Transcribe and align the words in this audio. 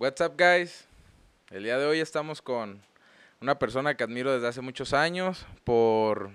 What's 0.00 0.20
up, 0.20 0.34
guys? 0.38 0.86
El 1.50 1.64
día 1.64 1.76
de 1.76 1.84
hoy 1.84 1.98
estamos 1.98 2.40
con 2.40 2.80
una 3.40 3.58
persona 3.58 3.96
que 3.96 4.04
admiro 4.04 4.32
desde 4.32 4.46
hace 4.46 4.60
muchos 4.60 4.92
años 4.92 5.44
por 5.64 6.30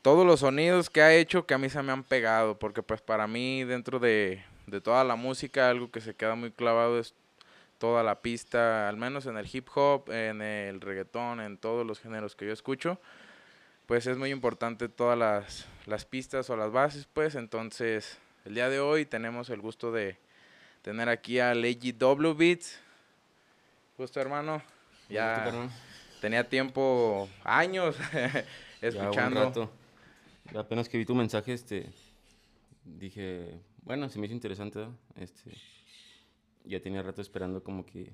todos 0.00 0.24
los 0.24 0.40
sonidos 0.40 0.88
que 0.88 1.02
ha 1.02 1.12
hecho 1.12 1.44
que 1.44 1.52
a 1.52 1.58
mí 1.58 1.68
se 1.68 1.82
me 1.82 1.92
han 1.92 2.04
pegado, 2.04 2.58
porque 2.58 2.82
pues 2.82 3.02
para 3.02 3.26
mí 3.26 3.64
dentro 3.64 3.98
de, 3.98 4.42
de 4.66 4.80
toda 4.80 5.04
la 5.04 5.14
música 5.14 5.68
algo 5.68 5.90
que 5.90 6.00
se 6.00 6.14
queda 6.14 6.36
muy 6.36 6.50
clavado 6.50 6.98
es 6.98 7.12
toda 7.76 8.02
la 8.02 8.22
pista, 8.22 8.88
al 8.88 8.96
menos 8.96 9.26
en 9.26 9.36
el 9.36 9.46
hip 9.52 9.68
hop, 9.74 10.10
en 10.10 10.40
el 10.40 10.80
reggaetón, 10.80 11.40
en 11.40 11.58
todos 11.58 11.86
los 11.86 12.00
géneros 12.00 12.34
que 12.34 12.46
yo 12.46 12.54
escucho, 12.54 12.98
pues 13.84 14.06
es 14.06 14.16
muy 14.16 14.30
importante 14.30 14.88
todas 14.88 15.18
las, 15.18 15.66
las 15.84 16.06
pistas 16.06 16.48
o 16.48 16.56
las 16.56 16.72
bases, 16.72 17.06
pues 17.12 17.34
entonces 17.34 18.16
el 18.46 18.54
día 18.54 18.70
de 18.70 18.80
hoy 18.80 19.04
tenemos 19.04 19.50
el 19.50 19.60
gusto 19.60 19.92
de 19.92 20.16
tener 20.88 21.10
aquí 21.10 21.38
a 21.38 21.52
W 21.52 22.32
Beats. 22.32 22.80
Justo 23.98 24.20
hermano, 24.22 24.62
ya 25.10 25.68
tenía 26.18 26.48
tiempo, 26.48 27.28
años, 27.44 27.94
escuchando. 28.80 29.70
Ya 30.50 30.60
apenas 30.60 30.88
que 30.88 30.96
vi 30.96 31.04
tu 31.04 31.14
mensaje, 31.14 31.52
este, 31.52 31.90
dije, 32.86 33.60
bueno, 33.82 34.08
se 34.08 34.18
me 34.18 34.24
hizo 34.24 34.34
interesante, 34.34 34.86
este, 35.16 35.52
ya 36.64 36.80
tenía 36.80 37.02
rato 37.02 37.20
esperando 37.20 37.62
como 37.62 37.84
que 37.84 38.10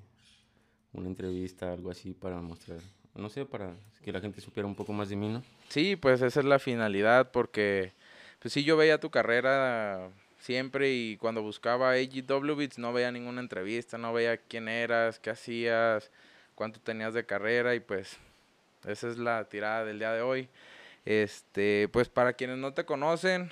una 0.91 1.07
entrevista, 1.07 1.71
algo 1.71 1.91
así 1.91 2.11
para 2.11 2.41
mostrar, 2.41 2.81
no 3.13 3.29
sé, 3.29 3.45
para 3.45 3.73
que 4.03 4.11
la 4.11 4.19
gente 4.19 4.41
supiera 4.41 4.67
un 4.67 4.75
poco 4.75 4.91
más 4.91 5.07
de 5.07 5.15
mí, 5.15 5.29
¿no? 5.29 5.43
Sí, 5.69 5.95
pues 5.95 6.21
esa 6.21 6.41
es 6.41 6.45
la 6.45 6.59
finalidad, 6.59 7.31
porque 7.31 7.93
pues 8.39 8.53
sí, 8.53 8.65
yo 8.65 8.75
veía 8.75 8.99
tu 8.99 9.11
carrera 9.11 10.11
siempre 10.45 10.93
y 10.93 11.17
cuando 11.17 11.41
buscaba 11.41 11.93
AGW 11.93 12.55
Beats 12.55 12.77
no 12.77 12.93
veía 12.93 13.11
ninguna 13.11 13.41
entrevista, 13.41 13.97
no 13.97 14.13
veía 14.13 14.37
quién 14.37 14.67
eras, 14.67 15.17
qué 15.17 15.31
hacías, 15.31 16.11
cuánto 16.53 16.79
tenías 16.79 17.15
de 17.15 17.25
carrera 17.25 17.73
y 17.73 17.79
pues 17.79 18.17
esa 18.85 19.07
es 19.09 19.17
la 19.17 19.43
tirada 19.49 19.83
del 19.85 19.97
día 19.97 20.11
de 20.11 20.21
hoy. 20.21 20.47
Este, 21.03 21.89
pues 21.91 22.09
para 22.09 22.33
quienes 22.33 22.59
no 22.59 22.75
te 22.75 22.85
conocen, 22.85 23.49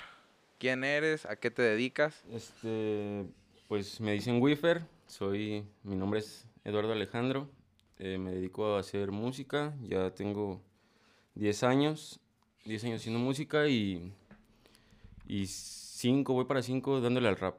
¿quién 0.60 0.84
eres? 0.84 1.26
¿A 1.26 1.34
qué 1.34 1.50
te 1.50 1.62
dedicas? 1.62 2.22
Este, 2.32 3.24
pues 3.66 4.00
me 4.00 4.12
dicen 4.12 4.40
Wifer, 4.40 4.82
soy, 5.08 5.64
mi 5.82 5.96
nombre 5.96 6.20
es 6.20 6.46
Eduardo 6.62 6.92
Alejandro, 6.92 7.50
eh, 7.98 8.18
me 8.18 8.30
dedico 8.30 8.76
a 8.76 8.78
hacer 8.78 9.10
música, 9.10 9.74
ya 9.82 10.12
tengo 10.12 10.60
10 11.34 11.64
años, 11.64 12.20
10 12.66 12.84
años 12.84 13.00
haciendo 13.00 13.18
música 13.18 13.66
y 13.66 14.12
5, 16.04 16.34
voy 16.34 16.44
para 16.44 16.60
5 16.60 17.00
dándole 17.00 17.28
al 17.28 17.38
rap. 17.38 17.56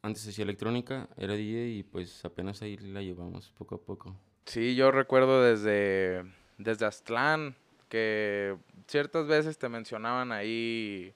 Antes 0.00 0.28
hacía 0.28 0.44
electrónica, 0.44 1.08
era 1.16 1.34
DJ 1.34 1.70
y 1.70 1.82
pues 1.82 2.24
apenas 2.24 2.62
ahí 2.62 2.76
la 2.76 3.02
llevamos 3.02 3.52
poco 3.58 3.74
a 3.74 3.80
poco. 3.80 4.16
Sí, 4.44 4.76
yo 4.76 4.92
recuerdo 4.92 5.42
desde, 5.42 6.22
desde 6.56 6.86
Aztlán, 6.86 7.56
que 7.88 8.56
ciertas 8.86 9.26
veces 9.26 9.58
te 9.58 9.68
mencionaban 9.68 10.30
ahí 10.30 11.12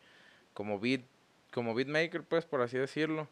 como 0.53 0.81
beat, 0.81 1.03
como 1.53 1.77
beatmaker, 1.77 2.25
pues, 2.25 2.45
por 2.45 2.61
así 2.61 2.77
decirlo. 2.77 3.29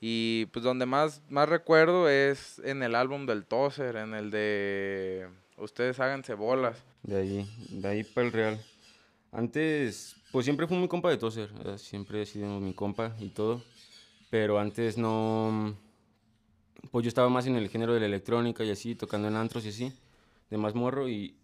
Y 0.00 0.46
pues 0.46 0.64
donde 0.64 0.84
más, 0.84 1.22
más 1.28 1.48
recuerdo 1.48 2.08
es 2.08 2.58
en 2.64 2.82
el 2.82 2.96
álbum 2.96 3.24
del 3.24 3.44
Tozer, 3.44 3.94
en 3.94 4.14
el 4.14 4.32
de 4.32 5.28
Ustedes 5.58 6.00
háganse 6.00 6.34
bolas. 6.34 6.82
De 7.04 7.18
ahí, 7.18 7.48
de 7.68 7.86
ahí 7.86 8.02
para 8.02 8.26
el 8.26 8.32
real. 8.32 8.60
Antes, 9.30 10.16
pues 10.34 10.46
siempre 10.46 10.66
fui 10.66 10.76
muy 10.76 10.88
compa 10.88 11.10
de 11.10 11.16
Tozer, 11.16 11.48
siempre 11.78 12.20
he 12.20 12.26
sido 12.26 12.58
mi 12.58 12.74
compa 12.74 13.14
y 13.20 13.28
todo. 13.28 13.62
Pero 14.30 14.58
antes 14.58 14.98
no, 14.98 15.76
pues 16.90 17.04
yo 17.04 17.08
estaba 17.08 17.28
más 17.28 17.46
en 17.46 17.54
el 17.54 17.68
género 17.68 17.94
de 17.94 18.00
la 18.00 18.06
electrónica 18.06 18.64
y 18.64 18.70
así, 18.70 18.96
tocando 18.96 19.28
en 19.28 19.36
antros 19.36 19.64
y 19.64 19.68
así, 19.68 19.92
de 20.50 20.56
más 20.56 20.74
morro 20.74 21.08
y, 21.08 21.36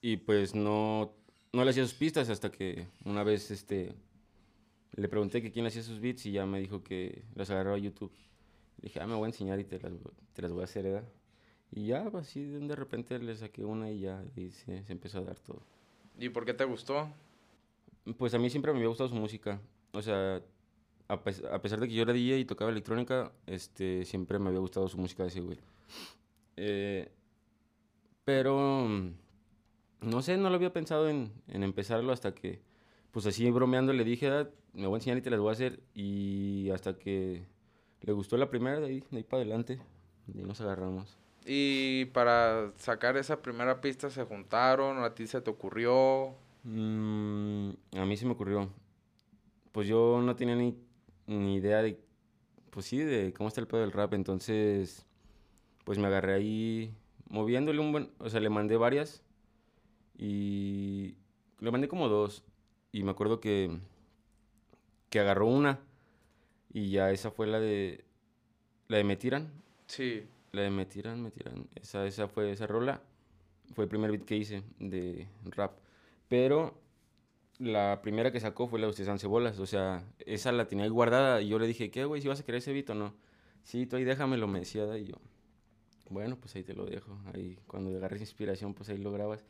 y 0.00 0.16
pues 0.16 0.54
no, 0.54 1.12
no 1.52 1.62
le 1.62 1.72
hacía 1.72 1.84
sus 1.84 1.92
pistas 1.92 2.30
hasta 2.30 2.50
que 2.50 2.86
una 3.04 3.22
vez 3.22 3.50
este, 3.50 3.92
le 4.92 5.08
pregunté 5.10 5.42
que 5.42 5.52
quién 5.52 5.66
hacía 5.66 5.82
sus 5.82 6.00
beats 6.00 6.24
y 6.24 6.32
ya 6.32 6.46
me 6.46 6.58
dijo 6.58 6.82
que 6.82 7.24
las 7.34 7.50
agarraba 7.50 7.76
a 7.76 7.80
YouTube. 7.80 8.12
Le 8.80 8.88
dije, 8.88 8.98
ah, 9.02 9.06
me 9.06 9.14
voy 9.14 9.24
a 9.24 9.26
enseñar 9.26 9.60
y 9.60 9.64
te 9.64 9.78
las, 9.78 9.92
te 10.32 10.40
las 10.40 10.52
voy 10.52 10.62
a 10.62 10.64
hacer, 10.64 10.84
¿verdad? 10.84 11.04
Y 11.70 11.88
ya, 11.88 12.10
pues, 12.10 12.26
así 12.26 12.44
de 12.44 12.76
repente 12.76 13.18
le 13.18 13.36
saqué 13.36 13.62
una 13.66 13.90
y 13.90 14.00
ya 14.00 14.24
y 14.36 14.52
se, 14.52 14.84
se, 14.84 14.92
empezó 14.92 15.18
a 15.18 15.24
dar 15.24 15.38
todo. 15.38 15.60
¿Y 16.18 16.30
por 16.30 16.46
qué 16.46 16.54
te 16.54 16.64
gustó? 16.64 17.12
Pues 18.16 18.34
a 18.34 18.38
mí 18.38 18.50
siempre 18.50 18.72
me 18.72 18.78
había 18.78 18.88
gustado 18.88 19.08
su 19.08 19.16
música. 19.16 19.60
O 19.92 20.02
sea, 20.02 20.42
a, 21.08 21.22
pesar 21.22 21.80
de 21.80 21.88
que 21.88 21.94
yo 21.94 22.02
era 22.02 22.12
DJ 22.12 22.38
y 22.38 22.44
tocaba 22.44 22.70
electrónica, 22.70 23.32
este, 23.46 24.04
siempre 24.04 24.38
me 24.38 24.48
había 24.48 24.60
gustado 24.60 24.88
su 24.88 24.98
música 24.98 25.22
de 25.22 25.28
ese 25.30 25.40
güey. 25.40 25.58
Eh, 26.56 27.10
pero 28.24 28.86
no 30.00 30.22
sé, 30.22 30.36
no 30.36 30.50
lo 30.50 30.56
había 30.56 30.72
pensado 30.72 31.08
en, 31.08 31.32
en, 31.48 31.62
empezarlo 31.62 32.12
hasta 32.12 32.34
que, 32.34 32.60
pues 33.10 33.26
así 33.26 33.50
bromeando 33.50 33.92
le 33.92 34.04
dije, 34.04 34.28
ah, 34.28 34.48
me 34.74 34.86
voy 34.86 34.96
a 34.96 34.98
enseñar 34.98 35.18
y 35.18 35.22
te 35.22 35.30
las 35.30 35.40
voy 35.40 35.48
a 35.48 35.52
hacer. 35.52 35.80
Y 35.94 36.70
hasta 36.70 36.98
que 36.98 37.46
le 38.02 38.12
gustó 38.12 38.36
la 38.36 38.50
primera, 38.50 38.80
de 38.80 38.86
ahí, 38.86 39.04
de 39.10 39.18
ahí 39.18 39.24
para 39.24 39.42
adelante, 39.42 39.80
y 40.26 40.42
nos 40.42 40.60
agarramos. 40.60 41.16
¿Y 41.46 42.04
para 42.06 42.72
sacar 42.76 43.16
esa 43.16 43.40
primera 43.40 43.80
pista 43.80 44.10
se 44.10 44.24
juntaron? 44.24 45.02
¿A 45.02 45.14
ti 45.14 45.26
se 45.26 45.40
te 45.40 45.48
ocurrió? 45.48 46.34
Mm, 46.68 47.70
a 47.96 48.04
mí 48.04 48.16
se 48.16 48.26
me 48.26 48.32
ocurrió. 48.32 48.68
Pues 49.72 49.88
yo 49.88 50.20
no 50.22 50.36
tenía 50.36 50.54
ni, 50.54 50.76
ni 51.26 51.56
idea 51.56 51.82
de, 51.82 51.98
pues 52.70 52.86
sí, 52.86 52.98
de 52.98 53.32
cómo 53.32 53.48
está 53.48 53.60
el 53.60 53.66
pedo 53.66 53.80
del 53.80 53.92
rap. 53.92 54.12
Entonces, 54.12 55.06
pues 55.84 55.98
me 55.98 56.06
agarré 56.08 56.34
ahí 56.34 56.94
moviéndole 57.30 57.80
un 57.80 57.92
buen, 57.92 58.10
o 58.18 58.28
sea, 58.28 58.40
le 58.40 58.50
mandé 58.50 58.76
varias 58.76 59.22
y 60.18 61.14
le 61.60 61.70
mandé 61.70 61.88
como 61.88 62.08
dos. 62.08 62.44
Y 62.92 63.02
me 63.02 63.12
acuerdo 63.12 63.40
que, 63.40 63.78
que 65.08 65.20
agarró 65.20 65.46
una. 65.46 65.80
Y 66.72 66.90
ya 66.90 67.10
esa 67.10 67.30
fue 67.30 67.46
la 67.46 67.60
de. 67.60 68.04
La 68.88 68.98
de 68.98 69.04
Me 69.04 69.16
Tiran. 69.16 69.50
Sí. 69.86 70.24
La 70.52 70.62
de 70.62 70.70
Me 70.70 70.84
Tiran, 70.84 71.22
Me 71.22 71.30
Tiran. 71.30 71.66
Esa, 71.74 72.06
esa 72.06 72.28
fue 72.28 72.50
esa 72.50 72.66
rola. 72.66 73.02
Fue 73.74 73.84
el 73.84 73.90
primer 73.90 74.10
beat 74.10 74.24
que 74.24 74.36
hice 74.36 74.62
de 74.78 75.28
rap. 75.44 75.72
Pero 76.28 76.80
la 77.58 78.00
primera 78.02 78.30
que 78.30 78.40
sacó 78.40 78.68
fue 78.68 78.78
la 78.78 78.86
de 78.86 78.90
Ustedes 78.90 79.20
Cebolas. 79.20 79.58
O 79.58 79.66
sea, 79.66 80.04
esa 80.26 80.52
la 80.52 80.68
tenía 80.68 80.84
ahí 80.84 80.90
guardada. 80.90 81.40
Y 81.42 81.48
yo 81.48 81.58
le 81.58 81.66
dije, 81.66 81.90
¿qué, 81.90 82.04
güey? 82.04 82.22
¿Si 82.22 82.28
vas 82.28 82.40
a 82.40 82.44
querer 82.44 82.58
ese 82.58 82.72
beat 82.72 82.90
o 82.90 82.94
no? 82.94 83.14
Sí, 83.62 83.86
tú 83.86 83.96
ahí 83.96 84.04
déjamelo, 84.04 84.46
me 84.46 84.60
decía. 84.60 84.96
Y 84.98 85.06
yo, 85.06 85.16
bueno, 86.10 86.36
pues 86.36 86.54
ahí 86.56 86.64
te 86.64 86.74
lo 86.74 86.84
dejo. 86.86 87.18
Ahí, 87.34 87.58
cuando 87.66 87.96
agarres 87.96 88.20
inspiración, 88.20 88.74
pues 88.74 88.88
ahí 88.88 88.98
lo 88.98 89.12
grabas. 89.12 89.44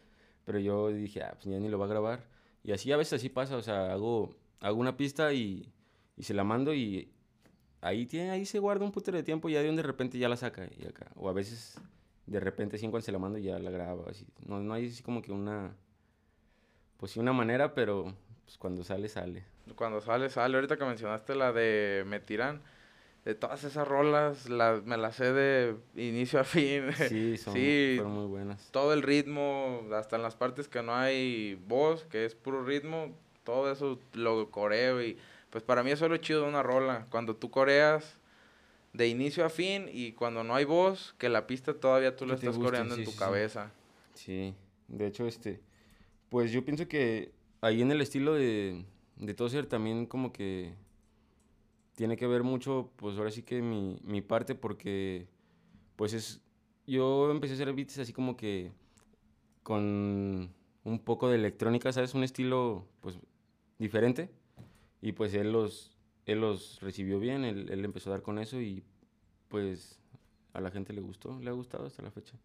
Pero 0.44 0.58
yo 0.58 0.88
dije, 0.88 1.22
ah, 1.22 1.32
pues 1.34 1.46
ya 1.46 1.60
ni 1.60 1.68
lo 1.68 1.78
va 1.78 1.86
a 1.86 1.88
grabar. 1.88 2.26
Y 2.62 2.72
así 2.72 2.90
a 2.92 2.96
veces 2.96 3.14
así 3.14 3.28
pasa, 3.28 3.56
o 3.56 3.62
sea, 3.62 3.92
hago, 3.92 4.34
hago 4.60 4.80
una 4.80 4.96
pista 4.96 5.32
y, 5.32 5.72
y 6.16 6.22
se 6.24 6.34
la 6.34 6.44
mando 6.44 6.74
y 6.74 7.12
ahí, 7.80 8.06
tiene, 8.06 8.30
ahí 8.30 8.44
se 8.46 8.58
guarda 8.58 8.84
un 8.84 8.92
putero 8.92 9.16
de 9.16 9.22
tiempo 9.22 9.48
y 9.48 9.52
ya 9.52 9.60
de 9.60 9.66
donde 9.66 9.82
de 9.82 9.86
repente 9.86 10.18
ya 10.18 10.28
la 10.28 10.36
saca. 10.36 10.68
O 11.16 11.28
a 11.28 11.32
veces 11.32 11.80
de 12.26 12.40
repente, 12.40 12.78
sí, 12.78 12.88
cuando 12.88 13.02
se 13.02 13.12
la 13.12 13.18
mando 13.18 13.38
ya 13.38 13.58
la 13.58 13.70
graba. 13.70 14.04
Así. 14.10 14.26
No, 14.46 14.60
no 14.60 14.74
hay 14.74 14.88
así 14.88 15.02
como 15.02 15.22
que 15.22 15.32
una, 15.32 15.76
pues 16.98 17.12
sí, 17.12 17.20
una 17.20 17.32
manera, 17.32 17.74
pero 17.74 18.14
pues 18.44 18.58
cuando 18.58 18.84
sale, 18.84 19.08
sale. 19.08 19.44
Cuando 19.74 20.00
sale, 20.00 20.28
sale. 20.30 20.56
Ahorita 20.56 20.76
que 20.76 20.84
mencionaste 20.84 21.34
la 21.34 21.52
de 21.52 22.04
Me 22.06 22.20
Tiran, 22.20 22.60
de 23.24 23.34
todas 23.34 23.64
esas 23.64 23.86
rolas 23.86 24.48
me 24.48 24.96
las 24.96 25.16
sé 25.16 25.32
de 25.32 25.76
inicio 25.96 26.40
a 26.40 26.44
fin. 26.44 26.90
Sí, 27.08 27.36
son, 27.36 27.54
sí, 27.54 28.00
muy 28.04 28.26
buenas. 28.26 28.70
Todo 28.70 28.92
el 28.92 29.02
ritmo, 29.02 29.82
hasta 29.94 30.16
en 30.16 30.22
las 30.22 30.34
partes 30.34 30.68
que 30.68 30.82
no 30.82 30.94
hay 30.94 31.54
voz, 31.66 32.04
que 32.04 32.24
es 32.24 32.34
puro 32.34 32.64
ritmo, 32.64 33.14
todo 33.44 33.70
eso 33.70 33.98
lo 34.14 34.50
coreo 34.50 35.02
y 35.02 35.18
pues 35.50 35.64
para 35.64 35.82
mí 35.82 35.90
eso 35.90 36.04
es 36.06 36.10
lo 36.10 36.16
chido 36.18 36.42
de 36.42 36.48
una 36.48 36.62
rola. 36.62 37.06
Cuando 37.10 37.36
tú 37.36 37.50
coreas 37.50 38.18
de 38.92 39.08
inicio 39.08 39.44
a 39.44 39.50
fin 39.50 39.88
y 39.92 40.12
cuando 40.12 40.42
no 40.42 40.54
hay 40.54 40.64
voz, 40.64 41.14
que 41.18 41.28
la 41.28 41.46
pista 41.46 41.74
todavía 41.74 42.16
tú 42.16 42.26
la 42.26 42.34
estás 42.34 42.58
coreando 42.58 42.94
en 42.94 43.04
tu 43.04 43.14
cabeza. 43.14 43.70
Sí, 44.14 44.54
de 44.88 45.06
hecho, 45.06 45.26
este, 45.26 45.60
pues 46.28 46.52
yo 46.52 46.64
pienso 46.64 46.88
que 46.88 47.32
ahí 47.60 47.82
en 47.82 47.90
el 47.90 48.00
estilo 48.00 48.34
de, 48.34 48.84
de 49.16 49.34
también 49.64 50.06
como 50.06 50.32
que 50.32 50.74
tiene 51.94 52.16
que 52.16 52.26
ver 52.26 52.42
mucho, 52.42 52.90
pues 52.96 53.16
ahora 53.18 53.30
sí 53.30 53.42
que 53.42 53.60
mi, 53.60 53.98
mi 54.04 54.20
parte, 54.20 54.54
porque 54.54 55.26
pues 55.96 56.12
es, 56.12 56.40
yo 56.86 57.30
empecé 57.30 57.54
a 57.54 57.56
hacer 57.56 57.72
beats 57.72 57.98
así 57.98 58.12
como 58.12 58.36
que 58.36 58.72
con 59.62 60.54
un 60.84 60.98
poco 61.00 61.28
de 61.28 61.36
electrónica, 61.36 61.92
¿sabes? 61.92 62.14
Un 62.14 62.24
estilo 62.24 62.86
pues 63.00 63.18
diferente. 63.78 64.30
Y 65.02 65.12
pues 65.12 65.34
él 65.34 65.52
los, 65.52 65.96
él 66.26 66.40
los 66.40 66.80
recibió 66.80 67.18
bien, 67.20 67.44
él, 67.44 67.68
él 67.70 67.84
empezó 67.84 68.10
a 68.10 68.14
dar 68.14 68.22
con 68.22 68.38
eso 68.38 68.60
y 68.60 68.82
pues 69.48 70.00
a 70.52 70.60
la 70.60 70.70
gente 70.70 70.92
le 70.92 71.00
gustó, 71.00 71.38
le 71.40 71.50
ha 71.50 71.52
gustado 71.52 71.86
hasta 71.86 72.02
la 72.02 72.10
fecha. 72.10 72.38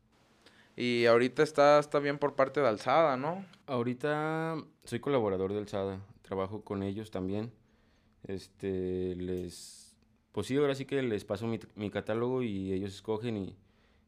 Y 0.76 1.06
ahorita 1.06 1.44
estás 1.44 1.90
también 1.90 2.18
por 2.18 2.36
parte 2.36 2.60
de 2.62 2.68
Alzada, 2.68 3.16
¿no? 3.18 3.46
Ahorita 3.68 4.56
soy 4.84 5.00
colaborador 5.00 5.54
de 5.54 5.60
Alzada, 5.60 6.00
trabajo 6.24 6.64
con 6.64 6.82
ellos 6.84 7.12
también. 7.12 7.52
Este, 8.28 9.16
les, 9.16 9.96
pues 10.32 10.48
sí, 10.48 10.58
ahora 10.58 10.76
sí 10.76 10.86
que 10.86 11.02
les 11.02 11.26
paso 11.26 11.46
mi, 11.48 11.60
mi 11.76 11.90
catálogo 11.90 12.42
y 12.42 12.72
ellos 12.72 12.94
escogen 12.94 13.38
y, 13.38 13.56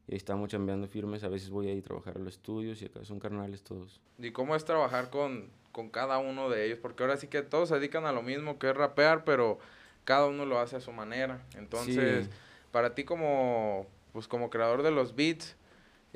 y 0.08 0.16
estamos 0.16 0.48
chambeando 0.48 0.88
firmes. 0.88 1.22
A 1.24 1.28
veces 1.28 1.50
voy 1.50 1.68
ahí 1.68 1.78
a 1.78 1.82
trabajar 1.82 2.16
a 2.16 2.20
los 2.20 2.34
estudios 2.34 2.80
y 2.82 2.86
acá 2.86 3.04
son 3.04 3.20
carnales 3.20 3.62
todos. 3.62 4.00
¿Y 4.18 4.30
cómo 4.32 4.56
es 4.56 4.64
trabajar 4.64 5.10
con, 5.10 5.50
con 5.72 5.90
cada 5.90 6.18
uno 6.18 6.48
de 6.48 6.66
ellos? 6.66 6.78
Porque 6.80 7.02
ahora 7.02 7.16
sí 7.16 7.28
que 7.28 7.42
todos 7.42 7.68
se 7.68 7.74
dedican 7.76 8.06
a 8.06 8.12
lo 8.12 8.22
mismo 8.22 8.58
que 8.58 8.70
es 8.70 8.76
rapear, 8.76 9.24
pero 9.24 9.58
cada 10.04 10.26
uno 10.26 10.46
lo 10.46 10.58
hace 10.58 10.76
a 10.76 10.80
su 10.80 10.92
manera. 10.92 11.44
Entonces, 11.56 12.26
Sí. 12.26 12.30
para 12.72 12.94
ti 12.94 13.04
como, 13.04 13.86
pues 14.12 14.26
como 14.28 14.50
creador 14.50 14.82
de 14.82 14.90
los 14.90 15.14
beats, 15.14 15.55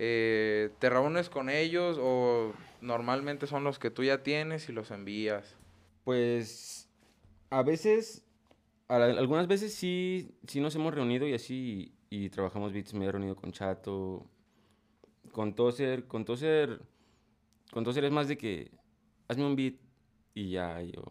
eh, 0.02 0.70
¿te 0.78 0.88
reúnes 0.88 1.28
con 1.28 1.50
ellos 1.50 1.98
o 2.00 2.54
normalmente 2.80 3.46
son 3.46 3.64
los 3.64 3.78
que 3.78 3.90
tú 3.90 4.02
ya 4.02 4.22
tienes 4.22 4.68
y 4.70 4.72
los 4.72 4.90
envías? 4.90 5.54
Pues 6.04 6.88
a 7.50 7.62
veces, 7.62 8.24
a 8.88 8.98
la- 8.98 9.04
algunas 9.18 9.46
veces 9.46 9.74
sí, 9.74 10.30
sí 10.46 10.60
nos 10.60 10.74
hemos 10.74 10.94
reunido 10.94 11.28
y 11.28 11.34
así 11.34 11.92
y, 12.08 12.24
y 12.24 12.30
trabajamos 12.30 12.72
beats. 12.72 12.94
Me 12.94 13.04
he 13.04 13.12
reunido 13.12 13.36
con 13.36 13.52
Chato, 13.52 14.26
con 15.32 15.54
Tozer, 15.54 16.06
con 16.06 16.24
Tozer, 16.24 16.80
con 17.70 17.84
Tozer 17.84 18.04
es 18.04 18.10
más 18.12 18.26
de 18.28 18.38
que 18.38 18.70
hazme 19.28 19.44
un 19.44 19.54
beat 19.54 19.74
y 20.34 20.50
ya 20.52 20.80
yo 20.80 21.02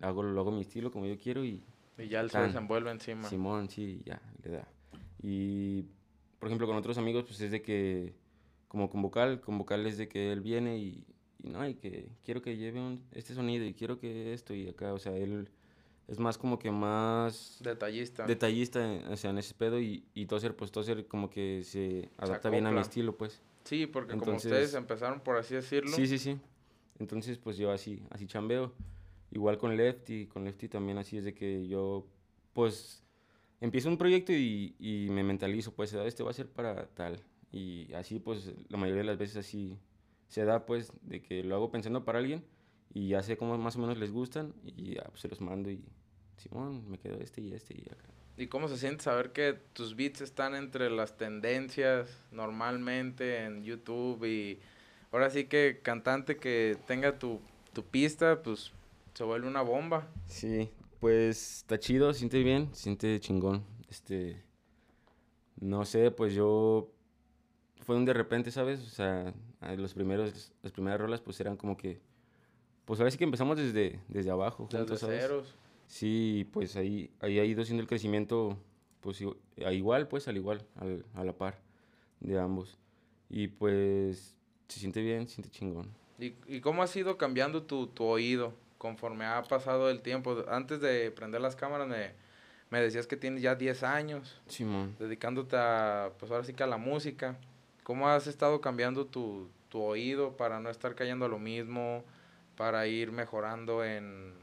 hago, 0.00 0.22
lo 0.22 0.40
hago 0.40 0.50
mi 0.52 0.62
estilo 0.62 0.90
como 0.90 1.04
yo 1.06 1.18
quiero 1.18 1.44
y 1.44 1.62
Y 1.98 2.08
ya 2.08 2.20
él 2.20 2.30
se 2.30 2.38
desenvuelve 2.40 2.90
encima. 2.90 3.28
Simón, 3.28 3.68
sí, 3.68 4.00
ya, 4.06 4.22
le 4.42 4.50
da. 4.52 4.68
Y, 5.20 5.82
por 6.38 6.48
ejemplo, 6.48 6.66
con 6.66 6.76
otros 6.76 6.96
amigos, 6.96 7.24
pues 7.24 7.40
es 7.40 7.50
de 7.50 7.60
que, 7.60 8.14
como 8.68 8.88
con 8.90 9.02
vocal, 9.02 9.40
con 9.40 9.58
vocal 9.58 9.86
es 9.86 9.96
de 9.98 10.08
que 10.08 10.30
él 10.32 10.40
viene 10.40 10.78
y, 10.78 11.04
y 11.42 11.48
no, 11.48 11.66
y 11.66 11.74
que 11.74 12.08
quiero 12.24 12.42
que 12.42 12.56
lleve 12.56 12.80
un- 12.80 13.02
este 13.12 13.34
sonido 13.34 13.64
y 13.64 13.74
quiero 13.74 13.98
que 13.98 14.32
esto 14.32 14.54
y 14.54 14.68
acá, 14.68 14.92
o 14.92 14.98
sea, 14.98 15.16
él 15.16 15.48
es 16.06 16.18
más 16.18 16.38
como 16.38 16.58
que 16.58 16.70
más 16.70 17.58
Detallista. 17.62 18.26
detallista, 18.26 19.00
o 19.10 19.16
sea, 19.16 19.30
en 19.30 19.38
ese 19.38 19.54
pedo 19.54 19.80
y, 19.80 20.04
y 20.14 20.26
Tozer, 20.26 20.54
pues 20.56 20.70
Tozer 20.70 21.06
como 21.06 21.28
que 21.30 21.62
se 21.64 22.10
adapta 22.16 22.50
bien 22.50 22.66
a 22.66 22.70
mi 22.72 22.80
estilo, 22.80 23.16
pues. 23.16 23.40
sí, 23.64 23.86
porque 23.86 24.12
como 24.12 24.24
Entonces- 24.24 24.50
ustedes 24.52 24.74
empezaron, 24.74 25.20
por 25.20 25.36
así 25.36 25.54
decirlo, 25.54 25.90
Sí, 25.94 26.06
sí, 26.06 26.18
sí. 26.18 26.38
Entonces, 26.98 27.38
pues 27.38 27.56
yo 27.56 27.70
así, 27.70 28.02
así 28.10 28.26
chambeo. 28.26 28.72
Igual 29.30 29.56
con 29.58 29.76
Lefty, 29.76 30.26
con 30.26 30.44
Lefty 30.44 30.68
también 30.68 30.98
así 30.98 31.18
es 31.18 31.24
de 31.24 31.34
que 31.34 31.66
yo, 31.68 32.06
pues, 32.54 33.04
empiezo 33.60 33.88
un 33.88 33.98
proyecto 33.98 34.32
y, 34.32 34.74
y 34.80 35.08
me 35.10 35.22
mentalizo, 35.22 35.72
pues, 35.74 35.94
"Ah, 35.94 36.06
este 36.06 36.22
va 36.22 36.30
a 36.30 36.34
ser 36.34 36.48
para 36.48 36.86
tal. 36.88 37.20
Y 37.50 37.92
así, 37.94 38.18
pues, 38.18 38.54
la 38.68 38.76
mayoría 38.76 39.02
de 39.02 39.08
las 39.08 39.18
veces 39.18 39.36
así 39.38 39.78
se 40.28 40.44
da, 40.44 40.66
pues, 40.66 40.92
de 41.02 41.22
que 41.22 41.42
lo 41.42 41.54
hago 41.56 41.70
pensando 41.70 42.04
para 42.04 42.18
alguien 42.18 42.44
y 42.92 43.08
ya 43.08 43.22
sé 43.22 43.36
cómo 43.36 43.56
más 43.58 43.76
o 43.76 43.80
menos 43.80 43.98
les 43.98 44.12
gustan 44.12 44.54
y 44.64 44.94
ya, 44.94 45.04
pues, 45.04 45.20
se 45.20 45.28
los 45.28 45.40
mando 45.40 45.70
y, 45.70 45.82
Simón, 46.36 46.88
me 46.90 46.98
quedo 46.98 47.18
este 47.20 47.40
y 47.40 47.52
este 47.52 47.74
y 47.74 47.82
acá. 47.90 48.04
¿Y 48.36 48.46
cómo 48.46 48.68
se 48.68 48.76
siente 48.76 49.02
saber 49.02 49.32
que 49.32 49.58
tus 49.72 49.96
beats 49.96 50.20
están 50.20 50.54
entre 50.54 50.90
las 50.90 51.16
tendencias 51.16 52.08
normalmente 52.30 53.44
en 53.44 53.64
YouTube 53.64 54.24
y 54.24 54.60
ahora 55.10 55.28
sí 55.30 55.46
que 55.46 55.80
cantante 55.82 56.36
que 56.36 56.76
tenga 56.86 57.18
tu, 57.18 57.40
tu 57.72 57.82
pista, 57.82 58.40
pues 58.42 58.70
se 59.14 59.24
vuelve 59.24 59.48
una 59.48 59.62
bomba? 59.62 60.06
Sí, 60.26 60.70
pues 61.00 61.58
está 61.58 61.80
chido, 61.80 62.14
siente 62.14 62.40
bien, 62.44 62.72
siente 62.74 63.18
chingón. 63.18 63.64
Este, 63.90 64.44
no 65.60 65.84
sé, 65.84 66.12
pues 66.12 66.32
yo 66.32 66.92
fue 67.88 67.96
un 67.96 68.04
de 68.04 68.12
repente, 68.12 68.50
¿sabes? 68.50 68.80
O 68.82 68.90
sea, 68.90 69.32
los 69.78 69.94
primeros, 69.94 70.52
las 70.62 70.72
primeras 70.72 71.00
rolas 71.00 71.22
pues 71.22 71.40
eran 71.40 71.56
como 71.56 71.74
que, 71.74 71.98
pues 72.84 73.00
ahora 73.00 73.10
sí 73.10 73.16
que 73.16 73.24
empezamos 73.24 73.56
desde, 73.56 73.98
desde 74.08 74.30
abajo, 74.30 74.64
Desde 74.64 74.76
juntos, 74.80 75.00
¿sabes? 75.00 75.22
ceros. 75.22 75.54
Sí, 75.86 76.46
pues 76.52 76.76
ahí, 76.76 77.10
ahí 77.20 77.38
ha 77.38 77.46
ido 77.46 77.64
siendo 77.64 77.80
el 77.80 77.88
crecimiento, 77.88 78.58
pues 79.00 79.22
igual, 79.56 80.06
pues 80.06 80.28
al 80.28 80.36
igual, 80.36 80.66
al- 80.76 81.06
a 81.14 81.24
la 81.24 81.32
par 81.32 81.62
de 82.20 82.38
ambos. 82.38 82.76
Y 83.30 83.48
pues 83.48 84.36
se 84.68 84.80
siente 84.80 85.00
bien, 85.00 85.26
se 85.26 85.36
siente 85.36 85.50
chingón. 85.50 85.88
¿Y, 86.18 86.34
y 86.46 86.60
cómo 86.60 86.82
has 86.82 86.94
ido 86.94 87.16
cambiando 87.16 87.62
tu, 87.62 87.86
tu 87.86 88.04
oído 88.04 88.52
conforme 88.76 89.24
ha 89.24 89.42
pasado 89.44 89.88
el 89.88 90.02
tiempo? 90.02 90.44
Antes 90.50 90.82
de 90.82 91.10
prender 91.10 91.40
las 91.40 91.56
cámaras 91.56 91.88
me, 91.88 92.12
me 92.68 92.82
decías 92.82 93.06
que 93.06 93.16
tienes 93.16 93.40
ya 93.40 93.54
10 93.54 93.82
años 93.82 94.42
Simón. 94.46 94.94
dedicándote 94.98 95.56
a, 95.56 96.12
pues 96.18 96.30
ahora 96.30 96.44
sí 96.44 96.52
que 96.52 96.64
a 96.64 96.66
la 96.66 96.76
música. 96.76 97.38
¿Cómo 97.88 98.06
has 98.06 98.26
estado 98.26 98.60
cambiando 98.60 99.06
tu, 99.06 99.48
tu 99.70 99.80
oído 99.80 100.36
para 100.36 100.60
no 100.60 100.68
estar 100.68 100.94
cayendo 100.94 101.24
a 101.24 101.28
lo 101.28 101.38
mismo, 101.38 102.04
para 102.54 102.86
ir 102.86 103.12
mejorando 103.12 103.82
en, 103.82 104.34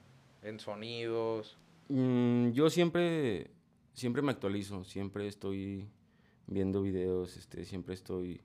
en 0.42 0.60
sonidos? 0.60 1.56
Mm, 1.88 2.50
yo 2.54 2.72
siempre, 2.72 3.52
siempre 3.94 4.24
me 4.24 4.32
actualizo, 4.32 4.84
siempre 4.84 5.28
estoy 5.28 5.88
viendo 6.48 6.82
videos, 6.82 7.38
este, 7.38 7.66
siempre 7.66 7.94
estoy 7.94 8.42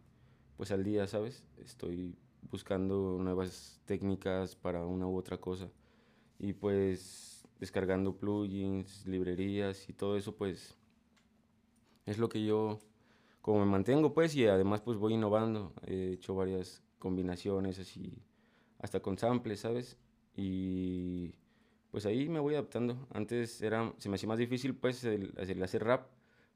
pues 0.59 0.71
al 0.71 0.85
día, 0.85 1.07
¿sabes? 1.07 1.45
Estoy 1.65 2.15
buscando 2.51 3.17
nuevas 3.19 3.81
técnicas 3.87 4.55
para 4.55 4.85
una 4.85 5.07
u 5.07 5.17
otra 5.17 5.39
cosa 5.39 5.71
y 6.39 6.53
pues 6.53 7.49
descargando 7.59 8.19
plugins, 8.19 9.07
librerías 9.07 9.89
y 9.89 9.95
todo 9.95 10.19
eso 10.19 10.37
pues 10.37 10.77
es 12.05 12.19
lo 12.19 12.29
que 12.29 12.45
yo 12.45 12.81
como 13.41 13.61
me 13.61 13.67
mantengo 13.71 14.13
pues 14.15 14.35
y 14.37 14.47
además 14.47 14.81
pues 14.83 14.99
voy 14.99 15.15
innovando, 15.15 15.73
he 15.87 16.13
hecho 16.13 16.35
varias 16.35 16.83
combinaciones 16.99 17.79
así 17.79 18.23
hasta 18.79 19.01
con 19.01 19.19
samples, 19.19 19.61
¿sabes? 19.61 19.97
Y 20.37 21.35
pues 21.91 22.07
ahí 22.07 22.29
me 22.29 22.41
voy 22.41 22.55
adaptando. 22.55 23.07
Antes 23.13 23.61
era, 23.63 23.93
se 23.99 24.09
me 24.09 24.15
hacía 24.17 24.29
más 24.29 24.39
difícil 24.39 24.75
pues 24.75 25.05
el, 25.05 25.33
el 25.37 25.63
hacer 25.63 25.85
rap, 25.85 26.09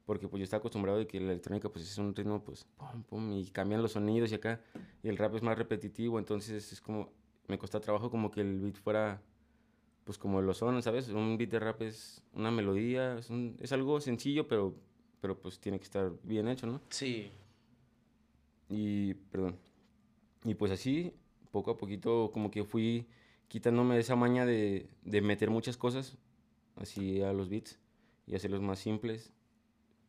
porque 0.05 0.27
pues 0.27 0.39
yo 0.39 0.43
estaba 0.43 0.59
acostumbrado 0.59 0.97
de 0.99 1.07
que 1.07 1.19
la 1.19 1.31
electrónica 1.31 1.69
pues 1.69 1.85
es 1.89 1.97
un 1.97 2.15
ritmo 2.15 2.43
pues 2.43 2.65
pum 2.77 3.03
pum 3.03 3.31
y 3.33 3.45
cambian 3.51 3.81
los 3.81 3.93
sonidos 3.93 4.31
y 4.31 4.35
acá 4.35 4.61
y 5.03 5.09
el 5.09 5.17
rap 5.17 5.35
es 5.35 5.41
más 5.43 5.57
repetitivo, 5.57 6.19
entonces 6.19 6.71
es 6.71 6.81
como 6.81 7.09
me 7.47 7.57
cuesta 7.59 7.79
trabajo 7.79 8.09
como 8.09 8.31
que 8.31 8.41
el 8.41 8.59
beat 8.59 8.77
fuera 8.77 9.21
pues 10.03 10.17
como 10.19 10.41
lo 10.41 10.53
son, 10.53 10.81
¿sabes? 10.83 11.09
Un 11.09 11.37
beat 11.37 11.49
de 11.49 11.59
rap 11.59 11.81
es 11.81 12.23
una 12.33 12.51
melodía, 12.51 13.17
es, 13.17 13.29
un- 13.31 13.57
es 13.59 13.71
algo 13.71 13.99
sencillo, 13.99 14.47
pero 14.47 14.75
pero 15.25 15.39
pues 15.39 15.57
tiene 15.59 15.79
que 15.79 15.85
estar 15.85 16.11
bien 16.21 16.47
hecho, 16.47 16.67
¿no? 16.67 16.79
Sí. 16.89 17.31
Y, 18.69 19.15
perdón. 19.15 19.57
Y 20.43 20.53
pues 20.53 20.71
así, 20.71 21.13
poco 21.49 21.71
a 21.71 21.77
poquito, 21.79 22.29
como 22.31 22.51
que 22.51 22.63
fui 22.63 23.07
quitándome 23.47 23.97
esa 23.97 24.15
maña 24.15 24.45
de, 24.45 24.87
de 25.03 25.21
meter 25.21 25.49
muchas 25.49 25.77
cosas 25.77 26.15
así 26.75 27.23
a 27.23 27.33
los 27.33 27.49
beats 27.49 27.79
y 28.27 28.35
hacerlos 28.35 28.61
más 28.61 28.77
simples 28.77 29.33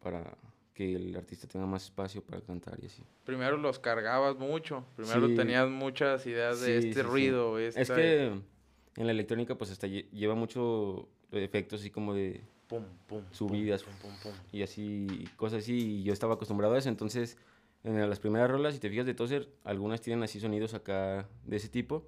para 0.02 0.36
que 0.74 0.94
el 0.94 1.16
artista 1.16 1.48
tenga 1.48 1.64
más 1.64 1.84
espacio 1.84 2.22
para 2.22 2.42
cantar 2.42 2.78
y 2.82 2.86
así. 2.86 3.02
Primero 3.24 3.56
los 3.56 3.78
cargabas 3.78 4.36
mucho, 4.36 4.84
primero 4.96 5.28
Sí. 5.28 5.34
tenías 5.34 5.70
muchas 5.70 6.26
ideas 6.26 6.60
de 6.60 6.82
Sí, 6.82 6.88
este 6.88 7.00
sí, 7.00 7.06
ruido, 7.08 7.58
Es 7.58 7.74
esta- 7.78 7.96
que 7.96 8.26
en 8.26 9.06
la 9.06 9.12
electrónica 9.12 9.54
pues 9.56 9.70
hasta 9.70 9.86
lle- 9.86 10.10
lleva 10.10 10.34
mucho 10.34 11.08
efectos 11.32 11.80
así 11.80 11.90
como 11.90 12.12
de 12.12 12.42
pum, 12.68 12.84
pum, 13.06 13.22
subidas. 13.30 13.82
pum, 13.82 13.94
pum, 14.00 14.10
pum, 14.22 14.32
pum. 14.32 14.40
y 14.52 14.62
así, 14.62 15.28
cosas 15.36 15.62
así, 15.62 16.00
y 16.00 16.02
yo 16.02 16.12
estaba 16.12 16.34
acostumbrado 16.34 16.74
a 16.74 16.78
eso, 16.78 16.88
entonces 16.88 17.36
en 17.84 18.08
las 18.08 18.18
primeras 18.18 18.50
rolas, 18.50 18.74
si 18.74 18.80
te 18.80 18.90
fijas 18.90 19.06
de 19.06 19.14
Tozer, 19.14 19.48
algunas 19.64 20.00
tienen 20.00 20.24
así 20.24 20.40
sonidos 20.40 20.74
acá 20.74 21.28
de 21.44 21.56
ese 21.56 21.68
tipo, 21.68 22.04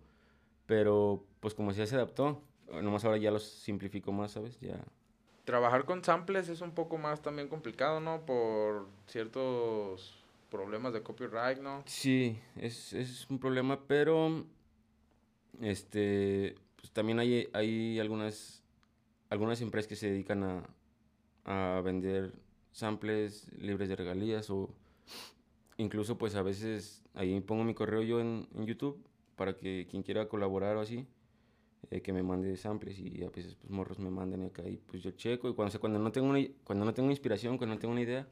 pero 0.67 1.25
pues 1.41 1.55
como 1.55 1.71
ya 1.73 1.87
se 1.87 1.95
adaptó, 1.95 2.43
nomás 2.83 3.05
ahora 3.05 3.19
ya 3.19 3.31
los 3.31 3.45
simplifico 3.45 4.13
más, 4.13 4.33
¿sabes? 4.33 4.59
Ya, 4.61 4.85
Trabajar 5.45 5.87
con 5.87 6.05
samples 6.05 6.49
es 6.51 6.61
un 6.61 6.73
poco 6.73 6.99
más 6.99 7.23
también 7.23 7.49
complicado, 7.49 8.01
¿no? 8.01 8.27
Por 8.27 8.87
ciertos 9.07 10.23
problemas 10.51 10.93
de 10.93 11.03
copyright, 11.03 11.59
¿no? 11.59 11.83
Sí, 11.87 12.39
es, 12.57 12.93
es 12.93 13.31
un 13.31 13.39
problema, 13.39 13.81
pero 13.87 14.45
este, 15.63 16.55
pues 16.77 16.93
también 16.93 17.19
hay, 17.19 17.49
hay 17.53 17.99
algunas, 17.99 18.63
algunas 19.31 19.61
empresas 19.61 19.89
que 19.89 19.97
se 19.97 20.11
dedican 20.11 20.43
a, 20.45 20.65
a 21.45 21.81
vender 21.83 22.33
samples 22.73 23.51
libres 23.59 23.89
de 23.89 23.97
regalías 23.97 24.51
o 24.51 24.71
incluso 25.77 26.19
pues 26.19 26.35
a 26.35 26.43
veces 26.43 27.03
ahí 27.15 27.41
pongo 27.41 27.65
mi 27.65 27.75
correo 27.75 28.03
yo 28.03 28.21
en, 28.21 28.49
en 28.55 28.67
YouTube 28.67 29.03
para 29.37 29.57
que 29.57 29.87
quien 29.91 30.03
quiera 30.03 30.29
colaborar 30.29 30.77
o 30.77 30.81
así, 30.81 31.07
eh, 31.91 32.03
que 32.03 32.13
me 32.13 32.23
mande 32.23 32.57
samples 32.57 32.99
y 32.99 33.23
a 33.23 33.31
veces 33.31 33.55
pues 33.55 33.71
morros 33.71 33.99
me 33.99 34.11
mandan 34.11 34.43
acá 34.45 34.69
y 34.69 34.77
pues 34.77 35.03
yo 35.03 35.13
checo 35.13 35.49
y 35.49 35.55
cuando, 35.55 35.77
o 35.77 35.81
cuando 35.81 35.99
no 35.99 36.13
tengo 36.13 36.35
cuando 36.65 36.85
no 36.85 36.93
tengo 36.93 37.11
inspiración, 37.11 37.57
cuando 37.57 37.77
no 37.77 37.81
tengo 37.81 37.93
una 37.93 38.03
idea, 38.03 38.29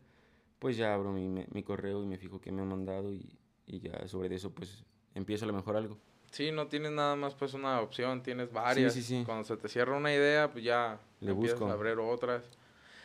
pues 0.59 0.77
ya 0.77 0.93
abro 0.93 1.13
mi, 1.13 1.29
mi 1.29 1.63
correo 1.63 2.03
y 2.03 2.07
me 2.07 2.19
fijo 2.19 2.41
qué 2.41 2.51
me 2.51 2.63
han 2.63 2.69
mandado 2.69 3.15
y, 3.15 3.39
y 3.67 3.81
ya 3.81 4.07
sobre 4.09 4.35
eso 4.35 4.53
pues 4.53 4.85
empiezo 5.15 5.45
a 5.45 5.49
lo 5.49 5.55
mejor 5.55 5.77
algo. 5.77 5.99
Sí, 6.37 6.53
no 6.53 6.67
tienes 6.67 6.93
nada 6.93 7.17
más 7.17 7.35
pues 7.35 7.55
una 7.55 7.81
opción, 7.81 8.23
tienes 8.23 8.53
varias. 8.53 8.93
sí, 8.93 9.03
sí. 9.03 9.23
Cuando 9.25 9.43
se 9.45 9.57
te 9.57 9.71
cierra 9.71 9.97
una 9.97 10.13
idea, 10.13 10.53
pues 10.53 10.63
ya 10.63 11.01
Le 11.21 11.31
empiezas 11.31 11.59
busco. 11.59 11.71
a 11.71 11.75
abrir 11.75 11.99
otras. 11.99 12.45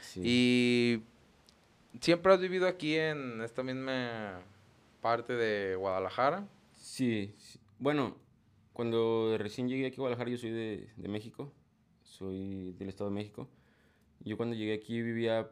Sí. 0.01 0.19
Y 0.21 1.03
siempre 2.01 2.33
has 2.33 2.41
vivido 2.41 2.67
aquí 2.67 2.97
en 2.97 3.39
esta 3.41 3.63
misma 3.63 4.41
parte 4.99 5.31
de 5.31 5.77
Guadalajara. 5.77 6.45
Sí, 6.75 7.33
sí. 7.37 7.57
bueno, 7.79 8.17
cuando 8.73 9.37
recién 9.37 9.69
llegué 9.69 9.85
aquí 9.85 9.95
a 9.95 9.99
Guadalajara 10.01 10.29
yo 10.29 10.37
soy 10.37 10.51
de, 10.51 10.89
de 10.97 11.07
México, 11.07 11.53
soy 12.03 12.73
del 12.73 12.89
Estado 12.89 13.11
de 13.11 13.15
México 13.15 13.47
Yo 14.19 14.35
cuando 14.35 14.57
llegué 14.57 14.73
aquí 14.73 15.01
vivía 15.01 15.49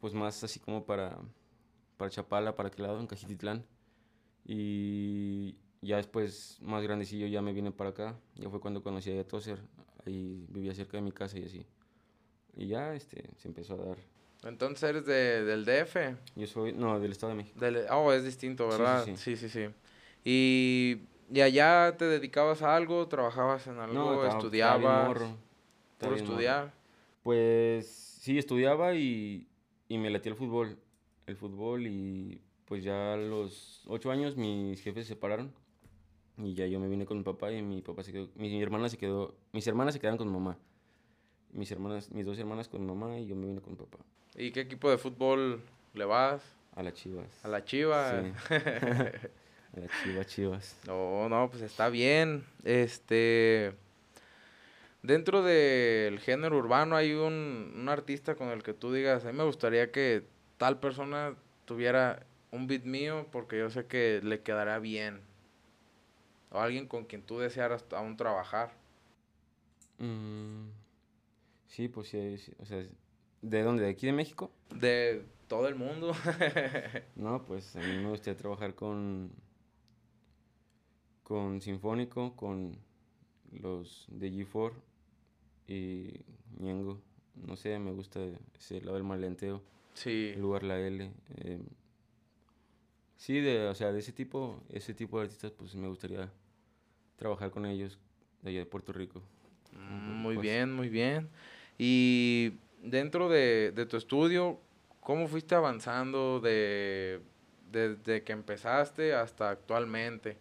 pues 0.00 0.12
más 0.12 0.42
así 0.42 0.58
como 0.58 0.84
para, 0.84 1.16
para 1.98 2.10
Chapala, 2.10 2.56
para 2.56 2.66
aquel 2.68 2.82
lado, 2.86 2.98
en 2.98 3.06
Cajititlán. 3.06 3.64
Y 4.44 5.54
ya 5.86 5.96
después, 5.96 6.58
más 6.60 6.82
grandecillo, 6.82 7.26
ya 7.26 7.42
me 7.42 7.52
vine 7.52 7.70
para 7.70 7.90
acá. 7.90 8.16
Ya 8.34 8.48
fue 8.50 8.60
cuando 8.60 8.82
conocí 8.82 9.16
a 9.16 9.26
Toser. 9.26 9.58
Ahí 10.06 10.44
vivía 10.48 10.74
cerca 10.74 10.96
de 10.96 11.02
mi 11.02 11.12
casa 11.12 11.38
y 11.38 11.44
así. 11.44 11.66
Y 12.56 12.66
ya 12.68 12.94
este, 12.94 13.30
se 13.36 13.48
empezó 13.48 13.74
a 13.74 13.84
dar. 13.86 13.98
Entonces 14.44 14.82
eres 14.88 15.06
de, 15.06 15.44
del 15.44 15.64
DF. 15.64 15.96
Yo 16.36 16.46
soy, 16.46 16.72
no, 16.72 17.00
del 17.00 17.12
Estado 17.12 17.30
de 17.30 17.36
México. 17.38 17.58
Del, 17.58 17.86
oh, 17.90 18.12
es 18.12 18.24
distinto, 18.24 18.68
¿verdad? 18.68 19.04
sí, 19.04 19.16
Sí, 19.16 19.36
sí, 19.36 19.48
sí. 19.48 19.66
Y, 20.24 20.98
y 21.32 21.40
allá 21.40 21.96
te 21.96 22.04
dedicabas 22.04 22.62
a 22.62 22.76
algo, 22.76 23.06
trabajabas 23.08 23.66
en 23.66 23.78
algo, 23.78 23.94
No, 23.94 24.26
estudiabas. 24.26 25.08
morro, 25.08 25.36
Puro 25.98 26.10
morro. 26.12 26.16
estudiar. 26.16 26.72
Pues 27.22 27.86
sí, 28.20 28.38
estudiaba 28.38 28.94
y, 28.94 29.46
y 29.88 29.98
me 29.98 30.10
latía 30.10 30.32
el 30.32 30.38
fútbol. 30.38 30.78
El 31.26 31.36
fútbol 31.36 31.86
y 31.86 32.40
pues 32.66 32.84
ya 32.84 33.14
a 33.14 33.16
los 33.16 33.82
ocho 33.86 34.10
años 34.10 34.36
mis 34.36 34.80
jefes 34.80 35.06
se 35.06 35.14
separaron. 35.14 35.52
Y 36.38 36.54
ya 36.54 36.66
yo 36.66 36.78
me 36.78 36.88
vine 36.88 37.06
con 37.06 37.18
mi 37.18 37.24
papá 37.24 37.50
y 37.50 37.62
mi 37.62 37.80
papá 37.80 38.02
se 38.02 38.12
quedó, 38.12 38.28
mi 38.34 38.62
hermana 38.62 38.88
se 38.88 38.98
quedó, 38.98 39.34
mis 39.52 39.66
hermanas 39.66 39.94
se 39.94 40.00
quedaron 40.00 40.18
con 40.18 40.28
mi 40.28 40.34
mamá. 40.34 40.58
Mis 41.52 41.70
hermanas, 41.70 42.10
mis 42.10 42.26
dos 42.26 42.38
hermanas 42.38 42.68
con 42.68 42.80
mi 42.80 42.86
mamá 42.86 43.18
y 43.18 43.26
yo 43.26 43.34
me 43.34 43.46
vine 43.46 43.60
con 43.60 43.72
mi 43.72 43.78
papá. 43.78 43.98
¿Y 44.34 44.50
qué 44.50 44.60
equipo 44.60 44.90
de 44.90 44.98
fútbol 44.98 45.62
le 45.94 46.04
vas? 46.04 46.42
A 46.74 46.82
las 46.82 46.92
chivas. 46.92 47.26
¿A 47.42 47.48
la 47.48 47.64
Chiva? 47.64 48.22
Sí. 48.22 48.54
a 48.54 49.80
las 49.80 50.02
chivas, 50.02 50.26
chivas. 50.26 50.76
No, 50.86 51.28
no, 51.30 51.48
pues 51.48 51.62
está 51.62 51.88
bien. 51.88 52.44
Este. 52.64 53.72
Dentro 55.02 55.42
del 55.42 56.18
género 56.18 56.58
urbano 56.58 56.96
hay 56.96 57.12
un, 57.12 57.72
un 57.76 57.88
artista 57.88 58.34
con 58.34 58.48
el 58.48 58.62
que 58.62 58.74
tú 58.74 58.92
digas, 58.92 59.24
a 59.24 59.32
mí 59.32 59.38
me 59.38 59.44
gustaría 59.44 59.90
que 59.90 60.24
tal 60.58 60.80
persona 60.80 61.34
tuviera 61.64 62.26
un 62.50 62.66
beat 62.66 62.84
mío 62.84 63.26
porque 63.30 63.58
yo 63.58 63.70
sé 63.70 63.86
que 63.86 64.20
le 64.22 64.40
quedará 64.40 64.78
bien. 64.78 65.20
O 66.56 66.60
alguien 66.60 66.86
con 66.88 67.04
quien 67.04 67.20
tú 67.20 67.38
desearas 67.38 67.84
aún 67.92 68.16
trabajar. 68.16 68.72
Mm, 69.98 70.68
sí, 71.66 71.88
pues 71.88 72.08
sí, 72.08 72.38
sí, 72.38 72.50
o 72.58 72.64
sea, 72.64 72.82
¿de 73.42 73.62
dónde? 73.62 73.84
¿De 73.84 73.90
aquí 73.90 74.06
de 74.06 74.12
México? 74.14 74.50
De 74.70 75.22
todo 75.48 75.68
el 75.68 75.74
mundo. 75.74 76.12
No, 77.14 77.44
pues 77.44 77.76
a 77.76 77.80
mí 77.80 77.92
me 77.98 78.08
gustaría 78.08 78.38
trabajar 78.38 78.74
con, 78.74 79.30
con 81.22 81.60
Sinfónico, 81.60 82.34
con 82.36 82.78
los 83.52 84.06
de 84.08 84.30
G4 84.30 84.72
y 85.68 86.24
Ñengo. 86.58 87.02
No 87.34 87.56
sé, 87.56 87.78
me 87.78 87.92
gusta 87.92 88.20
ese 88.58 88.80
lado 88.80 88.94
del 88.94 89.04
malenteo, 89.04 89.62
sí. 89.92 90.32
el 90.34 90.40
lugar 90.40 90.62
la 90.62 90.78
L. 90.78 91.12
eh, 91.36 91.60
sí, 93.16 93.40
de, 93.40 93.66
o 93.68 93.74
sea, 93.74 93.92
de 93.92 93.98
ese 93.98 94.12
tipo, 94.12 94.62
ese 94.70 94.94
tipo 94.94 95.18
de 95.18 95.24
artistas, 95.24 95.52
pues 95.52 95.74
me 95.74 95.88
gustaría 95.88 96.32
trabajar 97.16 97.50
con 97.50 97.66
ellos 97.66 97.98
de 98.42 98.50
allá 98.50 98.58
de 98.60 98.66
Puerto 98.66 98.92
Rico. 98.92 99.22
Mm, 99.72 100.12
Muy 100.22 100.34
Pues- 100.36 100.42
bien, 100.42 100.72
muy 100.72 100.88
bien. 100.88 101.28
Y 101.78 102.52
dentro 102.82 103.28
de, 103.28 103.72
de 103.74 103.86
tu 103.86 103.96
estudio, 103.96 104.60
¿cómo 105.00 105.28
fuiste 105.28 105.54
avanzando 105.54 106.40
de, 106.40 107.20
desde 107.70 108.22
que 108.22 108.32
empezaste 108.32 109.14
hasta 109.14 109.50
actualmente? 109.50 110.36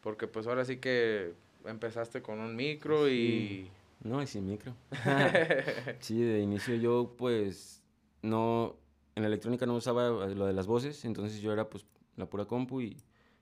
Porque 0.00 0.26
pues 0.26 0.46
ahora 0.46 0.64
sí 0.64 0.78
que 0.78 1.32
empezaste 1.64 2.20
con 2.22 2.40
un 2.40 2.54
micro 2.56 3.08
y... 3.08 3.70
No, 4.02 4.22
y 4.22 4.26
sin 4.26 4.46
micro. 4.46 4.74
sí, 6.00 6.20
de 6.20 6.40
inicio 6.40 6.74
yo 6.74 7.14
pues 7.16 7.82
no, 8.20 8.76
en 9.14 9.22
la 9.22 9.28
electrónica 9.28 9.64
no 9.64 9.74
usaba 9.76 10.08
lo 10.26 10.46
de 10.46 10.52
las 10.52 10.66
voces, 10.66 11.04
entonces 11.06 11.40
yo 11.40 11.52
era 11.52 11.70
pues 11.70 11.86
la 12.16 12.26
pura 12.26 12.44
compu 12.44 12.80
y 12.82 12.96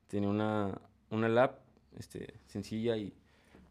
tenía 0.06 0.28
una, 0.28 0.78
una 1.10 1.28
lab 1.28 1.58
este, 1.98 2.34
sencilla 2.46 2.96
y 2.96 3.12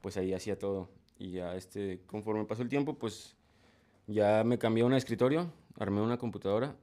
pues 0.02 0.18
ahí 0.18 0.34
hacía 0.34 0.58
todo. 0.58 0.90
Y 1.20 1.32
ya 1.34 1.56
este, 1.56 2.02
conforme 2.08 2.46
pasó 2.46 2.64
el 2.64 2.70
tiempo 2.70 2.96
pues 2.96 3.36
ya 4.08 4.44
me 4.44 4.58
cambié 4.58 4.84
a 4.84 4.88
un 4.88 4.94
escritorio, 4.94 5.52
armé 5.78 6.02
una 6.02 6.18
computadora 6.18 6.76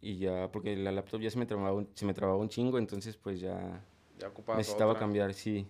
y 0.00 0.18
ya, 0.18 0.50
porque 0.52 0.76
la 0.76 0.92
laptop 0.92 1.20
ya 1.20 1.30
se 1.30 1.38
me 1.38 1.46
trababa 1.46 1.72
un, 1.74 1.88
se 1.94 2.04
me 2.04 2.12
trababa 2.14 2.38
un 2.38 2.48
chingo, 2.48 2.78
entonces 2.78 3.16
pues 3.16 3.40
ya 3.40 3.82
Ya 4.18 4.30
necesitaba 4.56 4.92
otra. 4.92 5.00
cambiar, 5.00 5.32
sí. 5.34 5.66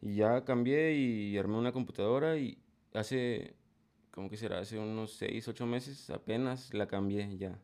Y 0.00 0.16
ya 0.16 0.44
cambié 0.44 0.94
y 0.94 1.38
armé 1.38 1.56
una 1.56 1.72
computadora 1.72 2.36
y 2.36 2.58
hace, 2.92 3.54
¿cómo 4.10 4.28
que 4.28 4.36
será? 4.36 4.58
Hace 4.58 4.78
unos 4.78 5.12
6, 5.14 5.48
8 5.48 5.64
meses 5.66 6.10
apenas 6.10 6.74
la 6.74 6.86
cambié 6.86 7.36
ya. 7.38 7.58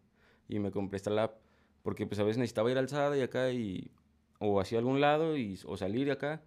Y 0.49 0.59
me 0.61 0.71
compré 0.71 0.97
esta 0.97 1.11
lap 1.11 1.35
porque 1.83 2.07
pues 2.07 2.19
a 2.21 2.23
veces 2.23 2.39
necesitaba 2.39 2.71
ir 2.71 2.79
alzada 2.79 3.17
y 3.17 3.21
acá 3.23 3.51
y 3.51 3.91
o 4.39 4.61
hacia 4.61 4.79
algún 4.79 5.01
lado 5.01 5.37
y, 5.37 5.59
o 5.67 5.77
salir 5.77 6.07
de 6.07 6.13
acá. 6.13 6.43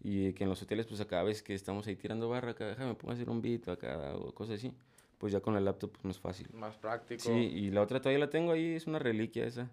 Y 0.00 0.32
que 0.32 0.44
en 0.44 0.50
los 0.50 0.62
hoteles 0.62 0.86
pues 0.86 1.00
acá 1.00 1.20
a 1.20 1.24
veces 1.24 1.42
que 1.42 1.54
estamos 1.54 1.86
ahí 1.86 1.96
tirando 1.96 2.28
barra 2.28 2.52
acá, 2.52 2.66
déjame 2.68 2.94
pongo 2.94 3.10
a 3.12 3.14
hacer 3.14 3.28
un 3.30 3.42
beat 3.42 3.68
acá 3.68 4.14
o 4.16 4.32
cosas 4.32 4.56
así. 4.56 4.72
Pues 5.18 5.32
ya 5.32 5.40
con 5.40 5.56
el 5.56 5.64
laptop 5.64 5.90
pues 5.92 6.04
más 6.04 6.18
fácil. 6.20 6.48
Más 6.52 6.76
práctico. 6.76 7.22
Sí, 7.22 7.30
y 7.32 7.70
la 7.70 7.82
otra 7.82 8.00
todavía 8.00 8.20
la 8.24 8.30
tengo 8.30 8.52
ahí, 8.52 8.74
es 8.74 8.86
una 8.86 8.98
reliquia 9.00 9.44
esa. 9.44 9.68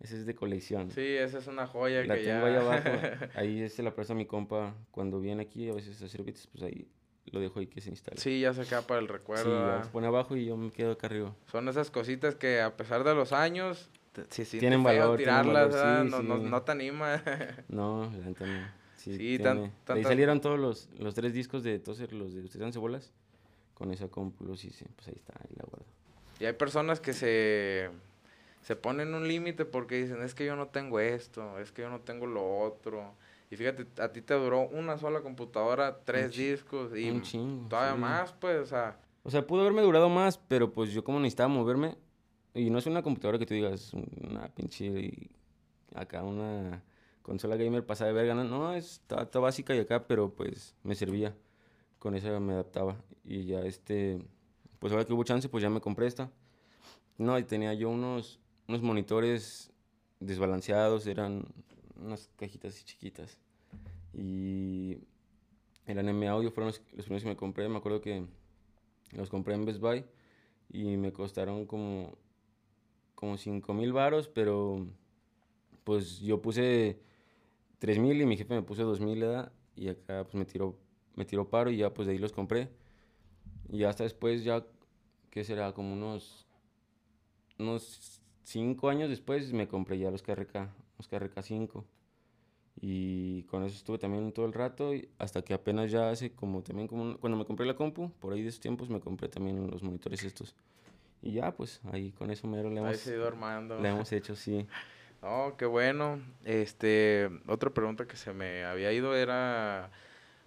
Esa 0.00 0.14
es 0.16 0.26
de 0.26 0.34
colección. 0.34 0.90
Sí, 0.90 1.00
esa 1.06 1.38
es 1.38 1.46
una 1.46 1.66
joya 1.66 2.04
La 2.04 2.16
que 2.16 2.24
tengo 2.24 2.46
ya... 2.46 2.46
ahí 2.46 2.54
abajo. 2.56 3.28
Ahí 3.34 3.68
se 3.68 3.82
la 3.82 3.94
presta 3.94 4.12
a 4.14 4.16
mi 4.16 4.26
compa 4.26 4.74
cuando 4.90 5.20
viene 5.20 5.42
aquí 5.42 5.68
a 5.70 5.74
veces 5.74 6.00
a 6.02 6.06
hacer 6.06 6.22
beats, 6.22 6.46
pues 6.46 6.64
ahí 6.64 6.86
lo 7.26 7.40
dejo 7.40 7.58
ahí 7.60 7.66
que 7.66 7.80
se 7.80 7.90
instale. 7.90 8.18
sí, 8.20 8.40
ya 8.40 8.54
se 8.54 8.64
queda 8.64 8.82
para 8.82 9.00
el 9.00 9.06
Sí, 9.06 9.12
recuerdo. 9.12 9.50
¿verdad? 9.50 9.84
se 9.84 9.90
pone 9.90 10.06
abajo 10.06 10.36
y 10.36 10.46
yo 10.46 10.56
me 10.56 10.70
quedo 10.70 10.92
acá 10.92 11.08
arriba. 11.08 11.34
Son 11.50 11.68
esas 11.68 11.90
cositas 11.90 12.34
que 12.36 12.60
a 12.60 12.76
pesar 12.76 13.04
de 13.04 13.14
los 13.14 13.32
años, 13.32 13.90
se 14.30 14.44
siente 14.44 14.60
Tienen 14.60 14.82
valor, 14.82 15.16
tienen 15.18 15.42
tirarlas, 15.42 15.72
valor, 15.74 15.86
¿verdad? 15.86 16.04
sí, 16.04 16.10
no, 16.10 16.22
no, 16.22 16.42
sí. 16.42 16.48
no 16.50 16.62
te 16.62 16.72
anima. 16.72 17.22
No, 17.68 18.10
la 18.18 18.26
neta 18.26 18.46
no. 18.46 18.85
Sí, 19.12 19.16
Sí, 19.18 19.38
tan- 19.38 19.56
de 19.58 19.72
ahí 19.94 20.04
salieron 20.04 20.40
todos 20.40 20.58
los, 20.58 20.88
los 20.98 21.14
tres 21.14 21.32
discos 21.32 21.62
de 21.62 21.78
Toser, 21.78 22.12
los 22.12 22.34
de 22.34 22.42
Ustedes 22.42 22.74
cebolas. 22.74 23.12
Con 23.74 23.92
esa 23.92 24.08
compu 24.08 24.44
los 24.44 24.64
hice, 24.64 24.86
pues 24.96 25.08
ahí 25.08 25.14
está, 25.16 25.34
ahí 25.38 25.54
la 25.56 25.64
guardo. 25.64 25.84
Y 26.40 26.44
hay 26.46 26.54
personas 26.54 26.98
que 26.98 27.12
se, 27.12 27.90
se 28.62 28.74
ponen 28.74 29.14
un 29.14 29.28
límite 29.28 29.64
porque 29.66 30.00
dicen, 30.02 30.22
es 30.22 30.34
que 30.34 30.46
yo 30.46 30.56
no 30.56 30.68
tengo 30.68 30.98
esto, 30.98 31.58
es 31.58 31.72
que 31.72 31.82
yo 31.82 31.90
no 31.90 32.00
tengo 32.00 32.26
lo 32.26 32.60
otro. 32.60 33.14
Y 33.50 33.56
fíjate, 33.56 33.86
a 34.02 34.08
ti 34.12 34.22
te 34.22 34.34
duró 34.34 34.62
una 34.68 34.98
sola 34.98 35.20
computadora, 35.20 36.00
tres 36.04 36.32
chi- 36.32 36.50
discos 36.50 36.96
y 36.96 37.10
un 37.10 37.22
chingo, 37.22 37.68
todavía 37.68 37.94
sí. 37.94 38.00
más, 38.00 38.32
pues, 38.32 38.58
o 38.60 38.66
sea, 38.66 38.98
O 39.22 39.30
sea, 39.30 39.46
pudo 39.46 39.60
haberme 39.60 39.82
durado 39.82 40.08
más, 40.08 40.38
pero 40.38 40.72
pues 40.72 40.90
yo 40.92 41.04
como 41.04 41.20
necesitaba 41.20 41.48
moverme, 41.48 41.96
y 42.54 42.70
no 42.70 42.78
es 42.78 42.86
una 42.86 43.02
computadora 43.02 43.38
que 43.38 43.44
tú 43.46 43.54
digas, 43.54 43.92
una 43.92 44.48
pinche, 44.48 44.86
y 44.86 45.30
acá 45.94 46.22
una 46.22 46.82
consola 47.26 47.56
gamer 47.56 47.84
pasada 47.84 48.08
de 48.12 48.14
verga, 48.14 48.34
no, 48.36 48.44
no, 48.44 48.72
es- 48.74 48.92
está, 48.92 49.22
está 49.22 49.40
básica 49.40 49.74
y 49.74 49.80
acá, 49.80 50.06
pero 50.06 50.32
pues 50.32 50.76
me 50.84 50.94
servía, 50.94 51.34
con 51.98 52.14
esa 52.14 52.38
me 52.38 52.52
adaptaba, 52.52 52.96
y 53.24 53.46
ya 53.46 53.60
este, 53.62 54.24
pues 54.78 54.92
ahora 54.92 55.04
que 55.04 55.12
hubo 55.12 55.24
chance, 55.24 55.48
pues 55.48 55.60
ya 55.60 55.68
me 55.68 55.80
compré 55.80 56.06
esta. 56.06 56.30
No, 57.18 57.36
y 57.36 57.42
tenía 57.42 57.74
yo 57.74 57.90
unos, 57.90 58.38
unos 58.68 58.80
monitores 58.80 59.72
desbalanceados, 60.20 61.04
eran 61.08 61.44
unas 62.00 62.30
cajitas 62.36 62.74
así 62.74 62.84
chiquitas, 62.84 63.40
y 64.14 64.98
eran 65.84 66.08
M 66.08 66.28
Audio, 66.28 66.52
fueron 66.52 66.68
los, 66.68 66.80
los 66.92 67.06
primeros 67.06 67.24
que 67.24 67.28
me 67.30 67.36
compré, 67.36 67.68
me 67.68 67.78
acuerdo 67.78 68.00
que 68.00 68.24
los 69.12 69.30
compré 69.30 69.54
en 69.54 69.64
Best 69.64 69.80
Buy 69.80 70.04
y 70.72 70.96
me 70.96 71.12
costaron 71.12 71.66
como, 71.66 72.16
como 73.16 73.36
5 73.36 73.74
mil 73.74 73.92
varos, 73.92 74.28
pero 74.28 74.86
pues 75.82 76.20
yo 76.20 76.40
puse 76.40 77.00
3 77.78 77.98
mil 77.98 78.20
y 78.20 78.26
mi 78.26 78.36
jefe 78.36 78.54
me 78.54 78.62
puso 78.62 78.84
2 78.84 79.00
mil 79.00 79.24
y 79.76 79.88
acá 79.88 80.24
pues 80.24 80.34
me 80.34 80.44
tiró, 80.44 80.76
me 81.14 81.24
tiró 81.24 81.48
paro 81.48 81.70
y 81.70 81.78
ya 81.78 81.92
pues 81.92 82.06
de 82.06 82.12
ahí 82.14 82.18
los 82.18 82.32
compré. 82.32 82.68
Y 83.68 83.84
hasta 83.84 84.04
después 84.04 84.44
ya, 84.44 84.64
¿qué 85.30 85.44
será? 85.44 85.72
Como 85.72 85.92
unos, 85.92 86.46
unos 87.58 88.20
5 88.44 88.88
años 88.88 89.08
después 89.10 89.52
me 89.52 89.66
compré 89.68 89.98
ya 89.98 90.10
los 90.10 90.22
KRK, 90.22 90.70
los 90.98 91.08
KRK 91.08 91.42
5. 91.42 91.84
Y 92.78 93.42
con 93.44 93.64
eso 93.64 93.74
estuve 93.76 93.98
también 93.98 94.32
todo 94.32 94.44
el 94.46 94.52
rato, 94.52 94.94
y 94.94 95.08
hasta 95.18 95.42
que 95.42 95.54
apenas 95.54 95.90
ya 95.90 96.10
hace 96.10 96.32
como 96.32 96.62
también 96.62 96.86
como 96.88 97.02
un- 97.02 97.14
cuando 97.14 97.38
me 97.38 97.46
compré 97.46 97.64
la 97.66 97.74
compu, 97.74 98.10
por 98.20 98.34
ahí 98.34 98.42
de 98.42 98.48
esos 98.48 98.60
tiempos 98.60 98.90
me 98.90 99.00
compré 99.00 99.28
también 99.28 99.70
los 99.70 99.82
monitores 99.82 100.22
estos. 100.22 100.54
Y 101.22 101.32
ya, 101.32 101.54
pues 101.56 101.80
ahí 101.90 102.12
con 102.12 102.30
eso 102.30 102.46
mero 102.46 102.68
le 102.68 102.78
ahí 102.80 102.84
hemos, 102.86 102.98
se 102.98 103.14
ido 103.14 103.26
armando. 103.26 103.80
le 103.80 103.88
hemos 103.88 104.12
hecho, 104.12 104.36
sí. 104.36 104.66
Oh, 105.22 105.54
qué 105.58 105.66
bueno. 105.66 106.20
Este, 106.44 107.30
otra 107.46 107.70
pregunta 107.70 108.06
que 108.06 108.16
se 108.16 108.32
me 108.32 108.64
había 108.64 108.92
ido 108.92 109.14
era, 109.16 109.90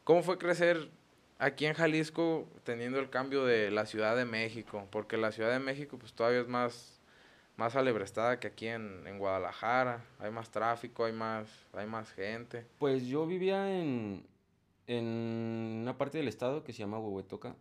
¿cómo 0.04 0.24
fue 0.24 0.38
crecer 0.38 0.90
aquí 1.38 1.66
en 1.66 1.74
Jalisco 1.74 2.48
teniendo 2.64 3.00
el 3.00 3.10
cambio 3.10 3.46
de 3.46 3.72
la 3.72 3.86
Ciudad 3.86 4.16
de 4.16 4.26
México? 4.26 4.88
Porque 4.92 5.18
la 5.18 5.32
Ciudad 5.32 5.52
de 5.52 5.60
México 5.60 5.98
pues 5.98 6.14
todavía 6.14 6.42
es 6.42 6.48
más, 6.48 7.02
más 7.58 7.76
alebrestada 7.76 8.40
que 8.40 8.48
aquí 8.48 8.68
en, 8.68 9.06
en 9.06 9.18
Guadalajara. 9.18 10.06
Hay 10.20 10.32
más 10.32 10.50
tráfico, 10.50 11.06
hay 11.06 11.14
más, 11.14 11.48
hay 11.74 11.88
más 11.88 12.12
gente. 12.12 12.66
Pues 12.78 13.06
yo 13.06 13.26
vivía 13.28 13.80
en, 13.80 14.26
en 14.88 15.06
una 15.82 15.98
parte 15.98 16.18
del 16.18 16.28
estado 16.28 16.64
que 16.64 16.74
se 16.74 16.80
llama 16.80 17.00
Huehuetoca, 17.00 17.56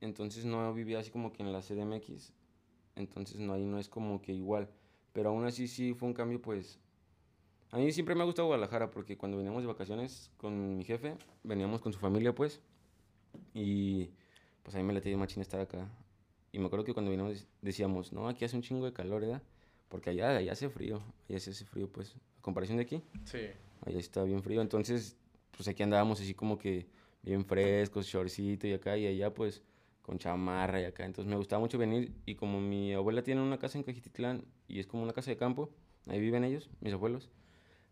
entonces 0.00 0.44
no 0.44 0.72
vivía 0.72 0.98
así 0.98 1.10
como 1.10 1.32
que 1.32 1.42
en 1.42 1.52
la 1.52 1.60
CDMX, 1.60 2.32
entonces 2.96 3.38
no, 3.40 3.54
ahí 3.54 3.64
no 3.64 3.78
es 3.78 3.88
como 3.88 4.22
que 4.22 4.32
igual. 4.32 4.68
Pero 5.14 5.30
aún 5.30 5.46
así 5.46 5.68
sí 5.68 5.94
fue 5.94 6.08
un 6.08 6.14
cambio, 6.14 6.42
pues... 6.42 6.78
A 7.70 7.78
mí 7.78 7.90
siempre 7.92 8.14
me 8.14 8.22
ha 8.22 8.24
gustado 8.24 8.46
Guadalajara 8.48 8.90
porque 8.90 9.16
cuando 9.16 9.36
veníamos 9.36 9.62
de 9.62 9.66
vacaciones 9.66 10.30
con 10.36 10.76
mi 10.76 10.84
jefe, 10.84 11.16
veníamos 11.42 11.80
con 11.80 11.92
su 11.92 11.98
familia, 11.98 12.34
pues, 12.34 12.60
y 13.52 14.10
pues 14.62 14.74
a 14.74 14.78
mí 14.78 14.84
me 14.84 14.92
latía 14.92 15.16
machín 15.16 15.40
estar 15.40 15.60
acá. 15.60 15.88
Y 16.52 16.58
me 16.58 16.66
acuerdo 16.66 16.84
que 16.84 16.92
cuando 16.92 17.10
veníamos 17.10 17.46
decíamos, 17.62 18.12
no, 18.12 18.28
aquí 18.28 18.44
hace 18.44 18.54
un 18.54 18.62
chingo 18.62 18.84
de 18.84 18.92
calor, 18.92 19.22
¿verdad? 19.22 19.42
Porque 19.88 20.10
allá, 20.10 20.36
allá 20.36 20.52
hace 20.52 20.68
frío, 20.68 21.02
allá 21.28 21.40
se 21.40 21.50
hace 21.50 21.64
frío, 21.64 21.88
pues, 21.88 22.14
a 22.38 22.42
comparación 22.42 22.76
de 22.76 22.84
aquí. 22.84 23.02
Sí. 23.24 23.40
Allá 23.84 23.98
está 23.98 24.22
bien 24.22 24.42
frío, 24.42 24.62
entonces, 24.62 25.16
pues 25.56 25.68
aquí 25.68 25.82
andábamos 25.82 26.20
así 26.20 26.34
como 26.34 26.58
que 26.58 26.86
bien 27.22 27.44
frescos, 27.44 28.06
shortcito 28.06 28.66
y 28.66 28.72
acá, 28.72 28.96
y 28.96 29.06
allá 29.06 29.32
pues 29.34 29.62
con 30.04 30.18
chamarra 30.18 30.80
y 30.80 30.84
acá. 30.84 31.04
Entonces 31.04 31.28
me 31.30 31.36
gustaba 31.36 31.60
mucho 31.60 31.78
venir 31.78 32.12
y 32.26 32.34
como 32.34 32.60
mi 32.60 32.92
abuela 32.92 33.22
tiene 33.22 33.40
una 33.40 33.58
casa 33.58 33.78
en 33.78 33.84
Cajititlán 33.84 34.44
y 34.68 34.78
es 34.78 34.86
como 34.86 35.02
una 35.02 35.12
casa 35.12 35.30
de 35.30 35.36
campo, 35.36 35.70
ahí 36.06 36.20
viven 36.20 36.44
ellos, 36.44 36.68
mis 36.80 36.92
abuelos, 36.92 37.30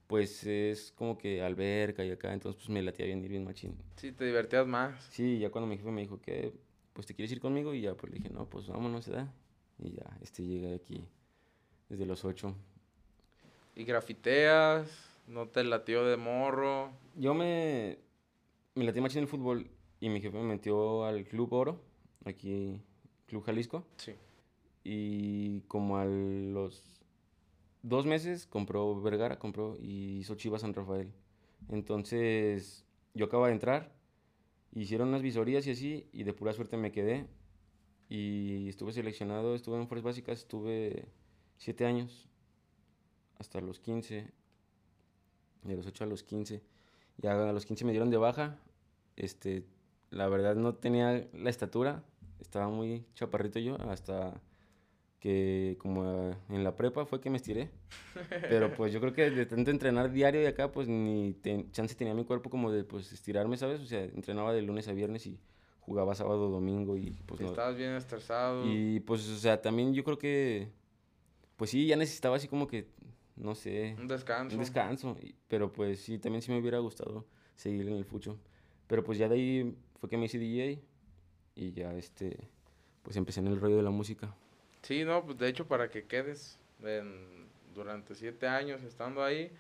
pues 0.07 0.45
es 0.45 0.92
como 0.92 1.16
que 1.16 1.42
alberca 1.42 2.04
y 2.04 2.11
acá, 2.11 2.33
entonces 2.35 2.61
pues 2.61 2.69
me 2.69 2.83
latía 2.83 3.07
bien 3.07 3.25
ir 3.25 3.31
bien 3.31 3.45
machín. 3.45 3.76
Sí, 3.97 4.12
te 4.12 4.26
divertías 4.26 4.66
más. 4.66 5.02
Sí, 5.11 5.38
ya 5.38 5.50
cuando 5.50 5.66
mi 5.66 5.78
jefe 5.78 5.90
me 5.90 6.02
dijo 6.02 6.21
que, 6.21 6.52
pues 6.92 7.07
te 7.07 7.14
quieres 7.14 7.33
ir 7.33 7.40
conmigo 7.40 7.73
y 7.73 7.81
ya 7.81 7.95
pues 7.95 8.12
le 8.12 8.19
dije, 8.19 8.28
no, 8.28 8.45
pues 8.45 8.69
vámonos, 8.69 9.09
¿verdad? 9.09 9.33
Y 9.78 9.92
ya, 9.92 10.19
este 10.21 10.42
llegué 10.42 10.75
aquí 10.75 11.02
desde 11.88 12.04
los 12.04 12.26
ocho. 12.26 12.54
¿Y 13.75 13.85
grafiteas? 13.85 14.87
¿No 15.26 15.49
te 15.49 15.64
latió 15.64 16.04
de 16.04 16.19
morro? 16.19 16.90
Yo 17.16 17.33
me, 17.33 17.97
me 18.75 18.85
latí 18.85 19.00
machín 19.00 19.19
en 19.19 19.25
el 19.25 19.28
fútbol 19.28 19.71
y 19.99 20.11
mi 20.11 20.21
jefe 20.21 20.37
me 20.37 20.45
metió 20.45 21.07
al 21.07 21.25
Club 21.25 21.54
Oro, 21.54 21.81
aquí, 22.24 22.80
Club 23.26 23.44
Jalisco. 23.44 23.84
Sí. 23.96 24.14
Y 24.84 25.60
como 25.62 25.98
a 25.98 26.04
los 26.04 27.02
dos 27.82 28.06
meses 28.06 28.46
compró 28.46 29.00
Vergara, 29.00 29.38
compró 29.38 29.76
y 29.80 30.18
hizo 30.18 30.34
Chivas 30.34 30.62
San 30.62 30.74
Rafael. 30.74 31.12
Entonces 31.68 32.84
yo 33.14 33.26
acababa 33.26 33.48
de 33.48 33.54
entrar, 33.54 33.92
hicieron 34.72 35.08
unas 35.08 35.22
visorías 35.22 35.66
y 35.66 35.70
así, 35.70 36.08
y 36.12 36.24
de 36.24 36.32
pura 36.32 36.52
suerte 36.52 36.76
me 36.76 36.92
quedé. 36.92 37.26
Y 38.08 38.68
estuve 38.68 38.92
seleccionado, 38.92 39.54
estuve 39.54 39.76
en 39.78 39.88
Fuerzas 39.88 40.04
Básicas, 40.04 40.40
estuve 40.40 41.08
siete 41.56 41.86
años, 41.86 42.28
hasta 43.38 43.60
los 43.60 43.80
15, 43.80 44.30
de 45.62 45.76
los 45.76 45.86
8 45.86 46.04
a 46.04 46.06
los 46.06 46.22
15. 46.22 46.62
Y 47.22 47.26
a 47.26 47.52
los 47.52 47.66
15 47.66 47.84
me 47.84 47.92
dieron 47.92 48.10
de 48.10 48.16
baja. 48.16 48.58
Este, 49.16 49.64
la 50.10 50.28
verdad 50.28 50.56
no 50.56 50.74
tenía 50.74 51.28
la 51.32 51.50
estatura, 51.50 52.04
estaba 52.42 52.68
muy 52.68 53.06
chaparrito 53.14 53.58
yo, 53.58 53.76
hasta 53.80 54.40
que 55.18 55.76
como 55.78 56.32
en 56.49 56.64
la 56.64 56.75
prepa 56.75 57.06
fue 57.06 57.20
que 57.20 57.30
me 57.30 57.37
estiré. 57.37 57.70
Pero 58.28 58.75
pues 58.75 58.92
yo 58.92 59.00
creo 59.00 59.12
que 59.12 59.30
de 59.30 59.46
tanto 59.46 59.70
entrenar 59.70 60.11
diario 60.11 60.40
de 60.40 60.49
acá, 60.49 60.72
pues 60.72 60.88
ni 60.88 61.37
chance 61.70 61.94
tenía 61.94 62.12
mi 62.12 62.25
cuerpo 62.25 62.50
como 62.50 62.72
de 62.72 62.82
pues 62.82 63.12
estirarme, 63.12 63.56
¿sabes? 63.56 63.80
O 63.80 63.87
sea, 63.87 64.02
entrenaba 64.02 64.52
de 64.52 64.62
lunes 64.62 64.88
a 64.88 64.92
viernes 64.92 65.26
y 65.26 65.38
jugaba 65.78 66.14
sábado, 66.16 66.50
domingo 66.50 66.96
y 66.96 67.12
pues 67.26 67.40
no. 67.40 67.49
Estabas 67.49 67.76
bien 67.76 67.92
estresado. 67.92 68.64
Y 68.66 69.00
pues, 69.00 69.28
o 69.28 69.37
sea, 69.37 69.62
también 69.62 69.94
yo 69.94 70.02
creo 70.02 70.18
que, 70.18 70.72
pues 71.56 71.70
sí, 71.70 71.87
ya 71.87 71.96
necesitaba 71.96 72.37
así 72.37 72.49
como 72.49 72.66
que, 72.66 72.88
no 73.37 73.54
sé. 73.54 73.94
Un 73.99 74.08
descanso. 74.08 74.56
Un 74.56 74.61
descanso. 74.61 75.16
Pero 75.46 75.72
pues 75.72 76.00
sí, 76.00 76.18
también 76.18 76.42
sí 76.42 76.50
me 76.50 76.58
hubiera 76.58 76.80
gustado 76.80 77.26
seguir 77.54 77.87
en 77.87 77.94
el 77.94 78.04
fucho. 78.04 78.40
Pero 78.88 79.04
pues 79.04 79.18
ya 79.18 79.28
de 79.28 79.37
ahí 79.37 79.76
fue 80.00 80.08
que 80.08 80.16
me 80.16 80.26
hice 80.26 80.38
DJ 80.38 80.82
y 81.54 81.73
ya 81.73 81.92
este, 81.94 82.49
pues 83.02 83.16
empecé 83.16 83.40
en 83.40 83.49
el 83.49 83.61
rollo 83.61 83.76
de 83.76 83.82
la 83.82 83.90
música. 83.90 84.35
Sí, 84.82 85.04
no, 85.04 85.25
pues 85.25 85.38
de 85.38 85.49
hecho 85.49 85.66
para 85.66 85.90
que 85.90 86.04
quedes 86.04 86.59
durante 87.75 88.14
siete 88.14 88.49
años 88.49 88.82
estando 88.82 89.23
ahí 89.23 89.50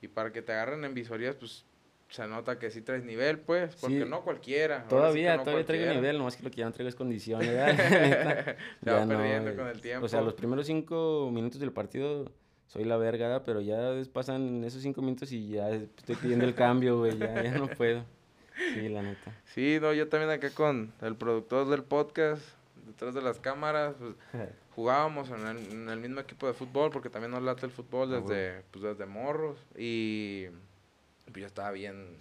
y 0.00 0.08
para 0.08 0.32
que 0.32 0.42
te 0.42 0.52
agarren 0.52 0.84
en 0.84 0.94
visorías, 0.94 1.34
pues 1.36 1.64
se 2.08 2.26
nota 2.26 2.58
que 2.58 2.70
sí 2.70 2.82
traes 2.82 3.04
nivel, 3.04 3.38
pues, 3.38 3.76
porque 3.76 4.04
no 4.06 4.22
cualquiera. 4.22 4.86
Todavía, 4.88 5.42
todavía 5.42 5.64
traigo 5.64 5.92
nivel, 5.92 6.18
nomás 6.18 6.36
que 6.36 6.42
lo 6.42 6.50
que 6.50 6.56
ya 6.56 6.64
no 6.64 6.72
traigo 6.72 6.88
es 6.88 6.94
condiciones. 6.94 7.48
se 8.84 8.90
va 8.90 9.06
perdiendo 9.06 9.54
con 9.56 9.68
el 9.68 9.80
tiempo. 9.80 10.06
O 10.06 10.08
sea, 10.08 10.22
los 10.22 10.34
primeros 10.34 10.66
cinco 10.66 11.30
minutos 11.32 11.60
del 11.60 11.72
partido 11.72 12.32
soy 12.66 12.84
la 12.84 12.96
verga, 12.96 13.42
pero 13.44 13.60
ya 13.60 13.92
pasan 14.12 14.64
esos 14.64 14.82
cinco 14.82 15.02
minutos 15.02 15.32
y 15.32 15.48
ya 15.48 15.70
estoy 15.70 16.16
pidiendo 16.16 16.44
el 16.44 16.54
cambio, 16.54 16.98
güey, 16.98 17.18
ya, 17.18 17.42
ya 17.42 17.58
no 17.58 17.68
puedo. 17.68 18.04
Sí, 18.74 18.88
la 18.88 19.02
neta. 19.02 19.32
Sí, 19.46 19.78
no, 19.80 19.92
yo 19.92 20.08
también 20.08 20.30
acá 20.30 20.50
con 20.50 20.92
el 21.00 21.16
productor 21.16 21.68
del 21.68 21.84
podcast, 21.84 22.42
detrás 22.86 23.14
de 23.14 23.22
las 23.22 23.38
cámaras, 23.38 23.94
pues, 23.98 24.14
jugábamos 24.74 25.30
en 25.30 25.88
el, 25.88 26.00
mismo 26.00 26.20
equipo 26.20 26.46
de 26.46 26.54
fútbol, 26.54 26.90
porque 26.90 27.10
también 27.10 27.30
nos 27.30 27.42
late 27.42 27.66
el 27.66 27.72
fútbol 27.72 28.12
ah, 28.12 28.20
desde, 28.20 28.62
pues, 28.70 28.82
desde 28.84 29.06
morros. 29.06 29.58
Y 29.76 30.46
pues 31.26 31.36
yo 31.36 31.46
estaba 31.46 31.70
bien, 31.70 32.16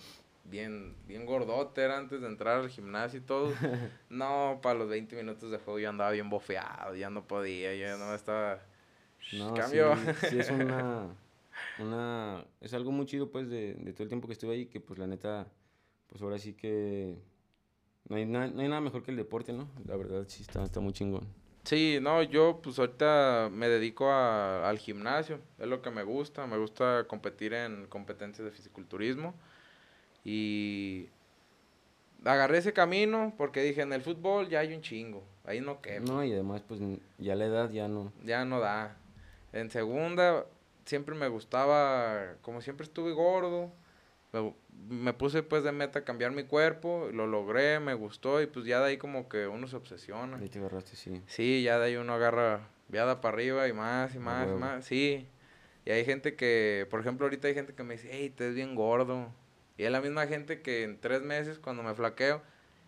bien, 0.45 0.95
bien 1.08 1.26
gordote 1.26 1.82
era 1.82 1.97
antes 1.97 2.21
de 2.21 2.28
entrar 2.28 2.60
al 2.60 2.69
gimnasio 2.69 3.19
y 3.19 3.23
todo. 3.23 3.52
no, 4.10 4.60
para 4.62 4.78
los 4.78 4.89
20 4.89 5.15
minutos 5.15 5.50
de 5.52 5.58
juego 5.58 5.80
yo 5.80 5.89
andaba 5.89 6.12
bien 6.12 6.30
bofeado, 6.30 6.95
ya 6.95 7.10
no 7.10 7.26
podía, 7.26 7.73
ya 7.76 7.97
no 7.97 8.13
estaba... 8.13 8.62
No, 9.34 9.54
Cambio. 9.54 9.95
Sí, 10.30 10.39
es 10.39 10.50
una, 10.52 11.08
una... 11.80 12.45
Es 12.62 12.73
algo 12.73 12.91
muy 12.91 13.06
chido, 13.06 13.32
pues, 13.32 13.50
de, 13.50 13.73
de 13.73 13.93
todo 13.93 14.04
el 14.04 14.10
tiempo 14.10 14.28
que 14.28 14.34
estuve 14.34 14.54
ahí, 14.54 14.65
que, 14.67 14.80
pues, 14.80 15.00
la 15.00 15.08
neta, 15.08 15.47
pues, 16.08 16.22
ahora 16.22 16.38
sí 16.38 16.54
que 16.54 17.17
no 18.10 18.15
hay, 18.15 18.26
no 18.26 18.39
hay 18.39 18.67
nada 18.67 18.82
mejor 18.82 19.04
que 19.04 19.12
el 19.12 19.17
deporte, 19.17 19.54
¿no? 19.54 19.67
La 19.86 19.96
verdad 19.96 20.26
sí 20.28 20.41
está, 20.41 20.63
está 20.63 20.80
muy 20.80 20.93
chingón. 20.93 21.28
Sí, 21.67 22.00
no, 22.02 22.24
yo 22.24 22.62
pues 22.63 22.80
ahorita 22.80 23.50
me 23.52 23.67
dedico 23.67 24.10
a, 24.10 24.70
al 24.70 24.78
gimnasio, 24.78 25.41
es 25.60 25.67
lo 25.67 25.82
que 25.82 25.91
me 25.91 26.04
gusta, 26.04 26.48
me 26.48 26.58
gusta 26.58 27.06
competir 27.10 27.54
en 27.54 27.88
competencias 27.88 28.46
de 28.46 28.52
fisiculturismo 28.52 29.34
y 30.24 31.10
agarré 32.24 32.60
ese 32.60 32.72
camino 32.72 33.34
porque 33.38 33.62
dije 33.63 33.82
en 33.82 33.91
el 33.91 34.02
fútbol 34.02 34.48
ya 34.48 34.60
hay 34.60 34.74
un 34.74 34.82
chingo, 34.82 35.26
ahí 35.43 35.60
no 35.60 35.82
quema. 35.82 36.06
No, 36.06 36.24
y 36.24 36.32
además 36.32 36.63
pues 36.65 36.80
ya 37.17 37.36
la 37.36 37.46
edad 37.46 37.70
ya 37.70 37.89
no. 37.89 38.13
Ya 38.24 38.46
no 38.46 38.62
da. 38.62 38.96
En 39.52 39.70
segunda 39.70 40.46
siempre 40.86 41.15
me 41.15 41.28
gustaba, 41.28 42.36
como 42.43 42.62
siempre 42.62 42.86
estuve 42.86 43.12
gordo, 43.12 43.74
me 44.90 45.13
puse 45.13 45.44
pues 45.44 45.63
de 45.63 45.72
meta 45.72 46.04
cambiar 46.04 46.32
mi 46.32 46.44
cuerpo, 46.44 47.10
lo 47.12 47.28
logré, 47.28 47.80
me 47.80 47.94
gustó 47.94 48.42
y 48.42 48.48
pues 48.48 48.66
ya 48.66 48.80
de 48.80 48.88
ahí 48.88 48.98
como 48.98 49.30
que 49.30 49.48
uno 49.48 49.68
se 49.68 49.76
obsesiona. 49.76 50.38
Ahí 50.38 50.50
te 50.50 50.60
agarraste, 50.60 50.96
sí. 50.96 51.22
Sí, 51.28 51.63
ya 51.63 51.80
de 51.80 51.86
ahí 51.86 51.96
uno 51.96 52.13
agarra 52.13 52.68
viada 52.88 53.22
para 53.22 53.34
arriba 53.34 53.68
y 53.68 53.74
más 53.74 54.16
y 54.16 54.20
más 54.20 54.48
y 54.50 54.54
más, 54.54 54.86
sí. 54.86 55.28
Y 55.86 55.92
hay 55.92 56.04
gente 56.04 56.36
que, 56.36 56.86
por 56.90 57.00
ejemplo, 57.00 57.26
ahorita 57.26 57.48
hay 57.48 57.54
gente 57.54 57.74
que 57.74 57.84
me 57.84 57.96
dice, 57.96 58.10
hey, 58.12 58.30
te 58.30 58.48
ves 58.48 58.56
bien 58.56 58.76
gordo. 58.76 59.32
Y 59.78 59.84
es 59.84 59.92
la 59.92 60.02
misma 60.02 60.28
gente 60.28 60.62
que 60.62 60.84
en 60.84 61.00
tres 61.00 61.22
meses 61.22 61.60
cuando 61.60 61.82
me 61.82 61.94
flaqueo, 61.96 62.42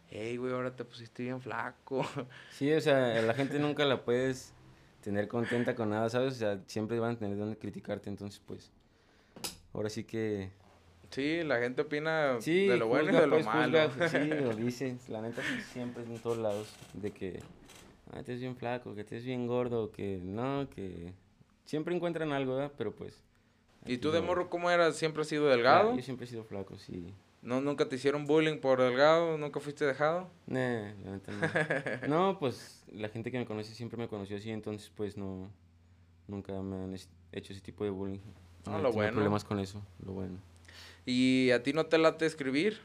hey, 0.09 0.35
güey, 0.37 0.51
ahora 0.51 0.75
te 0.75 0.83
pusiste 0.83 1.23
bien 1.23 1.41
flaco. 1.41 2.05
Sí, 2.51 2.73
o 2.73 2.81
sea, 2.81 3.21
la 3.21 3.33
gente 3.33 3.57
nunca 3.59 3.85
la 3.85 4.03
puedes 4.03 4.53
tener 5.01 5.29
contenta 5.29 5.75
con 5.75 5.91
nada, 5.91 6.09
¿sabes? 6.09 6.33
O 6.33 6.37
sea, 6.37 6.59
siempre 6.67 6.99
van 6.99 7.15
a 7.15 7.19
tener 7.19 7.37
donde 7.37 7.57
criticarte, 7.57 8.09
entonces 8.09 8.41
pues, 8.45 8.71
ahora 9.71 9.89
sí 9.89 10.03
que 10.03 10.51
Sí, 11.11 11.43
la 11.43 11.59
gente 11.59 11.81
opina 11.81 12.37
de 12.37 12.77
lo 12.77 12.87
bueno 12.87 13.09
y 13.09 13.15
de 13.15 13.27
lo 13.27 13.35
pues, 13.35 13.45
malo. 13.45 13.79
sí, 14.09 14.27
lo 14.27 14.55
dicen, 14.55 14.99
la 15.07 15.21
neta 15.21 15.41
siempre 15.71 16.03
en 16.03 16.19
todos 16.19 16.37
lados, 16.37 16.75
de 16.93 17.11
que 17.11 17.41
ah, 18.13 18.21
te 18.23 18.33
es 18.33 18.39
bien 18.39 18.55
flaco, 18.55 18.93
que 18.93 19.03
te 19.03 19.17
es 19.17 19.25
bien 19.25 19.47
gordo, 19.47 19.91
que 19.91 20.19
no, 20.23 20.69
que 20.69 21.13
siempre 21.65 21.95
encuentran 21.95 22.31
algo, 22.31 22.55
¿verdad? 22.55 22.71
Pero 22.77 22.93
pues... 22.93 23.23
¿Y 23.85 23.97
tú 23.97 24.11
de 24.11 24.21
morro 24.21 24.49
cómo 24.49 24.69
eras? 24.69 24.97
¿Siempre 24.97 25.21
has 25.21 25.27
sido 25.27 25.47
delgado? 25.47 25.95
yo 25.95 26.01
siempre 26.01 26.25
he 26.25 26.29
sido 26.29 26.43
flaco, 26.43 26.77
sí. 26.77 27.13
¿No, 27.41 27.61
¿Nunca 27.61 27.87
te 27.87 27.95
hicieron 27.95 28.25
bullying 28.25 28.59
por 28.59 28.81
delgado? 28.81 29.37
¿Nunca 29.37 29.59
fuiste 29.61 29.85
dejado? 29.85 30.29
No, 30.45 30.59
la 30.59 31.11
neta 31.11 31.31
no. 31.31 32.07
no, 32.33 32.39
pues 32.39 32.83
la 32.91 33.07
gente 33.07 33.31
que 33.31 33.39
me 33.39 33.45
conoce 33.45 33.73
siempre 33.73 33.97
me 33.97 34.09
conoció 34.09 34.37
así, 34.37 34.51
entonces 34.51 34.91
pues 34.95 35.17
no, 35.17 35.49
nunca 36.27 36.53
me 36.61 36.83
han 36.83 36.93
hecho 37.31 37.53
ese 37.53 37.61
tipo 37.61 37.85
de 37.85 37.89
bullying. 37.89 38.19
No, 38.65 38.73
no 38.73 38.79
lo 38.79 38.91
bueno. 38.91 39.13
problemas 39.13 39.45
con 39.45 39.59
eso, 39.59 39.81
lo 40.05 40.11
bueno. 40.11 40.37
¿Y 41.05 41.51
a 41.51 41.63
ti 41.63 41.73
no 41.73 41.85
te 41.85 41.97
late 41.97 42.25
escribir? 42.25 42.79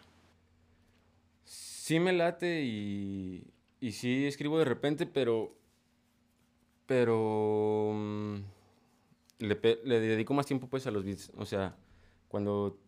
Sí 1.45 2.01
me 2.01 2.13
late 2.13 2.63
y, 2.63 3.47
y 3.81 3.93
sí 3.93 4.27
escribo 4.27 4.59
de 4.59 4.65
repente, 4.65 5.07
pero... 5.07 5.55
Pero... 6.87 7.93
Mm, 7.95 8.37
le, 9.39 9.55
dedico 10.01 10.35
más 10.35 10.47
tiempo 10.47 10.69
pues 10.69 10.87
a 10.87 10.91
los 10.91 11.05
beats. 11.05 11.31
O 11.37 11.45
sea, 11.45 11.77
cuando 12.29 12.79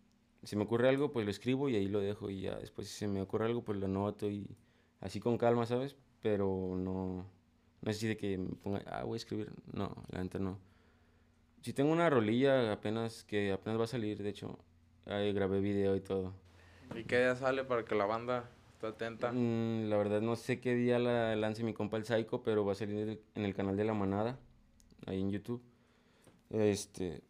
se 0.43 0.57
me 0.57 0.65
ocurre 0.65 0.89
algo, 0.89 1.13
pues 1.13 1.25
lo 1.25 1.31
escribo 1.31 1.69
y 1.69 1.77
ahí 1.77 1.89
lo 1.89 2.01
dejo. 2.01 2.31
Y 2.31 2.43
ya 2.43 2.57
después 2.57 2.89
si 2.89 2.95
se 2.95 3.09
me 3.09 3.21
ocurre 3.21 3.47
algo, 3.47 3.63
pues 3.63 3.79
lo 3.79 3.89
noto 3.89 4.31
y 4.31 4.57
así 5.01 5.21
con 5.21 5.39
calma, 5.39 5.67
¿sabes? 5.67 5.97
Pero 6.23 6.75
no... 6.77 7.27
No 7.83 7.91
es 7.91 7.99
así 7.99 8.09
de 8.09 8.17
que 8.17 8.39
me 8.39 8.49
ponga, 8.57 8.83
ah, 8.87 9.05
voy 9.05 9.17
a 9.17 9.19
escribir. 9.19 9.53
No, 9.73 9.95
la 10.09 10.23
neta 10.23 10.39
no. 10.39 10.59
Si 11.63 11.73
tengo 11.73 11.93
una 11.93 12.09
rolilla 12.09 12.73
apenas 12.73 13.25
que 13.25 13.53
apenas 13.53 13.79
va 13.79 13.85
a 13.85 13.89
salir, 13.89 14.23
de 14.23 14.31
hecho, 14.31 14.59
Ahí 15.07 15.33
grabé 15.33 15.61
video 15.61 15.97
y 15.97 16.01
todo. 16.01 16.33
¿Y 16.95 17.05
qué 17.05 17.21
ya 17.21 17.37
sale 17.37 17.65
para 17.65 17.85
que 17.85 17.95
la 17.95 18.07
banda 18.07 18.51
Está 18.77 18.89
atenta. 18.89 19.33
Mm, 19.33 19.89
la 19.89 19.97
verdad 19.97 20.21
no 20.21 20.37
sé 20.37 20.61
qué 20.61 20.75
día 20.75 20.99
la 20.99 21.35
lance 21.35 21.65
mi 21.65 21.73
compa 21.73 21.97
el 21.97 22.05
Psycho, 22.05 22.43
pero 22.43 22.63
va 22.67 22.73
a 22.73 22.75
salir 22.75 23.23
en 23.35 23.45
el 23.47 23.55
canal 23.55 23.75
de 23.75 23.85
La 23.85 23.95
Manada, 23.95 24.39
ahí 25.07 25.19
en 25.19 25.31
YouTube. 25.31 25.63
Este, 26.51 27.23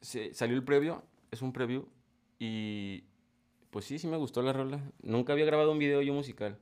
salió 0.00 0.56
el 0.56 0.64
previo, 0.64 1.02
es 1.30 1.42
un 1.42 1.52
preview, 1.52 1.86
y 2.38 3.04
pues 3.68 3.84
sí, 3.84 3.98
sí 3.98 4.06
me 4.06 4.16
gustó 4.16 4.40
la 4.40 4.54
rola. 4.54 4.80
Nunca 5.02 5.34
había 5.34 5.44
grabado 5.44 5.70
un 5.70 5.78
video 5.78 6.00
yo 6.00 6.14
musical, 6.14 6.56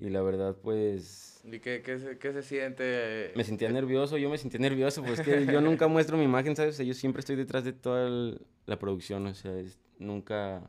y 0.00 0.10
la 0.10 0.22
verdad 0.22 0.56
pues... 0.62 1.42
¿Y 1.44 1.58
qué, 1.60 1.82
qué, 1.82 1.98
se, 1.98 2.18
qué 2.18 2.32
se 2.32 2.42
siente? 2.42 3.32
Me 3.34 3.44
sentía 3.44 3.70
nervioso, 3.70 4.18
yo 4.18 4.28
me 4.28 4.38
sentía 4.38 4.60
nervioso, 4.60 5.02
pues 5.02 5.20
que 5.20 5.46
yo 5.46 5.60
nunca 5.60 5.88
muestro 5.88 6.16
mi 6.16 6.24
imagen, 6.24 6.54
¿sabes? 6.54 6.78
yo 6.78 6.94
siempre 6.94 7.20
estoy 7.20 7.36
detrás 7.36 7.64
de 7.64 7.72
toda 7.72 8.36
la 8.66 8.78
producción, 8.78 9.26
o 9.26 9.34
sea, 9.34 9.52
nunca 9.98 10.68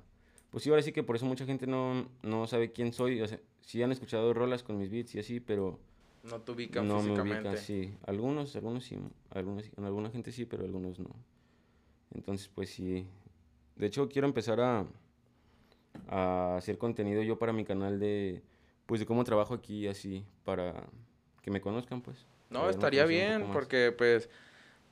pues 0.51 0.65
sí, 0.65 0.69
ahora 0.69 0.81
sí 0.81 0.91
que 0.91 1.01
por 1.01 1.15
eso 1.15 1.25
mucha 1.25 1.45
gente 1.45 1.65
no, 1.65 2.09
no 2.21 2.45
sabe 2.45 2.73
quién 2.73 2.91
soy. 2.91 3.21
O 3.21 3.27
sea, 3.27 3.39
sí 3.61 3.81
han 3.81 3.91
escuchado 3.91 4.33
rolas 4.33 4.63
con 4.63 4.77
mis 4.77 4.91
beats 4.91 5.15
y 5.15 5.19
así, 5.19 5.39
pero... 5.39 5.79
No 6.23 6.41
te 6.41 6.51
ubican 6.51 6.87
no 6.87 6.99
físicamente. 6.99 7.41
Me 7.41 7.49
ubican, 7.49 7.57
sí. 7.57 7.95
Algunos, 8.05 8.55
algunos 8.55 8.83
sí. 8.83 8.97
Algunos, 9.29 9.71
en 9.75 9.85
alguna 9.85 10.11
gente 10.11 10.31
sí, 10.31 10.45
pero 10.45 10.65
algunos 10.65 10.99
no. 10.99 11.09
Entonces, 12.13 12.49
pues 12.53 12.69
sí. 12.69 13.07
De 13.77 13.87
hecho, 13.87 14.09
quiero 14.09 14.27
empezar 14.27 14.59
a, 14.59 14.85
a 16.09 16.57
hacer 16.57 16.77
contenido 16.77 17.23
yo 17.23 17.39
para 17.39 17.53
mi 17.53 17.63
canal 17.63 17.97
de... 17.97 18.43
Pues 18.91 18.99
de 18.99 19.05
cómo 19.05 19.23
trabajo 19.23 19.53
aquí 19.53 19.87
así, 19.87 20.25
para 20.43 20.73
que 21.41 21.49
me 21.49 21.61
conozcan, 21.61 22.01
pues. 22.01 22.25
No, 22.49 22.69
estaría 22.69 23.05
bien, 23.05 23.47
porque 23.53 23.95
pues... 23.97 24.27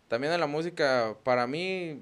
También 0.07 0.31
en 0.31 0.39
la 0.39 0.47
música, 0.47 1.17
para 1.25 1.47
mí, 1.47 2.01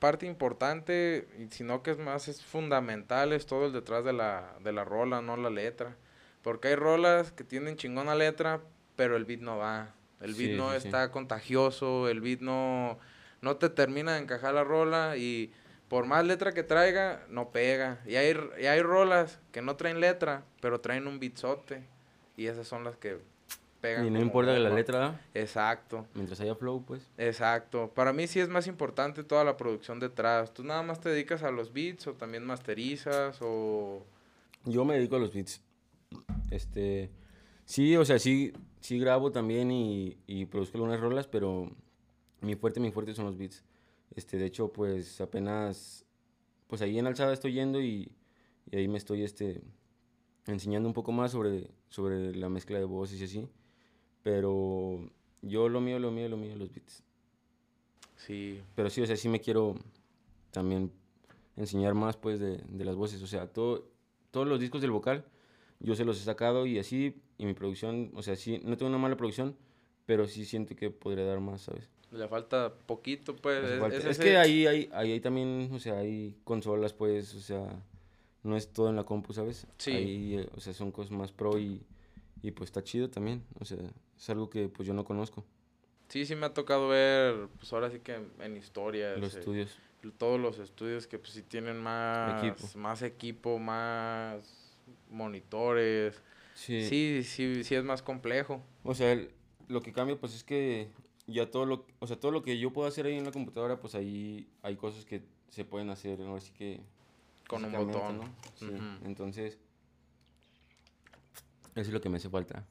parte 0.00 0.26
importante, 0.26 1.28
y 1.38 1.46
sino 1.54 1.84
que 1.84 1.92
es 1.92 1.98
más, 1.98 2.26
es 2.26 2.42
fundamental, 2.44 3.32
es 3.32 3.46
todo 3.46 3.66
el 3.66 3.72
detrás 3.72 4.04
de 4.04 4.14
la, 4.14 4.56
de 4.64 4.72
la 4.72 4.82
rola, 4.82 5.22
no 5.22 5.36
la 5.36 5.48
letra. 5.48 5.94
Porque 6.42 6.66
hay 6.66 6.74
rolas 6.74 7.30
que 7.30 7.44
tienen 7.44 7.76
chingona 7.76 8.16
letra, 8.16 8.60
pero 8.96 9.16
el 9.16 9.24
beat 9.24 9.40
no 9.40 9.58
va. 9.58 9.94
El 10.20 10.34
beat 10.34 10.56
no 10.56 10.72
está 10.72 11.12
contagioso, 11.12 12.08
el 12.08 12.20
beat 12.20 12.40
no, 12.40 12.98
no 13.42 13.54
te 13.58 13.68
termina 13.68 14.14
de 14.14 14.22
encajar 14.22 14.54
la 14.54 14.64
rola 14.64 15.16
y 15.16 15.52
por 15.88 16.06
más 16.06 16.24
letra 16.24 16.52
que 16.52 16.62
traiga, 16.62 17.24
no 17.28 17.50
pega. 17.50 18.00
Y 18.06 18.16
hay, 18.16 18.36
y 18.60 18.66
hay 18.66 18.82
rolas 18.82 19.40
que 19.52 19.62
no 19.62 19.76
traen 19.76 20.00
letra, 20.00 20.44
pero 20.60 20.80
traen 20.80 21.06
un 21.06 21.18
beatzote. 21.18 21.82
Y 22.36 22.46
esas 22.46 22.68
son 22.68 22.84
las 22.84 22.96
que 22.96 23.18
y 23.82 24.10
no 24.10 24.20
importa 24.20 24.58
la 24.58 24.70
letra. 24.70 25.20
Exacto. 25.34 26.06
Mientras 26.14 26.40
haya 26.40 26.54
flow, 26.56 26.84
pues. 26.84 27.08
Exacto. 27.16 27.92
Para 27.94 28.12
mí 28.12 28.26
sí 28.26 28.40
es 28.40 28.48
más 28.48 28.66
importante 28.66 29.22
toda 29.22 29.44
la 29.44 29.56
producción 29.56 30.00
detrás. 30.00 30.52
¿Tú 30.52 30.64
nada 30.64 30.82
más 30.82 31.00
te 31.00 31.10
dedicas 31.10 31.44
a 31.44 31.50
los 31.52 31.72
beats 31.72 32.08
o 32.08 32.14
también 32.14 32.44
masterizas 32.44 33.38
o...? 33.40 34.04
Yo 34.64 34.84
me 34.84 34.94
dedico 34.94 35.16
a 35.16 35.20
los 35.20 35.32
beats. 35.32 35.62
Este... 36.50 37.10
Sí, 37.64 37.96
o 37.96 38.04
sea, 38.04 38.18
sí, 38.18 38.52
sí 38.80 38.98
grabo 38.98 39.30
también 39.30 39.70
y, 39.70 40.16
y 40.26 40.46
produzco 40.46 40.78
algunas 40.78 40.98
rolas, 41.00 41.26
pero 41.26 41.70
mi 42.40 42.56
fuerte, 42.56 42.80
mi 42.80 42.90
fuerte 42.90 43.14
son 43.14 43.26
los 43.26 43.36
beats. 43.36 43.62
Este, 44.14 44.36
de 44.36 44.46
hecho, 44.46 44.72
pues 44.72 45.20
apenas... 45.20 46.04
Pues 46.66 46.82
ahí 46.82 46.98
en 46.98 47.06
Alzada 47.06 47.32
estoy 47.32 47.54
yendo 47.54 47.80
y, 47.80 48.12
y 48.70 48.76
ahí 48.76 48.88
me 48.88 48.98
estoy, 48.98 49.22
este... 49.22 49.62
Enseñando 50.46 50.88
un 50.88 50.94
poco 50.94 51.12
más 51.12 51.32
sobre, 51.32 51.70
sobre 51.88 52.34
la 52.34 52.48
mezcla 52.48 52.78
de 52.78 52.84
voces 52.84 53.20
y 53.20 53.24
así. 53.24 53.48
Pero 54.22 55.10
yo 55.42 55.68
lo 55.68 55.80
mío, 55.80 55.98
lo 55.98 56.10
mío, 56.10 56.28
lo 56.28 56.36
mío, 56.36 56.56
los 56.56 56.72
beats. 56.72 57.02
Sí. 58.16 58.60
Pero 58.74 58.90
sí, 58.90 59.02
o 59.02 59.06
sea, 59.06 59.16
sí 59.16 59.28
me 59.28 59.40
quiero 59.40 59.76
también 60.50 60.90
enseñar 61.56 61.94
más, 61.94 62.16
pues, 62.16 62.40
de, 62.40 62.58
de 62.58 62.84
las 62.84 62.96
voces. 62.96 63.22
O 63.22 63.26
sea, 63.26 63.46
todo, 63.46 63.90
todos 64.30 64.46
los 64.46 64.58
discos 64.58 64.80
del 64.80 64.90
vocal, 64.90 65.24
yo 65.80 65.94
se 65.94 66.04
los 66.04 66.20
he 66.20 66.24
sacado 66.24 66.66
y 66.66 66.78
así, 66.78 67.20
y 67.36 67.46
mi 67.46 67.54
producción, 67.54 68.10
o 68.14 68.22
sea, 68.22 68.34
sí, 68.34 68.60
no 68.64 68.76
tengo 68.76 68.88
una 68.88 68.98
mala 68.98 69.16
producción, 69.16 69.56
pero 70.06 70.26
sí 70.26 70.44
siento 70.44 70.74
que 70.74 70.90
podría 70.90 71.24
dar 71.24 71.40
más, 71.40 71.62
¿sabes? 71.62 71.90
Le 72.10 72.26
falta 72.26 72.72
poquito, 72.86 73.36
pues. 73.36 73.64
Es, 74.04 74.18
que 74.18 74.36
ahí, 74.38 74.66
ahí, 74.66 74.88
ahí, 74.92 75.20
también, 75.20 75.68
o 75.72 75.78
sea, 75.78 75.98
hay 75.98 76.34
consolas, 76.44 76.94
pues, 76.94 77.34
o 77.34 77.40
sea, 77.40 77.82
no 78.42 78.56
es 78.56 78.72
todo 78.72 78.88
en 78.88 78.96
la 78.96 79.04
compu, 79.04 79.32
¿sabes? 79.32 79.66
Sí. 79.76 79.92
Ahí, 79.92 80.36
eh, 80.38 80.48
o 80.56 80.60
sea, 80.60 80.72
son 80.72 80.90
cosas 80.90 81.12
más 81.12 81.32
pro 81.32 81.58
y, 81.58 81.82
y 82.42 82.50
pues 82.52 82.68
está 82.68 82.82
chido 82.82 83.10
también, 83.10 83.44
o 83.60 83.64
sea, 83.64 83.78
es 84.16 84.30
algo 84.30 84.48
que 84.48 84.68
pues 84.68 84.86
yo 84.88 84.94
no 84.94 85.04
conozco. 85.04 85.44
Sí, 86.08 86.24
sí 86.24 86.34
me 86.34 86.46
ha 86.46 86.54
tocado 86.54 86.88
ver, 86.88 87.48
pues 87.58 87.70
ahora 87.72 87.90
sí 87.90 88.00
que 88.00 88.18
en, 88.40 88.56
historia. 88.56 89.16
Los 89.16 89.34
eh, 89.34 89.40
estudios. 89.40 89.78
Todos 90.16 90.40
los 90.40 90.58
estudios 90.58 91.06
que 91.06 91.18
pues 91.18 91.32
sí 91.32 91.42
tienen 91.42 91.76
más 91.76 92.42
equipo, 92.42 92.78
más, 92.78 93.02
equipo, 93.02 93.58
más 93.58 94.76
monitores. 95.10 96.22
Sí. 96.54 96.82
sí, 96.88 97.22
sí, 97.24 97.62
sí 97.62 97.74
es 97.74 97.84
más 97.84 98.02
complejo. 98.02 98.62
O 98.84 98.94
sea, 98.94 99.20
lo 99.68 99.82
que 99.82 99.92
cambia 99.92 100.16
pues 100.16 100.34
es 100.34 100.44
que 100.44 100.88
ya 101.28 101.50
todo 101.50 101.66
lo, 101.66 101.86
o 102.00 102.06
sea, 102.06 102.18
todo 102.18 102.32
lo 102.32 102.42
que 102.42 102.58
yo 102.58 102.72
puedo 102.72 102.88
hacer 102.88 103.06
ahí 103.06 103.16
en 103.16 103.24
la 103.24 103.32
computadora, 103.32 103.78
pues 103.78 103.94
ahí 103.94 104.48
hay 104.62 104.76
cosas 104.76 105.04
que 105.04 105.22
se 105.50 105.64
pueden 105.64 105.90
hacer, 105.90 106.20
así 106.22 106.52
que... 106.52 106.80
Con 107.46 107.64
un 107.64 107.72
botón. 107.72 108.18
¿no? 108.18 108.24
Sí. 108.56 108.66
Entonces, 109.04 109.58
eso 111.74 111.80
es 111.80 111.92
lo 111.92 112.00
que 112.00 112.08
me 112.08 112.16
hace 112.16 112.28
falta 112.28 112.66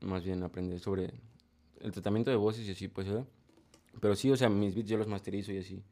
más 0.00 0.24
bien 0.24 0.42
aprender 0.42 0.78
sobre 0.78 1.12
el 1.80 1.92
tratamiento 1.92 2.30
de 2.30 2.36
voces 2.36 2.66
y 2.68 2.72
así, 2.72 2.88
pues, 2.88 3.08
¿verdad? 3.08 3.26
Pero 4.00 4.14
sí, 4.14 4.30
o 4.30 4.36
sea, 4.36 4.48
mis 4.48 4.74
beats 4.74 4.88
yo 4.88 4.98
los 4.98 5.08
masterizo 5.08 5.52
y 5.52 5.58
así. 5.58 5.82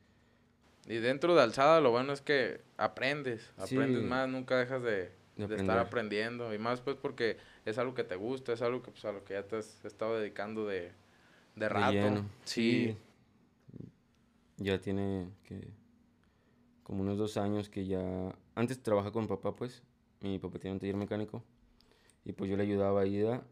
Y 0.86 0.96
dentro 0.96 1.34
de 1.34 1.42
alzada 1.42 1.80
lo 1.80 1.90
bueno 1.90 2.12
es 2.12 2.20
que 2.20 2.60
aprendes, 2.76 3.50
aprendes 3.56 4.02
más, 4.02 4.28
nunca 4.28 4.58
dejas 4.58 4.82
de, 4.82 5.12
estar 5.36 5.78
aprendiendo. 5.78 6.52
Y 6.52 6.58
más 6.58 6.80
pues 6.80 6.96
porque 6.96 7.38
es 7.64 7.78
algo 7.78 7.94
que 7.94 8.04
te 8.04 8.16
gusta, 8.16 8.52
es 8.52 8.60
algo 8.60 8.82
que 8.82 8.90
pues 8.90 9.04
a 9.06 9.12
lo 9.12 9.24
que 9.24 9.34
ya 9.34 9.42
te 9.44 9.56
has 9.56 9.82
estado 9.84 10.18
dedicando 10.18 10.66
de, 10.66 10.92
de 11.56 11.68
rato. 11.68 12.24
sí. 12.44 12.96
Ya 14.56 14.80
tiene 14.80 15.28
que 15.42 15.68
como 16.84 17.02
unos 17.02 17.18
dos 17.18 17.36
años 17.36 17.68
que 17.68 17.86
ya... 17.86 18.36
Antes 18.54 18.80
trabajaba 18.80 19.12
con 19.12 19.26
papá, 19.26 19.56
pues. 19.56 19.82
Mi 20.20 20.38
papá 20.38 20.58
tiene 20.58 20.74
un 20.74 20.78
taller 20.78 20.96
mecánico. 20.96 21.42
Y 22.24 22.32
pues 22.32 22.48
yo 22.48 22.56
le 22.56 22.62
ayudaba 22.62 23.00
a 23.00 23.06
Ida 23.06 23.42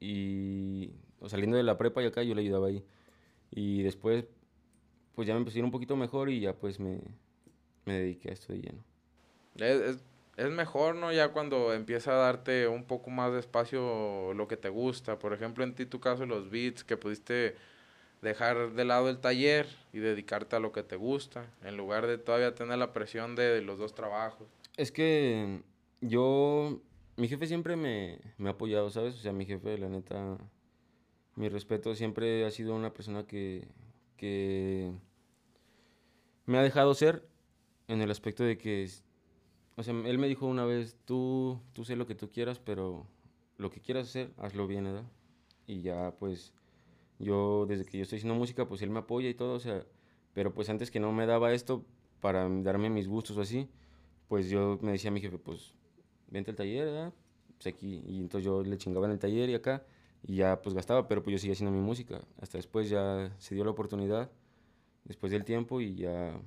y 0.00 0.90
saliendo 1.26 1.56
de 1.56 1.62
la 1.62 1.78
prepa 1.78 2.02
y 2.02 2.06
acá 2.06 2.22
yo 2.22 2.34
le 2.34 2.42
ayudaba 2.42 2.68
ahí. 2.68 2.84
Y 3.50 3.82
después, 3.82 4.24
pues 5.14 5.28
ya 5.28 5.34
me 5.34 5.40
empecé 5.40 5.58
a 5.58 5.60
ir 5.60 5.64
un 5.64 5.70
poquito 5.70 5.96
mejor 5.96 6.28
y 6.28 6.40
ya 6.40 6.54
pues 6.54 6.80
me, 6.80 7.00
me 7.84 7.94
dediqué 7.94 8.30
a 8.30 8.32
esto 8.32 8.52
de 8.52 8.60
lleno. 8.60 8.84
Es, 9.56 9.80
es, 9.80 10.04
mejor, 10.50 10.94
¿no? 10.94 11.12
Ya 11.12 11.28
cuando 11.28 11.74
empieza 11.74 12.12
a 12.12 12.16
darte 12.16 12.68
un 12.68 12.84
poco 12.84 13.10
más 13.10 13.32
de 13.32 13.40
espacio 13.40 14.32
lo 14.34 14.46
que 14.46 14.56
te 14.56 14.68
gusta. 14.68 15.18
Por 15.18 15.32
ejemplo, 15.32 15.64
en 15.64 15.74
ti 15.74 15.84
tu 15.84 16.00
caso 16.00 16.26
los 16.26 16.50
beats, 16.50 16.84
que 16.84 16.96
pudiste 16.96 17.56
dejar 18.22 18.72
de 18.72 18.84
lado 18.84 19.08
el 19.08 19.18
taller 19.18 19.66
y 19.92 19.98
dedicarte 19.98 20.56
a 20.56 20.60
lo 20.60 20.72
que 20.72 20.82
te 20.82 20.96
gusta, 20.96 21.50
en 21.62 21.76
lugar 21.76 22.06
de 22.06 22.18
todavía 22.18 22.54
tener 22.54 22.78
la 22.78 22.92
presión 22.92 23.34
de 23.34 23.60
los 23.62 23.78
dos 23.78 23.94
trabajos. 23.94 24.46
Es 24.76 24.92
que 24.92 25.60
yo 26.00 26.80
mi 27.16 27.26
jefe 27.26 27.46
siempre 27.46 27.76
me, 27.76 28.20
me, 28.38 28.48
ha 28.48 28.52
apoyado, 28.52 28.90
¿sabes? 28.90 29.14
O 29.14 29.18
sea, 29.18 29.32
mi 29.32 29.44
jefe, 29.44 29.76
la 29.76 29.88
neta, 29.88 30.38
mi 31.34 31.48
respeto, 31.48 31.94
siempre 31.96 32.46
ha 32.46 32.50
sido 32.52 32.74
una 32.76 32.92
persona 32.92 33.26
que, 33.26 33.66
que 34.16 34.92
me 36.46 36.58
ha 36.58 36.62
dejado 36.62 36.94
ser 36.94 37.26
en 37.88 38.02
el 38.02 38.10
aspecto 38.10 38.44
de 38.44 38.56
que, 38.56 38.88
o 39.78 39.82
sea, 39.84 39.94
él 39.94 40.18
me 40.18 40.26
dijo 40.26 40.44
una 40.46 40.64
vez, 40.64 40.96
tú, 41.04 41.60
tú 41.72 41.84
sé 41.84 41.94
lo 41.94 42.08
que 42.08 42.16
tú 42.16 42.30
quieras, 42.30 42.58
pero 42.58 43.06
lo 43.58 43.70
que 43.70 43.80
quieras 43.80 44.08
hacer, 44.08 44.32
hazlo 44.36 44.66
bien, 44.66 44.84
¿verdad? 44.84 45.04
Y 45.68 45.82
ya, 45.82 46.16
pues, 46.18 46.52
yo, 47.20 47.64
desde 47.66 47.84
que 47.84 47.96
yo 47.96 48.02
estoy 48.02 48.16
haciendo 48.16 48.34
música, 48.34 48.66
pues 48.66 48.82
él 48.82 48.90
me 48.90 48.98
apoya 48.98 49.28
y 49.28 49.34
todo, 49.34 49.54
o 49.54 49.60
sea, 49.60 49.86
pero 50.34 50.52
pues 50.52 50.68
antes 50.68 50.90
que 50.90 50.98
no 50.98 51.12
me 51.12 51.26
daba 51.26 51.52
esto 51.52 51.84
para 52.20 52.48
darme 52.48 52.90
mis 52.90 53.06
gustos 53.06 53.36
o 53.36 53.40
así, 53.40 53.68
pues 54.26 54.50
yo 54.50 54.80
me 54.82 54.90
decía 54.90 55.10
a 55.10 55.14
mi 55.14 55.20
jefe, 55.20 55.38
pues 55.38 55.74
vente 56.28 56.50
al 56.50 56.56
taller, 56.56 56.86
¿verdad? 56.86 57.14
Pues 57.56 57.72
aquí, 57.72 58.02
y 58.04 58.18
entonces 58.18 58.46
yo 58.46 58.64
le 58.64 58.78
chingaba 58.78 59.06
en 59.06 59.12
el 59.12 59.20
taller 59.20 59.48
y 59.48 59.54
acá, 59.54 59.84
y 60.24 60.36
ya 60.36 60.60
pues 60.60 60.74
gastaba, 60.74 61.06
pero 61.06 61.22
pues 61.22 61.34
yo 61.34 61.38
seguía 61.38 61.52
haciendo 61.52 61.70
mi 61.70 61.84
música. 61.84 62.20
Hasta 62.40 62.58
después 62.58 62.90
ya 62.90 63.32
se 63.38 63.54
dio 63.54 63.64
la 63.64 63.70
oportunidad, 63.70 64.28
después 65.04 65.30
del 65.30 65.44
tiempo, 65.44 65.80
y 65.80 65.94
ya, 65.94 66.40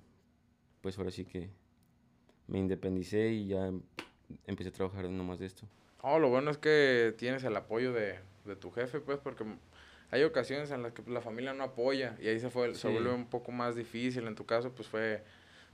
pues 0.82 0.98
ahora 0.98 1.12
sí 1.12 1.24
que 1.24 1.50
me 2.52 2.60
independicé 2.60 3.30
y 3.30 3.48
ya 3.48 3.72
empecé 4.46 4.70
a 4.70 4.74
trabajar 4.74 5.10
nomás 5.10 5.40
de 5.40 5.48
esto. 5.48 5.66
Oh, 6.02 6.20
lo 6.20 6.30
bueno 6.30 6.52
es 6.52 6.58
que 6.58 7.14
tienes 7.18 7.44
el 7.44 7.56
apoyo 7.56 7.94
de, 7.94 8.20
de 8.46 8.56
tu 8.56 8.72
jefe, 8.72 9.00
pues, 9.00 9.20
porque 9.20 9.46
hay 10.12 10.24
ocasiones 10.24 10.70
en 10.72 10.84
las 10.84 10.94
que 10.94 11.02
la 11.10 11.22
familia 11.22 11.54
no 11.54 11.64
apoya 11.64 12.18
y 12.22 12.28
ahí 12.28 12.40
se 12.40 12.50
fue 12.50 12.76
se 12.76 12.90
vuelve 12.90 13.14
un 13.14 13.28
poco 13.28 13.52
más 13.52 13.76
difícil 13.76 14.28
en 14.28 14.36
tu 14.36 14.46
caso 14.46 14.72
pues 14.74 14.90
fue 14.90 15.24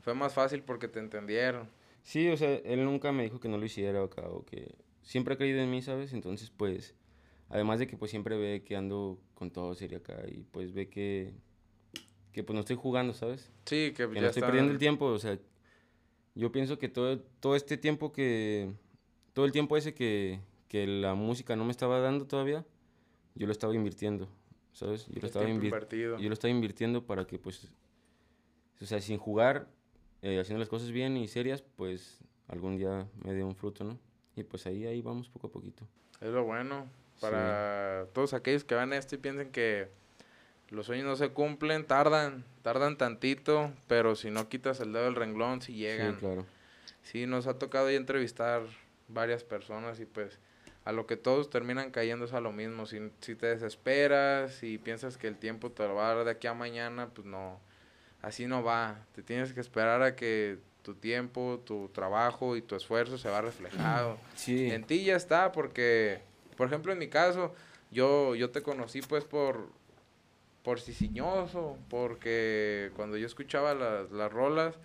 fue 0.02 0.14
más 0.14 0.36
fácil 0.36 0.62
porque 0.62 0.88
te 0.88 1.00
entendieron 1.00 1.68
Sí, 2.08 2.30
o 2.30 2.38
sea, 2.38 2.54
él 2.64 2.86
nunca 2.86 3.12
me 3.12 3.24
dijo 3.24 3.42
que 3.42 3.50
no 3.50 3.58
lo 3.58 3.66
hiciera 3.66 4.02
acá 4.02 4.22
o 4.30 4.46
que 4.46 4.76
siempre 5.02 5.34
ha 5.34 5.38
creído 5.38 5.60
en 5.60 5.70
mí, 5.70 5.82
¿sabes? 5.82 6.14
Entonces, 6.14 6.50
pues, 6.56 6.96
además 7.50 7.80
de 7.80 7.88
que 7.88 7.98
pues 7.98 8.12
siempre 8.12 8.38
ve 8.38 8.64
que 8.64 8.78
ando 8.78 9.20
con 9.34 9.52
todo 9.52 9.76
serio 9.76 9.98
acá 9.98 10.16
y 10.26 10.46
pues 10.52 10.72
ve 10.74 10.88
que, 10.88 11.34
que 12.32 12.46
pues 12.46 12.54
no 12.54 12.62
estoy 12.62 12.78
jugando, 12.78 13.14
¿sabes? 13.14 13.52
Sí, 13.66 13.92
que, 13.94 14.10
que 14.10 14.22
no 14.22 14.28
estoy 14.28 14.42
perdiendo 14.42 14.72
el 14.72 14.78
tiempo, 14.78 15.08
o 15.08 15.20
sea, 15.20 15.38
yo 16.38 16.52
pienso 16.52 16.78
que 16.78 16.90
todo, 16.90 17.20
todo 17.40 17.56
este 17.56 17.78
tiempo 17.78 18.12
que, 18.12 18.72
todo 19.34 19.46
el 19.46 19.52
tiempo 19.52 19.76
ese 19.78 19.94
que, 19.94 20.40
que 20.68 20.86
la 20.88 21.14
música 21.16 21.56
no 21.56 21.66
me 21.66 21.72
estaba 21.72 22.00
dando 22.00 22.26
todavía, 22.28 22.66
yo 23.36 23.46
lo 23.48 23.52
estaba 23.52 23.74
invirtiendo, 23.76 24.28
¿sabes? 24.74 25.06
Yo 25.08 25.14
lo, 25.14 25.20
Es 25.20 25.24
estaba 25.26 25.46
tiempo 25.46 25.62
invir- 25.64 25.68
invertido. 25.68 26.18
yo 26.20 26.28
lo 26.30 26.34
estaba 26.34 26.52
invirtiendo 26.52 27.06
para 27.06 27.26
que, 27.26 27.38
pues, 27.40 27.70
o 28.82 28.86
sea, 28.86 29.00
sin 29.02 29.18
jugar, 29.18 29.68
eh, 30.22 30.40
haciendo 30.40 30.60
las 30.60 30.70
cosas 30.70 30.92
bien 30.92 31.18
y 31.18 31.28
serias, 31.28 31.62
pues 31.76 32.20
algún 32.48 32.78
día 32.78 33.08
me 33.24 33.34
dé 33.34 33.44
un 33.44 33.56
fruto, 33.56 33.84
¿no? 33.84 33.98
Y 34.36 34.44
pues 34.44 34.66
ahí, 34.68 34.86
ahí 34.86 35.02
vamos 35.02 35.30
poco 35.30 35.48
a 35.48 35.52
poquito. 35.52 35.88
Es 36.22 36.30
lo 36.30 36.44
bueno 36.44 36.86
para 37.20 38.06
todos 38.14 38.34
aquellos 38.34 38.64
que 38.64 38.76
van 38.76 38.94
a 38.94 38.98
esto 38.98 39.16
y 39.16 39.18
piensen 39.18 39.52
que 39.52 39.90
los 40.70 40.86
sueños 40.86 41.06
no 41.06 41.16
se 41.16 41.30
cumplen, 41.30 41.86
tardan, 41.86 42.44
tardan 42.62 42.98
tantito, 42.98 43.72
pero 43.88 44.16
si 44.16 44.32
no 44.32 44.50
quitas 44.50 44.80
el 44.80 44.94
dedo 44.94 45.06
del 45.06 45.16
renglón, 45.16 45.62
si 45.62 45.74
llegan. 45.74 46.16
Sí, 46.16 46.20
claro. 46.20 46.46
Sí, 47.04 47.26
nos 47.26 47.48
ha 47.48 47.58
tocado 47.58 47.90
ya 47.90 47.98
entrevistar 47.98 48.64
varias 49.08 49.44
personas 49.44 50.00
y 50.00 50.06
pues 50.06 50.40
a 50.84 50.92
lo 50.92 51.06
que 51.06 51.18
todos 51.18 51.50
terminan 51.50 51.92
cayendo 51.92 52.26
es 52.26 52.34
a 52.34 52.42
lo 52.42 52.52
mismo. 52.52 52.86
Si, 52.86 53.00
si 53.22 53.36
te 53.36 53.48
desesperas 53.48 54.64
y 54.64 54.78
piensas 54.78 55.18
que 55.18 55.28
el 55.28 55.38
tiempo 55.38 55.72
te 55.72 55.88
lo 55.88 55.96
va 55.96 56.12
a 56.12 56.16
dar 56.16 56.26
de 56.26 56.32
aquí 56.32 56.48
a 56.48 56.54
mañana, 56.54 57.10
pues 57.14 57.26
no, 57.26 57.60
así 58.22 58.46
no 58.46 58.64
va. 58.64 59.06
Te 59.14 59.24
tienes 59.24 59.54
que 59.54 59.62
esperar 59.62 60.02
a 60.02 60.16
que 60.16 60.60
tu 60.82 60.96
tiempo, 60.96 61.62
tu 61.66 61.90
trabajo 61.90 62.56
y 62.56 62.62
tu 62.62 62.76
esfuerzo 62.76 63.18
se 63.18 63.30
va 63.30 63.42
reflejado. 63.42 64.18
Sí, 64.36 64.72
En 64.72 64.86
ti 64.86 65.04
ya 65.04 65.16
está, 65.16 65.52
porque, 65.52 66.22
por 66.56 66.68
ejemplo, 66.68 66.94
en 66.94 67.00
mi 67.00 67.10
caso, 67.10 67.54
yo, 67.92 68.36
yo 68.36 68.52
te 68.52 68.62
conocí 68.62 69.02
pues 69.02 69.26
por, 69.26 69.68
por 70.68 70.82
cizañoso, 70.82 71.78
porque 71.90 72.92
cuando 72.98 73.16
yo 73.16 73.26
escuchaba 73.26 73.74
las, 73.74 74.12
las 74.12 74.30
rolas, 74.30 74.76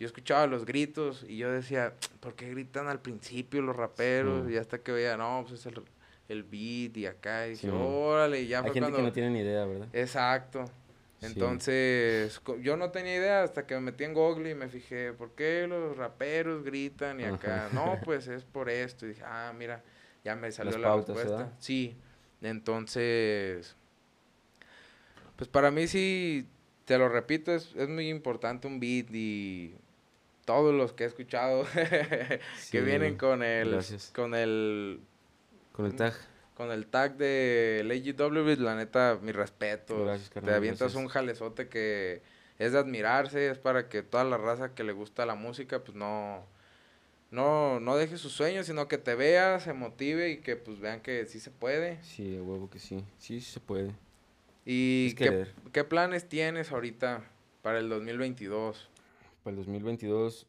yo 0.00 0.06
escuchaba 0.08 0.48
los 0.48 0.64
gritos 0.64 1.24
y 1.28 1.36
yo 1.36 1.52
decía, 1.52 1.94
¿por 2.18 2.34
qué 2.34 2.50
gritan 2.50 2.88
al 2.88 3.00
principio 3.00 3.62
los 3.62 3.76
raperos? 3.76 4.48
Sí. 4.48 4.54
Y 4.54 4.56
hasta 4.56 4.80
que 4.80 4.90
veía, 4.90 5.16
no, 5.16 5.44
pues 5.46 5.60
es 5.60 5.66
el, 5.66 5.84
el 6.28 6.42
beat 6.42 6.96
y 6.96 7.06
acá, 7.06 7.46
y 7.46 7.54
Sí, 7.54 7.68
dije, 7.68 7.78
órale, 7.78 8.40
y 8.40 8.48
ya 8.48 8.58
hay 8.58 8.62
fue 8.64 8.72
gente 8.72 8.80
cuando... 8.80 8.96
que 8.96 9.02
no 9.04 9.12
tiene 9.12 9.30
ni 9.30 9.38
idea, 9.38 9.66
¿verdad? 9.66 9.86
Exacto. 9.92 10.64
Entonces, 11.20 12.42
yo 12.60 12.76
no 12.76 12.90
tenía 12.90 13.14
idea 13.14 13.44
hasta 13.44 13.68
que 13.68 13.76
me 13.76 13.82
metí 13.82 14.02
en 14.02 14.14
Google 14.14 14.50
y 14.50 14.56
me 14.56 14.68
fijé, 14.68 15.12
¿por 15.12 15.36
qué 15.36 15.64
los 15.68 15.96
raperos 15.96 16.64
gritan 16.64 17.20
y 17.20 17.24
acá? 17.26 17.66
Ajá. 17.66 17.74
No, 17.74 18.00
pues 18.04 18.26
es 18.26 18.42
por 18.42 18.68
esto. 18.68 19.06
Y 19.06 19.10
dije, 19.10 19.22
ah, 19.24 19.54
mira, 19.56 19.84
ya 20.24 20.34
me 20.34 20.50
salió 20.50 20.72
Las 20.72 20.80
la 20.80 20.88
pautas, 20.88 21.14
respuesta. 21.14 21.36
¿verdad? 21.36 21.52
Sí. 21.60 21.96
Entonces, 22.42 23.76
pues 25.40 25.48
para 25.48 25.70
mí 25.70 25.86
sí, 25.88 26.46
te 26.84 26.98
lo 26.98 27.08
repito, 27.08 27.54
es, 27.54 27.74
es 27.74 27.88
muy 27.88 28.10
importante 28.10 28.66
un 28.66 28.78
beat 28.78 29.06
y 29.10 29.74
todos 30.44 30.74
los 30.74 30.92
que 30.92 31.04
he 31.04 31.06
escuchado 31.06 31.64
que 31.74 32.40
Sí, 32.58 32.78
vienen 32.80 33.16
con 33.16 33.42
el, 33.42 33.70
gracias. 33.70 34.10
con 34.14 34.34
el 34.34 35.00
Con 35.72 35.86
el 35.86 35.96
tag. 35.96 36.12
con 36.56 36.70
el 36.70 36.86
tag 36.88 37.16
de 37.16 37.80
LGW, 37.84 38.62
la 38.62 38.74
neta, 38.76 39.18
mi 39.22 39.32
respeto. 39.32 40.04
Gracias, 40.04 40.28
Te 40.28 40.34
carnal, 40.34 40.54
avientas 40.56 40.80
gracias. 40.92 41.02
un 41.02 41.08
jalezote 41.08 41.68
que 41.68 42.20
es 42.58 42.72
de 42.72 42.78
admirarse, 42.78 43.48
es 43.50 43.56
para 43.58 43.88
que 43.88 44.02
toda 44.02 44.24
la 44.24 44.36
raza 44.36 44.74
que 44.74 44.84
le 44.84 44.92
gusta 44.92 45.24
la 45.24 45.34
música, 45.36 45.82
pues 45.82 45.96
no, 45.96 46.44
no, 47.30 47.80
no 47.80 47.96
deje 47.96 48.18
sus 48.18 48.32
sueños, 48.32 48.66
sino 48.66 48.88
que 48.88 48.98
te 48.98 49.14
vea, 49.14 49.58
se 49.60 49.72
motive 49.72 50.28
y 50.30 50.38
que 50.42 50.56
pues 50.56 50.80
vean 50.80 51.00
que 51.00 51.24
sí 51.24 51.40
se 51.40 51.50
puede. 51.50 52.02
Sí, 52.02 52.36
a 52.36 52.42
huevo 52.42 52.68
que 52.68 52.78
sí. 52.78 53.04
Sí, 53.18 53.40
sí 53.40 53.52
se 53.52 53.60
puede. 53.60 53.94
¿Y 54.64 55.14
qué, 55.14 55.46
qué 55.72 55.84
planes 55.84 56.28
tienes 56.28 56.70
ahorita 56.70 57.24
para 57.62 57.78
el 57.78 57.88
2022? 57.88 58.88
Para 59.42 59.52
el 59.52 59.56
2022, 59.56 60.46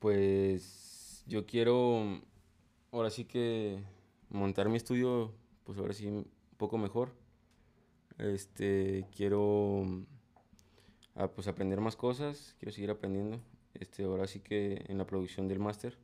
pues 0.00 1.24
yo 1.26 1.46
quiero 1.46 2.20
ahora 2.90 3.10
sí 3.10 3.24
que 3.24 3.78
montar 4.28 4.68
mi 4.68 4.76
estudio, 4.76 5.32
pues 5.64 5.78
ahora 5.78 5.92
sí 5.92 6.06
un 6.06 6.26
poco 6.56 6.78
mejor. 6.78 7.12
Este, 8.18 9.06
quiero 9.16 10.04
ah, 11.14 11.28
pues 11.28 11.46
aprender 11.46 11.80
más 11.80 11.96
cosas, 11.96 12.56
quiero 12.58 12.72
seguir 12.72 12.90
aprendiendo. 12.90 13.40
Este, 13.74 14.02
ahora 14.02 14.26
sí 14.26 14.40
que 14.40 14.84
en 14.88 14.98
la 14.98 15.06
producción 15.06 15.46
del 15.46 15.60
máster 15.60 15.96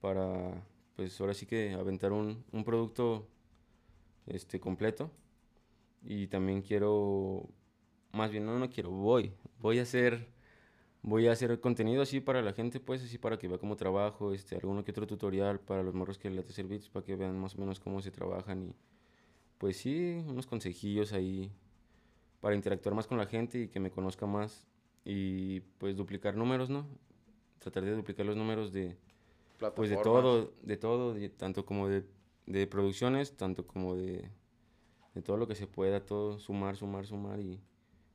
para 0.00 0.64
pues 0.96 1.20
ahora 1.20 1.34
sí 1.34 1.46
que 1.46 1.74
aventar 1.74 2.12
un, 2.12 2.42
un 2.52 2.64
producto 2.64 3.28
este 4.26 4.60
completo 4.60 5.10
y 6.02 6.26
también 6.28 6.62
quiero 6.62 7.48
más 8.12 8.30
bien 8.30 8.46
no 8.46 8.58
no 8.58 8.70
quiero 8.70 8.90
voy 8.90 9.34
voy 9.60 9.78
a 9.78 9.82
hacer 9.82 10.28
voy 11.02 11.28
a 11.28 11.32
hacer 11.32 11.60
contenido 11.60 12.02
así 12.02 12.20
para 12.20 12.42
la 12.42 12.52
gente, 12.52 12.80
pues, 12.80 13.02
así 13.02 13.18
para 13.18 13.38
que 13.38 13.48
vea 13.48 13.58
cómo 13.58 13.76
trabajo, 13.76 14.32
este, 14.34 14.56
alguno 14.56 14.84
que 14.84 14.90
otro 14.92 15.06
tutorial 15.06 15.60
para 15.60 15.82
los 15.82 15.94
morros 15.94 16.18
que 16.18 16.30
les 16.30 16.48
hacer 16.48 16.66
beats, 16.66 16.88
para 16.90 17.04
que 17.06 17.16
vean 17.16 17.38
más 17.40 17.56
o 17.56 17.58
menos 17.60 17.80
cómo 17.80 18.02
se 18.02 18.10
trabajan 18.10 18.62
y, 18.64 18.74
pues 19.58 19.76
sí, 19.78 20.22
unos 20.28 20.46
consejillos 20.46 21.12
ahí 21.12 21.52
para 22.40 22.54
interactuar 22.56 22.94
más 22.94 23.06
con 23.06 23.18
la 23.18 23.26
gente 23.26 23.60
y 23.62 23.68
que 23.68 23.80
me 23.80 23.90
conozca 23.90 24.26
más 24.26 24.66
y, 25.04 25.60
pues, 25.78 25.96
duplicar 25.96 26.36
números, 26.36 26.70
¿no? 26.70 26.86
Tratar 27.60 27.84
de 27.84 27.92
duplicar 27.94 28.26
los 28.26 28.36
números 28.36 28.72
de, 28.72 28.96
pues, 29.74 29.90
de 29.90 29.96
todo, 29.98 30.52
de 30.62 30.76
todo, 30.76 31.14
de- 31.14 31.30
tanto 31.30 31.66
como 31.66 31.88
de, 31.88 32.04
de 32.46 32.66
producciones, 32.66 33.36
tanto 33.36 33.66
como 33.66 33.96
de, 33.96 34.30
de 35.14 35.22
todo 35.22 35.36
lo 35.36 35.46
que 35.48 35.54
se 35.54 35.66
pueda, 35.66 36.00
todo, 36.00 36.38
sumar, 36.38 36.76
sumar, 36.76 37.06
sumar 37.06 37.40
y, 37.40 37.60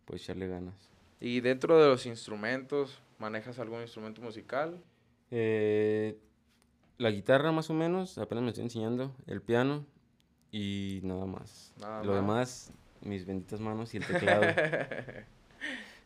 pues, 0.06 0.22
echarle 0.24 0.48
ganas. 0.48 0.76
Y 1.20 1.42
dentro 1.42 1.80
de 1.80 1.88
los 1.88 2.06
instrumentos, 2.06 3.02
¿manejas 3.20 3.60
algún 3.60 3.82
instrumento 3.82 4.22
musical? 4.22 4.82
Eh, 5.32 6.18
la 6.98 7.12
guitarra 7.12 7.52
más 7.52 7.70
o 7.70 7.74
menos, 7.74 8.18
apenas 8.18 8.44
me 8.44 8.50
estoy 8.50 8.64
enseñando, 8.66 9.14
el 9.28 9.42
piano 9.42 9.86
y 10.52 11.00
nada 11.04 11.26
más. 11.26 11.74
Nada 11.80 12.04
Lo 12.04 12.12
más. 12.12 12.22
demás, 12.22 12.74
mis 13.02 13.26
benditas 13.26 13.60
manos 13.60 13.94
y 13.94 13.98
el 13.98 14.06
teclado. 14.06 14.46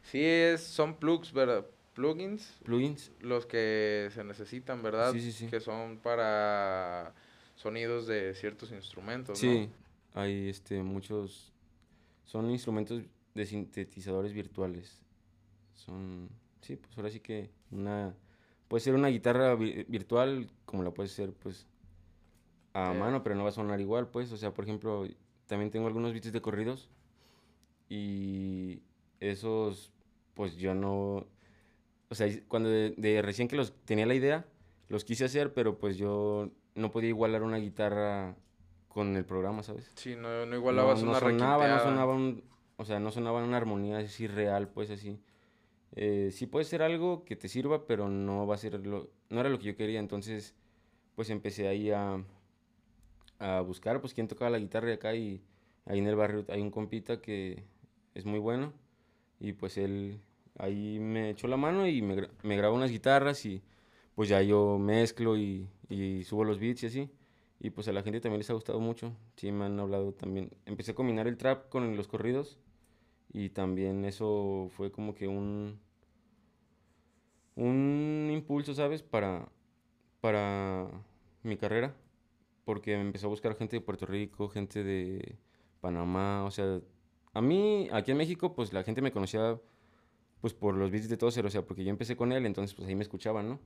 Sí, 0.04 0.24
es, 0.24 0.62
son 0.62 0.96
plugs, 0.96 1.32
¿verdad? 1.34 1.66
Plugins, 1.94 2.58
Plugins, 2.64 3.12
los 3.20 3.46
que 3.46 4.10
se 4.14 4.24
necesitan, 4.24 4.82
¿verdad? 4.82 5.12
Sí, 5.12 5.22
sí, 5.22 5.32
sí. 5.32 5.48
Que 5.48 5.60
son 5.60 5.98
para 5.98 7.14
sonidos 7.56 8.08
de 8.08 8.34
ciertos 8.34 8.72
instrumentos, 8.72 9.38
sí, 9.38 9.70
hay 10.14 10.50
este, 10.50 10.84
muchos, 10.84 11.54
son 12.26 12.50
instrumentos 12.52 13.04
de 13.34 13.46
sintetizadores 13.46 14.34
virtuales. 14.34 15.02
Son, 15.74 16.30
sí, 16.62 16.76
pues 16.76 16.98
ahora 16.98 17.10
sí 17.10 17.20
que 17.22 17.52
una, 17.72 18.16
puede 18.68 18.82
ser 18.82 18.96
una 18.96 19.08
guitarra 19.10 19.56
vi- 19.56 19.86
virtual 19.88 20.50
como 20.66 20.84
la 20.84 20.92
puede 20.92 21.10
ser 21.10 21.34
pues 21.34 21.68
a 22.74 22.94
mano, 22.94 23.24
pero 23.24 23.36
no 23.36 23.44
va 23.44 23.50
a 23.50 23.54
sonar 23.54 23.80
igual, 23.82 24.08
pues, 24.10 24.32
o 24.32 24.38
sea, 24.38 24.54
por 24.54 24.64
ejemplo, 24.66 25.06
también 25.48 25.72
tengo 25.72 25.88
algunos 25.88 26.14
beats 26.14 26.32
de 26.32 26.42
corridos 26.42 26.90
y 27.90 28.82
esos, 29.20 29.92
pues 30.36 30.56
yo 30.58 30.74
no, 30.76 31.26
o 32.10 32.16
sea, 32.16 32.28
cuando 32.48 32.70
de, 32.70 32.92
de 32.98 33.22
recién 33.22 33.48
que 33.48 33.56
los 33.56 33.74
tenía 33.86 34.06
la 34.06 34.16
idea, 34.16 34.46
los 34.88 35.04
quise 35.04 35.26
hacer, 35.26 35.54
pero 35.54 35.78
pues 35.78 35.98
yo 35.98 36.52
no 36.76 36.92
podía 36.92 37.10
igualar 37.10 37.44
una 37.44 37.58
guitarra 37.58 38.36
con 39.00 39.16
el 39.16 39.24
programa, 39.24 39.64
¿sabes? 39.64 39.90
Sí, 39.96 40.18
no, 40.18 40.46
no 40.46 40.56
igualabas 40.58 41.02
no, 41.02 41.12
una 41.12 41.22
no 41.22 41.26
sonaba, 41.26 41.70
no 41.70 41.80
sonaba 41.80 42.14
un, 42.14 42.44
o 42.76 42.84
sea, 42.84 43.00
no 43.00 43.12
sonaba 43.12 43.42
una 43.42 43.56
armonía 43.56 44.00
así 44.00 44.28
real, 44.28 44.68
pues 44.68 44.90
así. 44.90 45.22
Eh, 45.96 46.32
sí 46.34 46.48
puede 46.48 46.66
ser 46.66 46.82
algo 46.82 47.24
que 47.24 47.38
te 47.38 47.48
sirva, 47.48 47.88
pero 47.88 48.10
no 48.10 48.46
va 48.46 48.56
a 48.56 48.58
ser 48.58 48.86
lo, 48.86 49.10
no 49.30 49.40
era 49.40 49.48
lo 49.48 49.58
que 49.58 49.68
yo 49.68 49.78
quería, 49.78 50.02
entonces 50.02 50.54
pues 51.16 51.30
empecé 51.30 51.70
ahí 51.70 51.92
a, 51.92 52.22
a 53.40 53.62
buscar 53.62 54.02
pues 54.02 54.14
quién 54.14 54.28
tocaba 54.28 54.52
la 54.52 54.60
guitarra 54.60 54.88
de 54.88 54.96
acá 54.96 55.16
y 55.16 55.42
ahí 55.86 56.00
en 56.00 56.08
el 56.08 56.18
barrio 56.18 56.44
hay 56.50 56.60
un 56.62 56.70
compita 56.70 57.22
que 57.22 57.64
es 58.16 58.26
muy 58.26 58.40
bueno 58.40 58.74
y 59.40 59.54
pues 59.54 59.78
él 59.78 60.20
ahí 60.58 61.00
me 61.00 61.30
echó 61.30 61.48
la 61.48 61.56
mano 61.56 61.88
y 61.88 62.02
me, 62.02 62.28
me 62.44 62.58
grabó 62.58 62.76
unas 62.76 62.92
guitarras 62.92 63.46
y 63.46 63.64
pues 64.14 64.28
ya 64.28 64.42
yo 64.42 64.78
mezclo 64.78 65.38
y, 65.38 65.70
y 65.88 66.26
subo 66.26 66.44
los 66.44 66.60
beats 66.60 66.84
y 66.84 66.88
así. 66.88 67.10
Y 67.60 67.72
pues 67.72 67.88
a 67.90 67.92
la 67.92 68.04
gente 68.04 68.22
también 68.22 68.40
les 68.40 68.50
ha 68.50 68.54
gustado 68.54 68.80
mucho. 68.80 69.14
Sí, 69.36 69.52
me 69.52 69.66
han 69.66 69.80
hablado 69.80 70.14
también. 70.14 70.50
Empecé 70.66 70.92
a 70.92 70.96
combinar 70.96 71.28
el 71.28 71.38
trap 71.38 71.70
con 71.70 71.98
los 71.98 72.08
corridos. 72.08 72.58
Y 73.34 73.50
también 73.50 74.06
eso 74.06 74.70
fue 74.72 74.92
como 74.92 75.14
que 75.14 75.28
un. 75.28 75.80
Un 77.56 78.30
impulso, 78.32 78.74
¿sabes? 78.74 79.04
Para. 79.04 79.50
Para 80.22 80.90
mi 81.44 81.58
carrera. 81.58 81.96
Porque 82.64 82.96
me 82.96 83.02
empezó 83.02 83.28
a 83.28 83.30
buscar 83.30 83.56
gente 83.56 83.76
de 83.78 83.82
Puerto 83.82 84.06
Rico, 84.06 84.48
gente 84.48 84.84
de 84.84 85.38
Panamá. 85.82 86.46
O 86.46 86.52
sea, 86.52 86.80
a 87.34 87.42
mí, 87.42 87.90
aquí 87.92 88.12
en 88.12 88.18
México, 88.18 88.54
pues 88.56 88.72
la 88.74 88.84
gente 88.84 89.02
me 89.02 89.12
conocía. 89.12 89.60
Pues 90.42 90.54
por 90.54 90.76
los 90.76 90.92
beats 90.92 91.10
de 91.10 91.18
Tozer, 91.18 91.46
o 91.46 91.50
sea, 91.50 91.64
porque 91.66 91.84
yo 91.84 91.90
empecé 91.90 92.16
con 92.16 92.32
él, 92.32 92.46
entonces 92.46 92.74
pues 92.74 92.88
ahí 92.88 92.96
me 92.96 93.04
escuchaban, 93.04 93.50
¿no? 93.50 93.60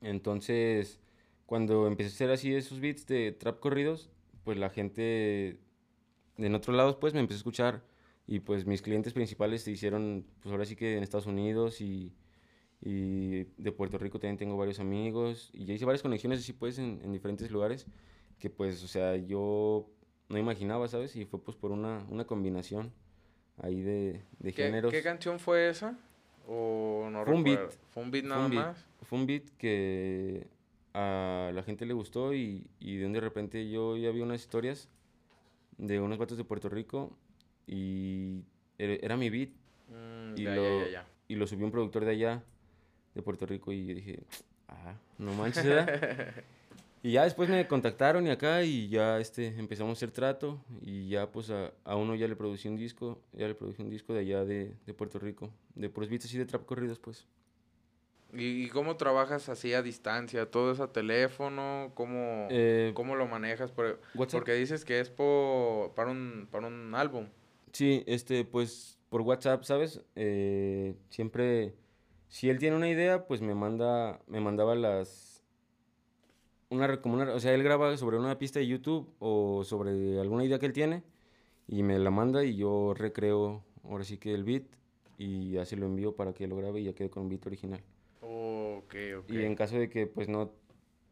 Entonces, 0.00 1.00
cuando 1.46 1.86
empecé 1.86 2.10
a 2.10 2.12
hacer 2.14 2.30
así 2.30 2.54
esos 2.54 2.80
beats 2.80 3.06
de 3.06 3.32
trap 3.32 3.60
corridos, 3.60 4.10
pues 4.44 4.58
la 4.58 4.70
gente 4.70 5.58
en 6.38 6.54
otros 6.54 6.76
lados 6.76 6.96
pues 6.96 7.14
me 7.14 7.20
empezó 7.20 7.36
a 7.38 7.42
escuchar 7.42 7.84
y 8.26 8.40
pues 8.40 8.66
mis 8.66 8.82
clientes 8.82 9.12
principales 9.14 9.62
se 9.62 9.70
hicieron 9.70 10.26
pues 10.40 10.52
ahora 10.52 10.64
sí 10.66 10.76
que 10.76 10.96
en 10.96 11.02
Estados 11.02 11.26
Unidos 11.26 11.80
y, 11.80 12.14
Y 12.80 13.44
de 13.56 13.72
Puerto 13.72 13.98
Rico 13.98 14.18
también 14.20 14.36
tengo 14.36 14.56
varios 14.56 14.80
amigos. 14.80 15.50
Y 15.54 15.64
ya 15.64 15.74
hice 15.74 15.84
varias 15.86 16.02
conexiones 16.02 16.40
así 16.40 16.52
pues 16.52 16.78
en, 16.78 17.00
en 17.02 17.12
diferentes 17.12 17.50
lugares. 17.50 17.86
Que 18.38 18.50
pues, 18.50 18.82
o 18.84 18.88
sea, 18.88 19.16
yo 19.16 19.88
no 20.28 20.38
imaginaba, 20.38 20.86
¿sabes? 20.88 21.16
Y 21.16 21.24
fue 21.24 21.42
pues 21.42 21.56
por 21.56 21.70
una, 21.72 22.04
una 22.10 22.26
combinación 22.26 22.92
ahí 23.58 23.80
de, 23.82 24.22
de 24.40 24.52
¿Qué, 24.52 24.64
géneros. 24.64 24.92
¿Qué 24.92 25.02
canción 25.02 25.38
fue 25.40 25.68
esa? 25.70 25.98
¿O 26.46 27.08
no 27.10 27.24
Fue 27.24 27.34
un 27.34 27.42
beat. 27.44 27.60
recuerdo? 27.60 27.78
¿Fue 27.88 28.02
un 28.02 28.10
beat 28.10 28.26
Fue 28.30 28.36
nada 28.36 28.44
un 28.44 28.50
beat. 28.50 28.66
más? 28.66 28.86
Fue 29.02 29.18
un 29.18 29.26
beat 29.26 29.50
que 29.58 30.46
a 30.98 31.52
la 31.52 31.62
gente 31.62 31.84
le 31.86 31.92
gustó 31.94 32.32
y, 32.34 32.66
y 32.80 32.96
de 32.96 33.06
un 33.06 33.12
de 33.12 33.20
repente 33.20 33.68
yo 33.68 33.96
ya 33.96 34.10
vi 34.10 34.22
unas 34.22 34.40
historias 34.40 34.88
de 35.76 36.00
unos 36.00 36.16
vatos 36.18 36.38
de 36.38 36.44
Puerto 36.44 36.68
Rico 36.70 37.16
y 37.66 38.42
era, 38.78 38.94
era 38.94 39.16
mi 39.16 39.30
beat 39.30 39.50
Mm, 39.88 40.34
Y 40.36 40.42
ya, 40.42 40.54
lo- 40.56 40.80
ya, 40.80 40.86
ya, 40.86 40.90
ya. 41.02 41.06
y 41.28 41.36
lo 41.36 41.46
subió 41.46 41.64
un 41.64 41.70
productor 41.70 42.04
de 42.04 42.10
allá, 42.10 42.42
de 43.14 43.22
Puerto 43.22 43.46
Rico 43.46 43.70
y 43.72 43.86
yo 43.86 43.94
dije, 43.94 44.24
ah, 44.68 44.94
no 45.18 45.32
manches, 45.34 45.64
¿verdad? 45.64 45.86
y 47.04 47.12
ya 47.12 47.22
después 47.22 47.48
me 47.48 47.68
contactaron 47.68 48.26
y 48.26 48.30
acá 48.30 48.64
y 48.64 48.88
ya 48.88 49.20
este, 49.20 49.46
empezamos 49.58 49.90
a 49.90 49.92
hacer 49.92 50.10
trato 50.10 50.60
y 50.82 51.08
ya 51.08 51.30
pues 51.30 51.50
a, 51.50 51.72
a 51.84 51.94
uno 51.94 52.16
ya 52.16 52.26
le 52.26 52.34
producí 52.34 52.66
un 52.68 52.76
disco, 52.76 53.20
ya 53.32 53.46
le 53.46 53.54
produje 53.54 53.80
un 53.82 53.90
disco 53.90 54.12
de 54.12 54.20
allá 54.20 54.44
de, 54.44 54.74
de 54.86 54.92
Puerto 54.94 55.20
Rico, 55.20 55.50
de 55.76 55.88
puros 55.88 56.10
beats 56.10 56.24
así 56.24 56.36
de 56.36 56.46
trap 56.46 56.64
corridos 56.64 56.98
pues. 56.98 57.26
¿Y, 58.36 58.64
y 58.64 58.68
cómo 58.68 58.96
trabajas 58.96 59.48
así 59.48 59.72
a 59.72 59.82
distancia? 59.82 60.50
¿Todo 60.50 60.72
es 60.72 60.80
a 60.80 60.92
teléfono? 60.92 61.92
¿Cómo, 61.94 62.48
Eh, 62.50 62.92
cómo 62.94 63.16
lo 63.16 63.26
manejas? 63.26 63.70
Por- 63.72 64.00
porque 64.38 64.52
dices 64.54 64.84
que 64.84 65.00
es 65.00 65.10
por, 65.10 65.94
para, 65.94 66.10
un, 66.10 66.48
para 66.50 66.66
un 66.66 66.94
álbum. 66.94 67.28
Sí, 67.72 68.02
este, 68.06 68.44
pues 68.44 68.98
por 69.08 69.22
WhatsApp, 69.22 69.62
¿sabes? 69.64 70.00
Eh, 70.14 70.94
siempre, 71.10 71.74
si 72.28 72.48
él 72.50 72.58
tiene 72.58 72.76
una 72.76 72.88
idea, 72.88 73.26
pues 73.26 73.40
me 73.40 73.54
manda, 73.54 74.20
me 74.26 74.40
mandaba 74.40 74.74
las, 74.74 75.42
una, 76.70 77.00
como 77.00 77.14
una- 77.14 77.32
o 77.32 77.40
sea, 77.40 77.54
él 77.54 77.62
graba 77.62 77.96
sobre 77.96 78.18
una 78.18 78.38
pista 78.38 78.58
de 78.58 78.66
YouTube 78.66 79.08
o 79.18 79.62
sobre 79.64 80.18
alguna 80.20 80.44
idea 80.44 80.58
que 80.58 80.66
él 80.66 80.72
tiene 80.72 81.02
y 81.68 81.82
me 81.82 81.98
la 81.98 82.10
manda 82.10 82.44
y 82.44 82.56
yo 82.56 82.94
recreo, 82.94 83.62
ahora 83.84 84.04
sí 84.04 84.18
que 84.18 84.34
el 84.34 84.44
beat 84.44 84.64
y 85.18 85.52
ya 85.52 85.64
se 85.64 85.76
lo 85.76 85.86
envío 85.86 86.14
para 86.16 86.32
que 86.34 86.46
lo 86.46 86.56
grabe 86.56 86.80
y 86.80 86.84
ya 86.84 86.92
quede 86.94 87.10
con 87.10 87.24
un 87.24 87.28
beat 87.28 87.46
original. 87.46 87.80
Ok. 88.28 88.94
Y 89.28 89.42
en 89.42 89.54
caso 89.54 89.78
de 89.78 89.88
que, 89.88 90.06
pues 90.06 90.28
no, 90.28 90.52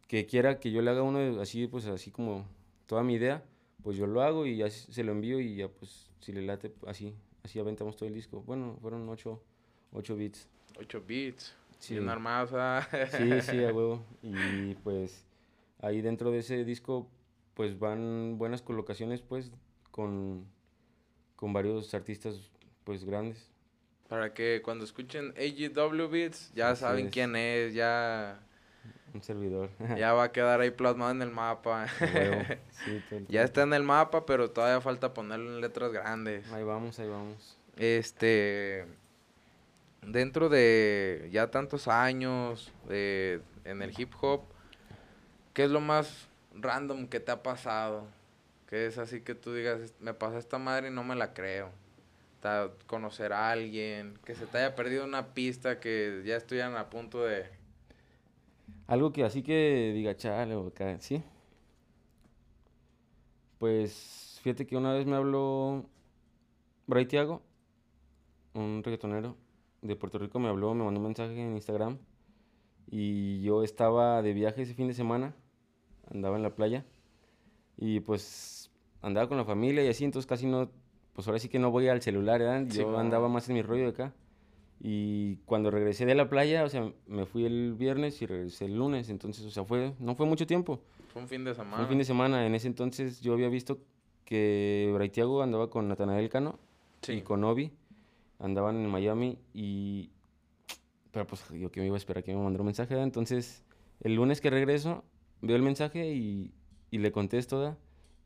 que 0.08 0.26
quiera 0.26 0.58
que 0.58 0.70
yo 0.70 0.82
le 0.82 0.90
haga 0.90 1.02
uno 1.02 1.40
así, 1.40 1.66
pues 1.66 1.86
así 1.86 2.10
como 2.10 2.46
toda 2.86 3.02
mi 3.02 3.14
idea, 3.14 3.44
pues 3.82 3.96
yo 3.96 4.06
lo 4.06 4.22
hago 4.22 4.46
y 4.46 4.56
ya 4.56 4.70
se 4.70 5.04
lo 5.04 5.12
envío 5.12 5.40
y 5.40 5.56
ya 5.56 5.68
pues 5.68 6.10
si 6.20 6.32
le 6.32 6.42
late, 6.42 6.72
así, 6.86 7.14
así 7.42 7.58
aventamos 7.58 7.96
todo 7.96 8.08
el 8.08 8.14
disco. 8.14 8.42
Bueno, 8.42 8.78
fueron 8.80 9.08
ocho, 9.08 9.42
ocho 9.92 10.16
beats. 10.16 10.48
8 10.78 11.04
beats. 11.06 11.54
Sí. 11.78 11.94
Bien 11.94 12.08
armados. 12.08 12.50
ah. 12.54 12.86
Sí, 13.16 13.40
sí, 13.42 13.64
a 13.64 13.72
huevo. 13.72 14.04
Y 14.22 14.74
pues 14.76 15.24
ahí 15.80 16.00
dentro 16.00 16.30
de 16.30 16.38
ese 16.38 16.64
disco, 16.64 17.08
pues 17.54 17.78
van 17.78 18.38
buenas 18.38 18.62
colocaciones, 18.62 19.22
pues, 19.22 19.52
con, 19.90 20.46
con 21.36 21.52
varios 21.52 21.92
artistas, 21.94 22.50
pues, 22.84 23.04
grandes. 23.04 23.50
Para 24.08 24.32
que 24.34 24.60
cuando 24.62 24.84
escuchen 24.84 25.34
AGW 25.36 26.08
Beats 26.08 26.52
ya 26.54 26.70
Así 26.70 26.80
saben 26.80 27.06
es. 27.06 27.12
quién 27.12 27.36
es, 27.36 27.74
ya, 27.74 28.38
Un 29.14 29.22
servidor. 29.22 29.70
ya 29.98 30.12
va 30.12 30.24
a 30.24 30.32
quedar 30.32 30.60
ahí 30.60 30.70
plasmado 30.70 31.10
en 31.10 31.22
el 31.22 31.30
mapa. 31.30 31.86
Sí, 32.84 33.02
ya 33.28 33.42
está 33.42 33.62
en 33.62 33.72
el 33.72 33.82
mapa, 33.82 34.26
pero 34.26 34.50
todavía 34.50 34.80
falta 34.80 35.14
ponerlo 35.14 35.54
en 35.54 35.60
letras 35.62 35.90
grandes. 35.92 36.50
Ahí 36.52 36.64
vamos, 36.64 36.98
ahí 36.98 37.08
vamos. 37.08 37.56
Este, 37.76 38.84
dentro 40.02 40.48
de 40.48 41.28
ya 41.32 41.50
tantos 41.50 41.88
años 41.88 42.72
de, 42.88 43.40
en 43.64 43.80
el 43.80 43.98
hip 43.98 44.12
hop, 44.20 44.42
¿qué 45.54 45.64
es 45.64 45.70
lo 45.70 45.80
más 45.80 46.28
random 46.54 47.06
que 47.08 47.20
te 47.20 47.32
ha 47.32 47.42
pasado? 47.42 48.06
Que 48.68 48.86
es 48.86 48.98
así 48.98 49.20
que 49.20 49.34
tú 49.34 49.54
digas, 49.54 49.94
me 50.00 50.12
pasa 50.14 50.38
esta 50.38 50.58
madre 50.58 50.88
y 50.88 50.90
no 50.90 51.04
me 51.04 51.14
la 51.16 51.32
creo. 51.32 51.70
Ta- 52.44 52.70
conocer 52.86 53.32
a 53.32 53.50
alguien, 53.52 54.18
que 54.22 54.34
se 54.34 54.44
te 54.44 54.58
haya 54.58 54.74
perdido 54.74 55.02
una 55.06 55.32
pista 55.32 55.80
que 55.80 56.22
ya 56.26 56.36
estuvieran 56.36 56.76
a 56.76 56.90
punto 56.90 57.24
de... 57.24 57.46
Algo 58.86 59.14
que 59.14 59.24
así 59.24 59.42
que 59.42 59.92
diga, 59.94 60.14
chale, 60.14 60.54
acá, 60.54 61.00
¿sí? 61.00 61.22
Pues 63.58 64.38
fíjate 64.42 64.66
que 64.66 64.76
una 64.76 64.92
vez 64.92 65.06
me 65.06 65.16
habló 65.16 65.86
Bray 66.86 67.06
Thiago, 67.06 67.40
un 68.52 68.82
reggaetonero 68.84 69.38
de 69.80 69.96
Puerto 69.96 70.18
Rico, 70.18 70.38
me 70.38 70.50
habló, 70.50 70.74
me 70.74 70.84
mandó 70.84 71.00
un 71.00 71.06
mensaje 71.06 71.40
en 71.40 71.54
Instagram 71.54 71.96
y 72.90 73.40
yo 73.40 73.62
estaba 73.62 74.20
de 74.20 74.34
viaje 74.34 74.60
ese 74.60 74.74
fin 74.74 74.88
de 74.88 74.92
semana, 74.92 75.34
andaba 76.10 76.36
en 76.36 76.42
la 76.42 76.54
playa 76.54 76.84
y 77.78 78.00
pues 78.00 78.70
andaba 79.00 79.28
con 79.28 79.38
la 79.38 79.46
familia 79.46 79.82
y 79.82 79.88
así, 79.88 80.04
entonces 80.04 80.26
casi 80.28 80.44
no, 80.46 80.70
pues 81.14 81.26
ahora 81.26 81.38
sí 81.38 81.48
que 81.48 81.58
no 81.58 81.70
voy 81.70 81.88
al 81.88 82.02
celular, 82.02 82.40
¿verdad? 82.40 82.64
Sí, 82.68 82.78
Yo 82.78 82.84
como- 82.84 82.98
andaba 82.98 83.28
más 83.28 83.48
en 83.48 83.54
mi 83.54 83.62
rollo 83.62 83.84
de 83.84 83.88
acá. 83.90 84.12
Y 84.80 85.36
cuando 85.46 85.70
regresé 85.70 86.04
de 86.04 86.14
la 86.14 86.28
playa, 86.28 86.64
o 86.64 86.68
sea, 86.68 86.92
me 87.06 87.24
fui 87.24 87.46
el 87.46 87.74
viernes 87.74 88.20
y 88.20 88.26
regresé 88.26 88.66
el 88.66 88.76
lunes, 88.76 89.08
entonces, 89.08 89.44
o 89.46 89.50
sea, 89.50 89.64
fue, 89.64 89.94
no 89.98 90.14
fue 90.14 90.26
mucho 90.26 90.46
tiempo. 90.46 90.80
Fue 91.12 91.22
un 91.22 91.28
fin 91.28 91.44
de 91.44 91.54
semana. 91.54 91.76
Fue 91.76 91.84
un 91.84 91.88
fin 91.88 91.98
de 91.98 92.04
semana. 92.04 92.46
En 92.46 92.54
ese 92.54 92.66
entonces 92.66 93.20
yo 93.20 93.32
había 93.32 93.48
visto 93.48 93.78
que 94.24 94.90
Braithiago 94.92 95.42
andaba 95.42 95.70
con 95.70 95.88
Natanael 95.88 96.28
Cano 96.28 96.58
y 97.08 97.20
con 97.22 97.44
Obi. 97.44 97.72
Andaban 98.40 98.76
en 98.76 98.90
Miami 98.90 99.38
y... 99.54 100.10
Pero 101.12 101.26
pues 101.28 101.44
yo 101.50 101.70
que 101.70 101.80
me 101.80 101.86
iba 101.86 101.94
a 101.94 101.98
esperar 101.98 102.24
que 102.24 102.34
me 102.34 102.42
mandara 102.42 102.62
un 102.62 102.66
mensaje, 102.66 102.90
¿verdad? 102.94 103.04
Entonces, 103.04 103.62
el 104.00 104.16
lunes 104.16 104.40
que 104.40 104.50
regreso, 104.50 105.04
veo 105.40 105.54
el 105.56 105.62
mensaje 105.62 106.12
y, 106.12 106.52
y 106.90 106.98
le 106.98 107.12
contesto, 107.12 107.60
¿verdad? 107.60 107.78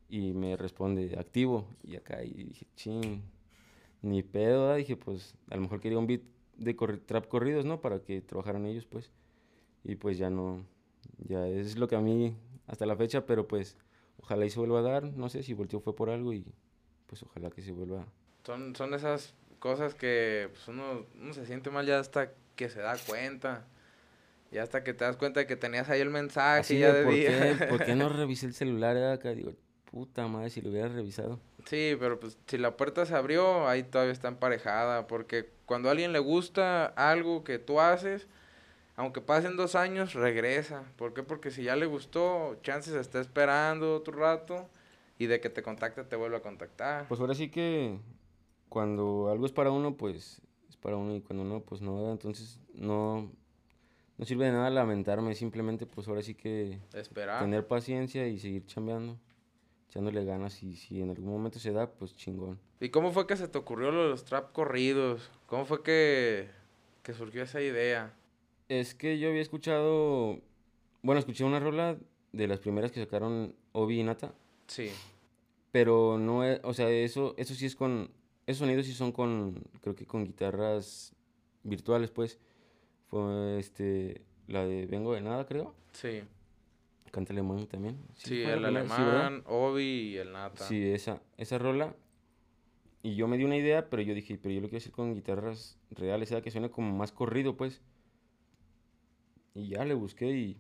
Y 0.09 0.33
me 0.33 0.57
responde, 0.57 1.17
activo. 1.19 1.67
Y 1.83 1.97
acá, 1.97 2.25
y 2.25 2.33
dije, 2.33 2.67
ching, 2.77 3.23
ni 4.03 4.23
pedo, 4.23 4.63
¿verdad? 4.65 4.77
Dije, 4.79 4.97
pues, 4.97 5.35
a 5.51 5.57
lo 5.57 5.63
mejor 5.63 5.81
quería 5.81 5.99
un 5.99 6.07
beat 6.07 6.23
de 6.57 6.77
corri- 6.77 7.03
trap 7.07 7.29
corridos, 7.29 7.65
¿no? 7.65 7.81
Para 7.81 8.01
que 8.03 8.21
trabajaran 8.23 8.67
ellos, 8.67 8.87
pues. 8.87 9.11
Y 9.85 9.97
pues 9.97 10.19
ya 10.19 10.31
no, 10.31 10.65
ya 11.29 11.47
es 11.49 11.79
lo 11.79 11.89
que 11.89 11.97
a 11.97 12.01
mí 12.01 12.37
hasta 12.67 12.87
la 12.87 12.97
fecha, 12.97 13.27
pero 13.27 13.49
pues 13.49 13.77
ojalá 14.19 14.47
y 14.47 14.51
se 14.51 14.61
vuelva 14.61 14.81
a 14.81 14.83
dar, 14.83 15.05
no 15.05 15.29
sé 15.31 15.43
si 15.45 15.55
volteó 15.55 15.81
fue 15.81 15.97
por 15.97 16.11
algo 16.11 16.33
y 16.35 16.45
pues 17.07 17.23
ojalá 17.23 17.51
que 17.51 17.63
se 17.63 17.73
vuelva. 17.73 18.07
Son, 18.45 18.75
son 18.77 18.95
esas 18.95 19.35
cosas 19.59 19.95
que 19.95 20.49
pues, 20.53 20.69
uno, 20.69 21.07
uno 21.21 21.33
se 21.35 21.47
siente 21.47 21.71
mal 21.71 21.87
ya 21.87 21.99
hasta 21.99 22.33
que 22.57 22.69
se 22.69 22.81
da 22.81 22.97
cuenta. 22.99 23.67
Ya 24.53 24.63
hasta 24.65 24.85
que 24.85 24.95
te 24.95 25.05
das 25.05 25.17
cuenta 25.19 25.41
de 25.41 25.47
que 25.47 25.57
tenías 25.57 25.91
ahí 25.91 26.01
el 26.01 26.11
mensaje 26.11 26.63
Así 26.63 26.79
ya 26.79 26.93
de, 26.93 27.05
¿por 27.05 27.13
día. 27.13 27.23
qué, 27.23 27.57
por 27.67 27.83
qué 27.83 27.95
no 27.95 28.09
revisé 28.09 28.47
el 28.47 28.55
celular 28.55 28.97
eh, 28.97 29.13
acá? 29.13 29.31
Digo, 29.35 29.53
puta 29.91 30.27
madre, 30.27 30.51
si 30.51 30.61
lo 30.61 30.71
hubiera 30.71 30.89
revisado. 30.89 31.41
Sí, 31.67 31.97
pero 31.99 32.19
pues 32.21 32.39
si 32.47 32.59
la 32.59 32.77
puerta 32.77 33.05
se 33.07 33.15
abrió, 33.15 33.69
ahí 33.69 33.83
todavía 33.83 34.13
está 34.13 34.29
emparejada. 34.29 35.07
Porque 35.07 35.51
cuando 35.67 35.89
a 35.89 35.93
alguien 35.93 36.13
le 36.13 36.19
gusta 36.19 36.87
algo 36.87 37.45
que 37.45 37.59
tú 37.59 37.81
haces, 37.81 38.27
aunque 38.97 39.21
pasen 39.21 39.57
dos 39.57 39.75
años, 39.75 40.15
regresa. 40.15 40.85
¿Por 40.97 41.15
qué? 41.15 41.23
Porque 41.23 41.51
si 41.51 41.63
ya 41.63 41.77
le 41.77 41.87
gustó, 41.87 42.59
chances 42.63 42.95
está 42.95 43.21
esperando 43.21 43.95
otro 43.95 44.19
rato 44.19 44.69
y 45.19 45.27
de 45.27 45.41
que 45.41 45.51
te 45.51 45.63
contacte 45.63 46.05
te 46.05 46.17
vuelve 46.17 46.37
a 46.37 46.43
contactar. 46.43 47.07
Pues 47.09 47.21
ahora 47.21 47.35
sí 47.35 47.49
que 47.51 47.99
cuando 48.69 49.29
algo 49.31 49.47
es 49.47 49.53
para 49.53 49.71
uno, 49.71 49.97
pues 49.97 50.41
es 50.69 50.77
para 50.77 50.97
uno 50.97 51.15
y 51.15 51.21
cuando 51.21 51.45
no, 51.45 51.61
pues 51.61 51.81
no, 51.81 52.11
entonces 52.11 52.61
no, 52.75 53.31
no 54.17 54.25
sirve 54.25 54.47
de 54.47 54.53
nada 54.53 54.71
lamentarme, 54.71 55.35
simplemente 55.35 55.87
pues 55.87 56.09
ahora 56.09 56.23
sí 56.23 56.35
que 56.35 56.79
Esperar. 56.93 57.41
tener 57.41 57.67
paciencia 57.67 58.27
y 58.29 58.39
seguir 58.39 58.67
chambeando, 58.67 59.19
echándole 59.89 60.25
ganas 60.25 60.63
y 60.63 60.77
si 60.77 61.01
en 61.01 61.11
algún 61.11 61.31
momento 61.33 61.59
se 61.59 61.73
da, 61.73 61.91
pues 61.91 62.15
chingón. 62.17 62.59
¿Y 62.81 62.91
cómo 62.91 63.13
fue 63.13 63.27
que 63.27 63.37
se 63.37 63.49
te 63.49 63.59
ocurrió 63.59 63.91
lo 63.91 64.05
de 64.05 64.09
los 64.11 64.25
trap 64.25 64.53
corridos? 64.53 65.31
¿Cómo 65.47 65.65
fue 65.65 65.83
que, 65.83 66.49
que 67.03 67.13
surgió 67.15 67.43
esa 67.43 67.61
idea? 67.61 68.15
Es 68.69 68.95
que 68.95 69.19
yo 69.19 69.29
había 69.31 69.41
escuchado, 69.43 70.41
bueno, 71.03 71.19
escuché 71.19 71.45
una 71.45 71.59
rola 71.61 71.97
de 72.33 72.47
las 72.47 72.61
primeras 72.61 72.93
que 72.93 73.01
sacaron 73.01 73.55
Obi 73.73 74.01
y 74.01 74.03
Nata, 74.05 74.35
Sí. 74.67 74.91
pero 75.73 76.19
no, 76.19 76.45
es- 76.45 76.61
o 76.65 76.75
sea, 76.75 76.91
eso, 76.91 77.35
eso 77.39 77.55
sí 77.55 77.65
es 77.67 77.75
con, 77.75 78.11
esos 78.47 78.59
sonidos 78.61 78.85
sí 78.87 78.93
son 78.93 79.13
con, 79.13 79.65
creo 79.81 79.95
que 79.95 80.07
con 80.07 80.25
guitarras 80.25 81.15
virtuales, 81.63 82.11
pues. 82.11 82.39
Fue 83.11 83.59
este, 83.59 84.21
la 84.49 84.67
de 84.67 84.85
Vengo 84.85 85.15
de 85.15 85.23
Nada, 85.23 85.47
creo. 85.47 85.75
Sí. 85.93 86.23
Canta 87.11 87.33
alemán 87.33 87.67
también. 87.67 87.99
Sí, 88.15 88.43
la 88.43 88.55
el 88.55 88.63
primera, 88.63 88.87
sí, 88.87 89.03
alemán, 89.03 89.43
Obi 89.47 89.83
y 89.85 90.17
el 90.17 90.33
Nata. 90.33 90.65
Sí, 90.65 90.83
esa, 90.91 91.23
esa 91.37 91.59
rola. 91.59 91.95
Y 93.03 93.15
yo 93.15 93.29
me 93.29 93.39
di 93.39 93.45
una 93.45 93.57
idea, 93.57 93.89
pero 93.89 94.03
yo 94.03 94.15
dije, 94.15 94.39
pero 94.39 94.55
yo 94.55 94.61
lo 94.61 94.69
quiero 94.69 94.79
hacer 94.79 94.93
con 94.93 95.15
guitarras 95.15 95.79
reales, 95.91 96.29
sea 96.29 96.43
que 96.43 96.51
suene 96.51 96.71
como 96.71 96.95
más 96.97 97.13
corrido, 97.13 97.57
pues. 97.57 97.81
Y 99.55 99.69
ya 99.69 99.85
le 99.85 99.95
busqué 99.95 100.27
y 100.31 100.59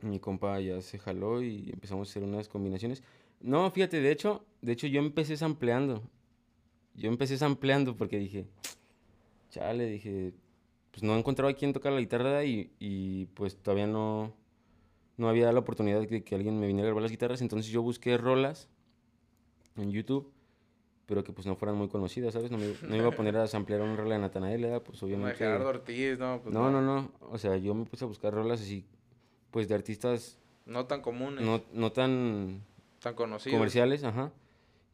mi 0.00 0.20
compa 0.20 0.60
ya 0.60 0.80
se 0.80 0.98
jaló 0.98 1.42
y 1.42 1.70
empezamos 1.72 2.08
a 2.08 2.10
hacer 2.10 2.22
unas 2.22 2.48
combinaciones. 2.48 3.02
No, 3.40 3.70
fíjate, 3.70 4.00
de 4.00 4.10
hecho, 4.10 4.44
de 4.62 4.72
hecho 4.72 4.86
yo 4.86 5.00
empecé 5.00 5.36
sampleando. 5.36 6.02
Yo 6.94 7.08
empecé 7.08 7.38
sampleando 7.38 7.96
porque 7.96 8.18
dije, 8.18 8.46
chale, 9.50 9.86
dije, 9.86 10.32
pues 10.90 11.02
no 11.02 11.16
encontraba 11.16 11.50
a 11.50 11.54
quién 11.54 11.72
tocar 11.72 11.92
la 11.92 12.00
guitarra 12.00 12.44
y, 12.44 12.70
y 12.78 13.26
pues 13.26 13.56
todavía 13.56 13.86
no, 13.86 14.32
no 15.16 15.28
había 15.28 15.52
la 15.52 15.60
oportunidad 15.60 16.00
de 16.00 16.24
que 16.24 16.34
alguien 16.34 16.58
me 16.58 16.66
viniera 16.66 16.86
a 16.86 16.90
grabar 16.90 17.02
las 17.02 17.10
guitarras, 17.10 17.40
entonces 17.40 17.70
yo 17.70 17.82
busqué 17.82 18.16
rolas 18.16 18.68
en 19.76 19.90
YouTube, 19.90 20.32
pero 21.06 21.22
que 21.22 21.32
pues 21.32 21.46
no 21.46 21.56
fueran 21.56 21.76
muy 21.76 21.88
conocidas, 21.88 22.34
¿sabes? 22.34 22.50
No 22.50 22.58
me, 22.58 22.74
no 22.82 22.96
iba 22.96 23.08
a 23.08 23.12
poner 23.12 23.36
a 23.36 23.46
samplear 23.46 23.82
una 23.82 23.96
rola 23.96 24.14
de 24.14 24.20
Natanael, 24.22 24.62
¿verdad? 24.62 24.82
pues 24.82 25.02
obviamente... 25.02 25.32
De 25.32 25.38
Gerardo 25.38 25.68
Ortiz, 25.68 26.18
¿no? 26.18 26.40
Pues 26.42 26.54
no, 26.54 26.70
no, 26.70 26.80
no, 26.80 27.12
o 27.20 27.38
sea, 27.38 27.56
yo 27.56 27.74
me 27.74 27.84
puse 27.84 28.04
a 28.04 28.08
buscar 28.08 28.32
rolas 28.32 28.60
así, 28.60 28.84
pues 29.50 29.68
de 29.68 29.74
artistas... 29.74 30.38
No 30.66 30.86
tan 30.86 31.02
comunes. 31.02 31.44
No, 31.44 31.62
no 31.72 31.92
tan... 31.92 32.64
Tan 33.00 33.14
conocidos. 33.14 33.56
Comerciales, 33.56 34.02
ajá. 34.02 34.32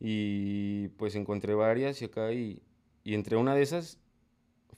Y 0.01 0.89
pues 0.89 1.15
encontré 1.15 1.55
varias 1.55 2.03
y 2.03 2.07
acá 2.07 2.33
y, 2.33 2.61
y 3.05 3.15
entre 3.15 3.37
una 3.37 3.55
de 3.55 3.63
esas 3.63 4.01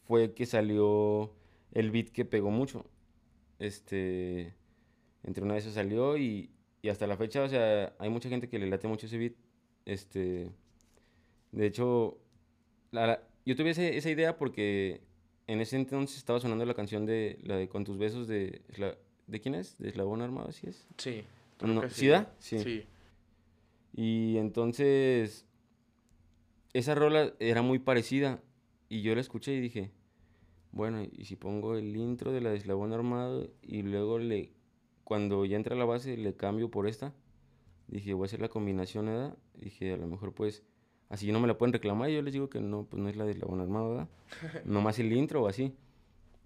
fue 0.06 0.34
que 0.34 0.44
salió 0.46 1.32
el 1.72 1.90
beat 1.90 2.08
que 2.08 2.24
pegó 2.24 2.50
mucho. 2.50 2.84
Este, 3.58 4.54
entre 5.24 5.44
una 5.44 5.54
de 5.54 5.60
esas 5.60 5.74
salió 5.74 6.16
y, 6.16 6.50
y 6.82 6.88
hasta 6.88 7.06
la 7.06 7.16
fecha, 7.16 7.42
o 7.42 7.48
sea, 7.48 7.94
hay 7.98 8.10
mucha 8.10 8.28
gente 8.28 8.48
que 8.48 8.58
le 8.58 8.66
late 8.68 8.88
mucho 8.88 9.06
ese 9.06 9.18
beat. 9.18 9.34
Este, 9.84 10.50
de 11.52 11.66
hecho, 11.66 12.18
la, 12.90 13.22
yo 13.44 13.56
tuve 13.56 13.70
esa 13.70 14.10
idea 14.10 14.36
porque 14.36 15.00
en 15.46 15.60
ese 15.60 15.76
entonces 15.76 16.18
estaba 16.18 16.40
sonando 16.40 16.64
la 16.64 16.74
canción 16.74 17.04
de 17.06 17.38
la 17.42 17.56
de 17.56 17.68
Con 17.68 17.84
tus 17.84 17.98
besos 17.98 18.28
de 18.28 18.62
¿de 19.26 19.40
quién 19.40 19.54
es? 19.54 19.78
¿De 19.78 19.88
Eslabón 19.88 20.22
Armado, 20.22 20.48
así 20.48 20.68
es? 20.68 20.86
Sí. 20.98 21.24
No, 21.60 21.88
sí. 21.88 22.10
Sí. 22.38 22.58
sí. 22.58 22.84
Y 23.94 24.36
entonces 24.38 25.46
esa 26.72 26.94
rola 26.94 27.34
era 27.38 27.62
muy 27.62 27.78
parecida 27.78 28.40
y 28.88 29.02
yo 29.02 29.14
la 29.14 29.20
escuché 29.20 29.52
y 29.54 29.60
dije, 29.60 29.90
bueno, 30.70 31.02
y 31.02 31.24
si 31.24 31.36
pongo 31.36 31.76
el 31.76 31.96
intro 31.96 32.32
de 32.32 32.40
la 32.40 32.50
de 32.50 32.56
Eslabón 32.56 32.92
Armado 32.92 33.50
y 33.62 33.82
luego 33.82 34.18
le 34.18 34.52
cuando 35.04 35.44
ya 35.44 35.56
entra 35.56 35.76
la 35.76 35.84
base 35.84 36.16
le 36.16 36.34
cambio 36.34 36.70
por 36.70 36.86
esta. 36.86 37.14
Dije, 37.88 38.14
voy 38.14 38.24
a 38.24 38.26
hacer 38.26 38.40
la 38.40 38.48
combinación, 38.48 39.06
¿verdad? 39.06 39.36
Dije, 39.54 39.92
a 39.92 39.96
lo 39.96 40.06
mejor 40.06 40.32
pues 40.32 40.62
así 41.08 41.30
no 41.30 41.40
me 41.40 41.46
la 41.46 41.58
pueden 41.58 41.72
reclamar 41.72 42.10
y 42.10 42.14
yo 42.14 42.22
les 42.22 42.32
digo 42.32 42.48
que 42.48 42.60
no, 42.60 42.84
pues 42.84 43.02
no 43.02 43.08
es 43.08 43.16
la 43.16 43.24
de 43.24 43.32
Eslabón 43.32 43.60
Armado, 43.60 43.90
¿verdad? 43.90 44.08
Nomás 44.64 44.98
el 44.98 45.12
intro 45.12 45.42
o 45.42 45.48
así. 45.48 45.74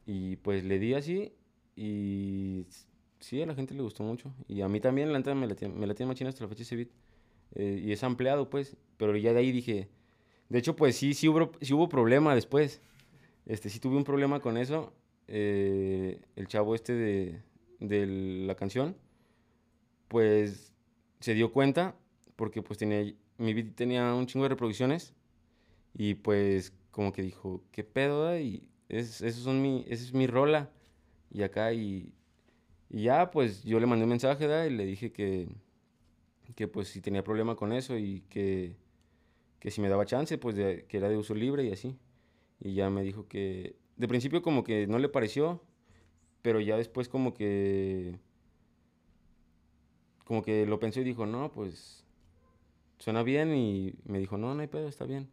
Y 0.07 0.37
pues 0.37 0.65
le 0.65 0.79
di 0.79 0.95
así 0.95 1.33
y 1.77 2.67
sí, 3.21 3.43
a 3.43 3.47
la 3.47 3.55
gente 3.55 3.75
le 3.75 3.83
gustó 3.83 4.03
mucho. 4.03 4.33
Y 4.49 4.63
a 4.63 4.69
mí 4.69 4.81
también, 4.81 5.13
la 5.13 5.19
me 5.19 5.47
la, 5.47 5.57
me 5.69 5.87
la 5.87 5.95
tiene 5.95 6.09
machina 6.09 6.31
hasta 6.31 6.45
la 6.45 6.49
fecha 6.49 6.63
ese 6.63 6.77
beat. 6.77 6.89
Eh, 7.55 7.83
y 7.85 7.93
es 7.93 8.03
ampliado, 8.03 8.51
pues. 8.51 8.77
Pero 8.97 9.17
ya 9.17 9.33
de 9.33 9.41
ahí 9.41 9.53
dije... 9.53 9.89
De 10.49 10.59
hecho, 10.59 10.77
pues 10.77 10.97
sí, 10.97 11.13
sí 11.13 11.29
hubo, 11.29 11.51
sí 11.61 11.75
hubo 11.75 11.89
problema 11.89 12.35
después. 12.35 12.81
Este, 13.47 13.69
sí 13.69 13.81
tuve 13.81 13.97
un 13.97 14.05
problema 14.05 14.41
con 14.41 14.57
eso. 14.57 14.93
Eh, 15.29 16.21
el 16.37 16.47
chavo 16.47 16.75
este 16.75 16.93
de, 16.93 17.43
de 17.81 18.07
la 18.47 18.55
canción, 18.55 18.97
pues 20.09 20.73
se 21.21 21.35
dio 21.35 21.53
cuenta 21.53 21.97
porque 22.37 22.63
pues 22.63 22.79
tenía, 22.79 23.15
mi 23.39 23.55
beat 23.55 23.75
tenía 23.75 24.15
un 24.15 24.27
chingo 24.27 24.45
de 24.45 24.51
reproducciones 24.51 25.15
y 25.95 26.15
pues 26.15 26.73
como 26.91 27.13
que 27.13 27.23
dijo, 27.23 27.63
¿qué 27.73 27.85
pedo? 27.85 28.39
Y 28.39 28.69
es, 28.89 29.21
eso 29.21 29.41
son 29.43 29.63
mi, 29.63 29.85
esa 29.89 30.05
es 30.05 30.15
mi 30.15 30.27
rola. 30.27 30.71
Y 31.31 31.43
acá 31.43 31.73
y, 31.73 32.15
y 32.89 33.03
ya 33.05 33.31
pues 33.31 33.65
yo 33.65 33.81
le 33.81 33.87
mandé 33.87 34.05
un 34.05 34.11
mensaje 34.11 34.45
y 34.67 34.71
le 34.71 34.87
dije 34.87 35.13
que, 35.13 35.49
que 36.55 36.69
pues 36.69 36.89
si 36.89 37.01
tenía 37.01 37.25
problema 37.25 37.57
con 37.57 37.73
eso 37.73 37.97
y 37.99 38.23
que, 38.29 38.77
que 39.59 39.71
si 39.71 39.81
me 39.81 39.89
daba 39.89 40.07
chance, 40.07 40.39
pues 40.39 40.55
que 40.55 40.97
era 40.97 41.09
de 41.09 41.17
uso 41.17 41.35
libre 41.35 41.65
y 41.65 41.73
así. 41.73 41.99
Y 42.61 42.75
ya 42.75 42.91
me 42.91 43.03
dijo 43.03 43.29
que, 43.29 43.77
de 43.97 44.09
principio 44.09 44.43
como 44.43 44.65
que 44.65 44.87
no 44.87 44.99
le 44.99 45.09
pareció, 45.09 45.63
pero 46.47 46.61
ya 46.61 46.77
después 46.77 47.09
como 47.09 47.35
que, 47.35 48.15
como 50.25 50.45
que 50.45 50.65
lo 50.65 50.79
pensó 50.79 51.01
y 51.01 51.03
dijo, 51.03 51.27
no, 51.27 51.51
pues 51.51 52.05
suena 52.99 53.25
bien 53.25 53.53
y 53.53 53.95
me 54.05 54.21
dijo, 54.21 54.39
no, 54.39 54.55
no 54.55 54.61
hay 54.61 54.69
pedo, 54.69 54.87
está 54.87 55.07
bien. 55.07 55.29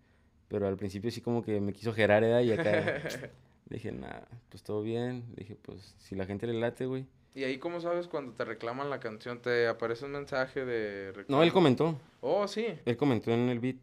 Pero 0.47 0.67
al 0.67 0.75
principio 0.75 1.11
sí 1.11 1.21
como 1.21 1.43
que 1.43 1.61
me 1.61 1.71
quiso 1.71 1.93
gerar, 1.93 2.23
¿eh? 2.23 2.43
Y 2.45 2.51
acá 2.51 3.03
dije, 3.69 3.91
nada, 3.91 4.27
pues 4.49 4.63
todo 4.63 4.81
bien. 4.81 5.23
Dije, 5.35 5.55
pues 5.61 5.93
si 5.99 6.15
la 6.15 6.25
gente 6.25 6.47
le 6.47 6.59
late, 6.59 6.87
güey. 6.87 7.05
¿Y 7.35 7.43
ahí 7.43 7.59
cómo 7.59 7.79
sabes 7.79 8.07
cuando 8.07 8.33
te 8.33 8.43
reclaman 8.43 8.89
la 8.89 8.99
canción? 8.99 9.39
¿Te 9.39 9.67
aparece 9.67 10.05
un 10.05 10.13
mensaje 10.13 10.65
de 10.65 11.25
No, 11.27 11.43
él 11.43 11.53
comentó. 11.53 11.95
Oh, 12.21 12.47
sí. 12.47 12.65
Él 12.85 12.97
comentó 12.97 13.29
en 13.29 13.49
el 13.49 13.59
beat 13.59 13.77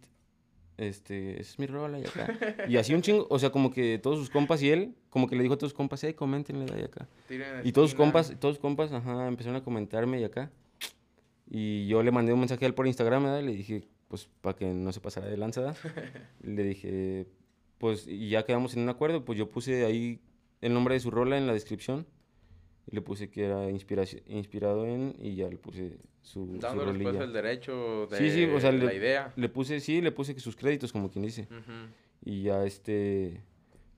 este, 0.81 1.41
esa 1.41 1.53
es 1.53 1.59
mi 1.59 1.67
rola 1.67 1.99
y 1.99 2.05
acá. 2.05 2.29
y 2.69 2.77
así 2.77 2.95
un 2.95 3.03
chingo, 3.03 3.27
o 3.31 3.39
sea, 3.39 3.51
como 3.51 3.71
que 3.71 3.99
todos 3.99 4.19
sus 4.19 4.31
compas 4.31 4.63
y 4.63 4.71
él, 4.71 4.95
como 5.11 5.29
que 5.29 5.37
le 5.37 5.43
dijo 5.43 5.55
a 5.55 5.59
todos 5.59 5.71
sus 5.71 5.77
compas, 5.77 6.03
hey, 6.03 6.15
coméntenle 6.15 6.67
de 6.67 6.75
ahí 6.75 6.85
acá. 6.85 7.09
y 7.65 7.73
todos 7.73 7.91
sus 7.91 7.97
compas, 7.97 8.35
todos 8.39 8.57
sus 8.57 8.63
compas, 8.63 8.93
ajá, 8.93 9.29
empezaron 9.29 9.57
a 9.57 9.65
comentarme 9.65 10.21
y 10.21 10.25
acá. 10.25 10.51
Y 11.49 11.87
yo 11.87 12.03
le 12.03 12.13
mandé 12.13 12.33
un 12.33 12.41
mensaje 12.41 12.65
a 12.65 12.69
él 12.69 12.75
por 12.75 12.87
Instagram, 12.87 13.25
¿verdad? 13.25 13.43
Le 13.43 13.53
dije, 13.53 13.89
pues, 14.09 14.29
para 14.41 14.57
que 14.57 14.67
no 14.67 14.93
se 14.93 15.01
pasara 15.01 15.27
de 15.27 15.37
lanzada. 15.37 15.75
le 16.43 16.63
dije, 16.63 17.27
pues, 17.79 18.07
y 18.07 18.29
ya 18.31 18.45
quedamos 18.45 18.75
en 18.75 18.83
un 18.83 18.89
acuerdo, 18.89 19.25
pues 19.25 19.39
yo 19.39 19.51
puse 19.51 19.85
ahí 19.85 20.21
el 20.61 20.73
nombre 20.73 20.95
de 20.95 21.01
su 21.01 21.11
rola 21.11 21.39
en 21.39 21.47
la 21.47 21.53
descripción 21.53 22.07
le 22.91 23.03
puse 23.03 23.31
que 23.31 23.45
era 23.45 23.69
inspirado 23.71 24.87
en 24.87 25.15
y 25.21 25.37
ya 25.37 25.49
le 25.49 25.57
puse 25.57 25.99
su 26.23 26.59
Dándole 26.59 26.93
después 26.93 27.17
el 27.17 27.33
derecho 27.33 28.07
de 28.09 28.73
la 28.73 28.95
idea. 28.95 29.33
Le 29.37 29.49
puse, 29.49 29.81
sí, 29.81 30.01
le 30.01 30.13
puse 30.13 30.35
que 30.35 30.41
sus 30.41 30.57
créditos, 30.57 30.93
como 30.93 31.11
quien 31.11 31.25
dice. 31.25 31.49
Y 32.25 32.43
ya 32.43 32.65
este, 32.65 33.43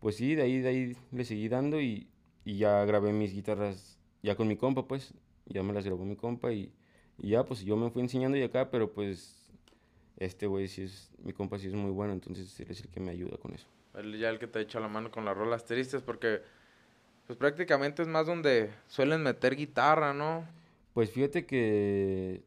pues 0.01 0.17
sí, 0.17 0.35
de 0.35 0.43
ahí, 0.43 0.61
de 0.61 0.69
ahí 0.69 0.97
le 1.11 1.25
seguí 1.25 1.49
dando 1.49 1.81
y, 1.81 2.07
y, 2.45 2.59
ya 2.59 2.85
grabé 2.85 3.13
mis 3.13 3.33
guitarras 3.33 3.99
ya 4.23 4.37
con 4.37 4.47
mi 4.47 4.57
compa, 4.57 4.87
pues. 4.87 5.15
Ya 5.47 5.63
me 5.63 5.73
las 5.73 5.85
grabó 5.85 6.05
mi 6.05 6.15
compa 6.15 6.53
y, 6.53 6.73
y 7.19 7.31
ya, 7.31 7.45
pues 7.45 7.65
yo 7.65 7.77
me 7.77 7.91
fui 7.91 8.03
enseñando 8.03 8.39
y 8.39 8.43
acá, 8.43 8.71
pero 8.71 8.93
pues 8.93 9.51
este 10.19 10.47
güey 10.47 10.69
sí 10.69 10.83
es, 10.83 11.11
mi 11.19 11.33
compa 11.33 11.59
sí 11.59 11.67
es 11.67 11.75
muy 11.75 11.91
bueno, 11.91 12.13
entonces 12.13 12.59
él 12.61 12.69
es 12.71 12.81
el 12.83 12.89
que 12.89 13.01
me 13.01 13.11
ayuda 13.11 13.39
con 13.39 13.55
eso. 13.55 13.67
Él 13.95 14.19
ya 14.19 14.31
el 14.31 14.39
que 14.39 14.47
te 14.47 14.61
ha 14.61 14.63
hecho 14.63 14.79
la 14.81 14.89
mano 14.89 15.11
con 15.11 15.25
las 15.25 15.37
rolas 15.37 15.65
tristes 15.65 16.03
porque 16.03 16.43
pues 17.33 17.39
prácticamente 17.39 18.03
es 18.03 18.09
más 18.09 18.27
donde 18.27 18.71
suelen 18.89 19.23
meter 19.23 19.57
guitarra, 19.57 20.13
¿no? 20.13 20.47
Pues 20.93 21.11
fíjate 21.11 21.47
que... 21.47 22.43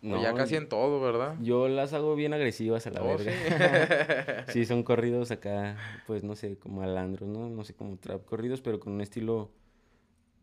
No, 0.00 0.22
ya 0.22 0.32
casi 0.32 0.56
en 0.56 0.66
todo, 0.66 0.98
¿verdad? 0.98 1.36
Yo 1.42 1.68
las 1.68 1.92
hago 1.92 2.14
bien 2.14 2.32
agresivas 2.32 2.86
a 2.86 2.90
la 2.90 3.02
oh, 3.02 3.18
verga. 3.18 4.46
¿sí? 4.48 4.64
son 4.64 4.82
corridos 4.82 5.30
acá, 5.30 5.76
pues 6.06 6.24
no 6.24 6.36
sé, 6.36 6.56
como 6.56 6.80
alandros, 6.80 7.28
¿no? 7.28 7.50
No 7.50 7.64
sé, 7.64 7.74
como 7.74 7.98
trap 7.98 8.24
corridos, 8.24 8.62
pero 8.62 8.80
con 8.80 8.94
un 8.94 9.02
estilo 9.02 9.50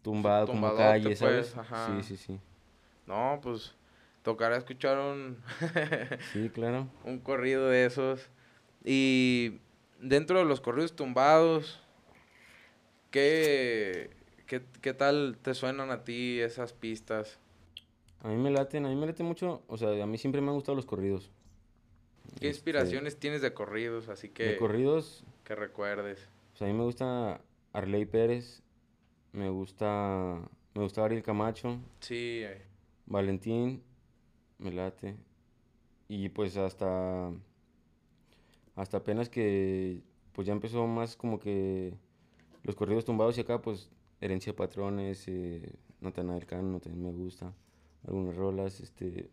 tumbado, 0.03 0.45
como 0.45 0.75
calle, 0.75 1.15
¿sabes? 1.15 1.55
Pues, 1.55 2.05
sí, 2.05 2.17
sí, 2.17 2.17
sí. 2.17 2.39
No, 3.07 3.39
pues 3.41 3.73
tocará 4.21 4.57
escuchar 4.57 4.99
un... 4.99 5.41
sí, 6.33 6.51
claro. 6.51 6.87
Un 7.03 7.17
corrido 7.17 7.67
de 7.67 7.87
esos. 7.87 8.29
Y 8.85 9.59
dentro 9.99 10.37
de 10.37 10.45
los 10.45 10.61
corridos 10.61 10.95
tumbados, 10.95 11.81
¿Qué, 13.11 14.09
qué, 14.45 14.93
tal 14.93 15.37
te 15.41 15.53
suenan 15.53 15.91
a 15.91 16.03
ti 16.03 16.39
esas 16.39 16.73
pistas? 16.73 17.39
A 18.21 18.29
mí 18.29 18.35
me 18.35 18.51
laten, 18.51 18.85
a 18.85 18.89
mí 18.89 18.95
me 18.95 19.05
late 19.05 19.23
mucho, 19.23 19.63
o 19.67 19.77
sea, 19.77 20.01
a 20.01 20.07
mí 20.07 20.17
siempre 20.17 20.41
me 20.41 20.49
han 20.49 20.55
gustado 20.55 20.75
los 20.75 20.85
corridos. 20.85 21.31
¿Qué 22.27 22.33
este, 22.33 22.47
inspiraciones 22.47 23.17
tienes 23.17 23.41
de 23.41 23.53
corridos? 23.53 24.09
Así 24.09 24.29
que... 24.29 24.43
De 24.43 24.57
corridos... 24.57 25.23
Que 25.43 25.55
recuerdes. 25.55 26.27
Pues 26.51 26.61
a 26.61 26.65
mí 26.65 26.73
me 26.73 26.83
gusta 26.83 27.39
Arley 27.71 28.05
Pérez, 28.05 28.61
me 29.31 29.49
gusta, 29.49 30.41
me 30.73 30.83
gusta 30.83 31.05
Ariel 31.05 31.23
Camacho. 31.23 31.79
Sí. 32.01 32.43
Valentín, 33.05 33.81
me 34.57 34.71
late. 34.71 35.15
Y 36.09 36.29
pues 36.29 36.57
hasta, 36.57 37.31
hasta 38.75 38.97
apenas 38.97 39.29
que, 39.29 40.01
pues 40.33 40.47
ya 40.47 40.53
empezó 40.53 40.85
más 40.87 41.15
como 41.15 41.39
que 41.39 41.93
los 42.67 42.75
corridos 42.75 43.05
tumbados 43.05 43.37
y 43.37 43.41
acá, 43.41 43.61
pues, 43.61 43.89
herencia 44.19 44.51
de 44.51 44.57
patrones, 44.57 45.23
eh, 45.27 45.73
Notana 46.01 46.33
del 46.33 46.45
Cano, 46.45 46.79
también 46.81 47.05
me 47.05 47.11
gusta. 47.11 47.53
Algunas 48.05 48.35
rolas, 48.35 48.81
este, 48.81 49.31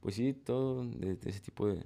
pues 0.00 0.14
sí, 0.14 0.32
todo 0.32 0.84
de, 0.84 1.18
ese 1.26 1.40
tipo 1.40 1.66
de, 1.66 1.84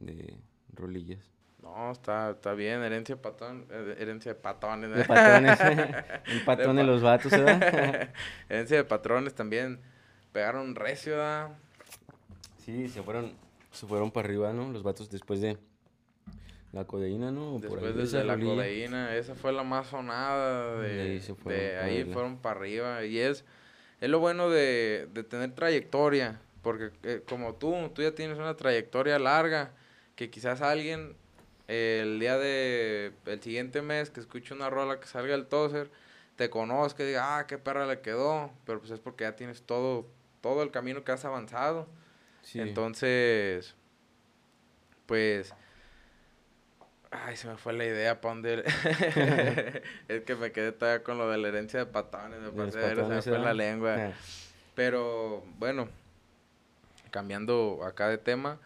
de, 0.00 0.36
rolillas. 0.74 1.30
No, 1.62 1.92
está, 1.92 2.32
está 2.32 2.54
bien, 2.54 2.82
herencia 2.82 3.14
de 3.14 3.22
patón, 3.22 3.66
eh, 3.70 3.94
herencia 3.98 4.34
de 4.34 4.40
patones. 4.40 4.90
De 4.90 5.04
patones, 5.04 5.60
el 6.26 6.44
patón 6.44 6.76
de, 6.76 6.82
los 6.82 7.02
vatos, 7.02 7.30
¿verdad? 7.30 8.12
herencia 8.48 8.78
de 8.78 8.84
patrones 8.84 9.34
también, 9.34 9.80
pegaron 10.32 10.74
recio, 10.74 11.12
¿verdad? 11.12 11.56
Sí, 12.58 12.88
se 12.88 13.00
fueron, 13.00 13.32
se 13.70 13.86
fueron 13.86 14.10
para 14.10 14.26
arriba, 14.26 14.52
¿no? 14.52 14.72
Los 14.72 14.82
vatos 14.82 15.08
después 15.08 15.40
de 15.40 15.56
la 16.72 16.84
codeína, 16.84 17.30
¿no? 17.30 17.58
Después 17.58 18.12
de 18.12 18.24
la 18.24 18.38
codeína, 18.38 19.14
esa 19.16 19.34
fue 19.34 19.52
la 19.52 19.62
más 19.62 19.88
sonada. 19.88 20.80
De, 20.80 21.20
de 21.44 21.78
ahí, 21.78 22.04
fueron 22.04 22.38
para 22.38 22.58
arriba. 22.58 23.04
Y 23.04 23.18
es, 23.18 23.44
es 24.00 24.08
lo 24.08 24.18
bueno 24.20 24.48
de, 24.48 25.08
de 25.12 25.22
tener 25.22 25.54
trayectoria. 25.54 26.40
Porque 26.62 26.90
eh, 27.02 27.22
como 27.28 27.54
tú, 27.54 27.90
tú 27.94 28.02
ya 28.02 28.14
tienes 28.14 28.38
una 28.38 28.56
trayectoria 28.56 29.18
larga. 29.18 29.72
Que 30.14 30.30
quizás 30.30 30.62
alguien 30.62 31.16
el 31.68 32.20
día 32.20 32.36
de 32.38 33.12
el 33.26 33.40
siguiente 33.40 33.82
mes 33.82 34.10
que 34.10 34.20
escuche 34.20 34.52
una 34.54 34.68
rola 34.68 35.00
que 35.00 35.06
salga 35.06 35.34
el 35.34 35.46
toser, 35.46 35.90
te 36.36 36.50
conozca 36.50 37.02
y 37.02 37.06
diga, 37.06 37.38
ah, 37.38 37.46
qué 37.46 37.58
perra 37.58 37.86
le 37.86 38.00
quedó, 38.00 38.50
pero 38.66 38.80
pues 38.80 38.90
es 38.90 39.00
porque 39.00 39.24
ya 39.24 39.36
tienes 39.36 39.62
todo, 39.62 40.06
todo 40.40 40.62
el 40.62 40.70
camino 40.70 41.04
que 41.04 41.12
has 41.12 41.24
avanzado. 41.24 41.88
Entonces, 42.54 43.74
pues, 45.06 45.54
ay, 47.12 47.36
se 47.36 47.48
me 47.48 47.56
fue 47.56 47.72
la 47.74 47.84
idea 47.84 48.20
para 48.20 48.34
dónde... 48.34 48.64
es 50.08 50.22
que 50.22 50.34
me 50.34 50.50
quedé 50.50 50.72
todavía 50.72 51.04
con 51.04 51.18
lo 51.18 51.28
de 51.30 51.38
la 51.38 51.48
herencia 51.48 51.80
de 51.80 51.86
patones, 51.86 52.40
me, 52.40 52.72
se 52.72 52.94
me 52.94 53.22
fue 53.22 53.38
la 53.38 53.54
lengua. 53.54 53.96
Ah. 53.98 54.12
Pero, 54.74 55.44
bueno, 55.58 55.88
cambiando 57.10 57.80
acá 57.84 58.08
de 58.08 58.18
tema, 58.18 58.58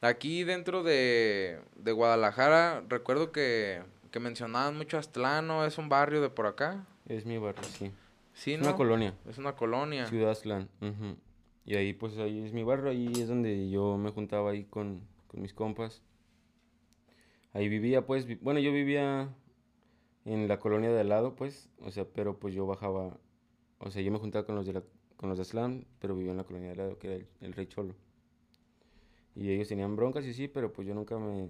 aquí 0.00 0.44
dentro 0.44 0.82
de, 0.82 1.60
de 1.74 1.92
Guadalajara, 1.92 2.82
recuerdo 2.88 3.32
que, 3.32 3.82
que 4.10 4.20
mencionaban 4.20 4.76
mucho 4.76 4.98
Aztlán, 4.98 5.50
¿Es 5.66 5.78
un 5.78 5.88
barrio 5.88 6.20
de 6.22 6.30
por 6.30 6.46
acá? 6.46 6.86
Es 7.08 7.26
mi 7.26 7.38
barrio, 7.38 7.64
sí. 7.64 7.92
Sí, 8.32 8.52
es 8.52 8.60
una 8.60 8.76
colonia. 8.76 9.14
Es 9.28 9.38
una 9.38 9.56
colonia. 9.56 10.06
Ciudad 10.06 10.30
Aztlán. 10.30 10.68
Y 11.64 11.74
ahí, 11.74 11.92
pues, 11.94 12.16
ahí 12.18 12.44
es 12.44 12.52
mi 12.52 12.62
barrio, 12.62 12.90
ahí 12.90 13.12
es 13.16 13.28
donde 13.28 13.68
yo 13.70 13.96
me 13.96 14.10
juntaba 14.10 14.52
ahí 14.52 14.64
con, 14.64 15.00
con 15.26 15.42
mis 15.42 15.52
compas. 15.52 16.02
Ahí 17.56 17.70
vivía, 17.70 18.04
pues, 18.04 18.26
bueno, 18.42 18.60
yo 18.60 18.70
vivía 18.70 19.34
en 20.26 20.46
la 20.46 20.60
colonia 20.60 20.90
de 20.90 21.00
al 21.00 21.08
lado, 21.08 21.34
pues, 21.36 21.70
o 21.80 21.90
sea, 21.90 22.04
pero 22.04 22.38
pues 22.38 22.52
yo 22.52 22.66
bajaba, 22.66 23.18
o 23.78 23.90
sea, 23.90 24.02
yo 24.02 24.12
me 24.12 24.18
juntaba 24.18 24.44
con 24.44 24.56
los 24.56 24.66
de 24.66 24.74
la 24.74 24.82
con 25.16 25.30
los 25.30 25.38
de 25.38 25.44
Slam, 25.46 25.86
pero 25.98 26.14
vivía 26.14 26.32
en 26.32 26.36
la 26.36 26.44
colonia 26.44 26.68
de 26.68 26.76
lado, 26.76 26.98
que 26.98 27.14
era 27.14 27.24
el, 27.40 27.54
Rey 27.54 27.66
Cholo. 27.66 27.94
Y 29.34 29.48
ellos 29.48 29.68
tenían 29.68 29.96
broncas 29.96 30.26
y 30.26 30.34
sí, 30.34 30.48
pero 30.48 30.70
pues 30.70 30.86
yo 30.86 30.94
nunca 30.94 31.18
me... 31.18 31.48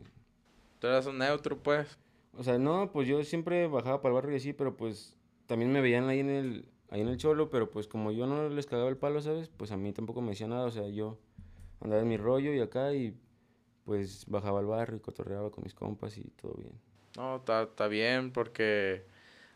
¿Tú 0.79 0.87
eras 0.87 1.07
un 1.07 1.19
neutro, 1.19 1.61
pues? 1.61 1.99
O 2.39 2.45
sea, 2.45 2.57
no, 2.57 2.93
pues 2.93 3.09
yo 3.09 3.25
siempre 3.25 3.67
bajaba 3.67 4.01
para 4.01 4.11
el 4.11 4.15
barrio 4.15 4.35
y 4.35 4.37
así, 4.37 4.53
pero 4.53 4.77
pues 4.77 5.17
también 5.47 5.73
me 5.73 5.81
veían 5.81 6.09
ahí 6.09 6.21
en 6.21 6.31
el, 6.31 6.69
ahí 6.89 7.01
en 7.01 7.09
el 7.09 7.17
Cholo, 7.17 7.51
pero 7.51 7.69
pues 7.69 7.89
como 7.89 8.13
yo 8.13 8.29
no 8.29 8.49
les 8.49 8.67
cagaba 8.67 8.89
el 8.91 8.97
palo, 8.97 9.21
¿sabes? 9.21 9.49
Pues 9.49 9.73
a 9.73 9.77
mí 9.77 9.93
tampoco 9.93 10.23
me 10.23 10.29
decía 10.31 10.47
nada, 10.47 10.67
o 10.67 10.71
sea, 10.71 10.87
yo 10.87 11.19
andaba 11.81 12.01
en 12.01 12.07
mi 12.07 12.17
rollo 12.17 12.55
y 12.55 12.61
acá 12.61 12.95
y 12.95 13.19
pues 13.87 14.27
bajaba 14.27 14.59
al 14.61 14.67
barrio 14.67 14.99
y 14.99 15.01
cotorreaba 15.01 15.51
con 15.51 15.65
mis 15.65 15.73
compas 15.73 16.19
y 16.19 16.25
todo 16.43 16.55
bien. 16.59 16.75
No, 17.17 17.37
está 17.37 17.89
bien 17.89 18.33
porque 18.33 19.05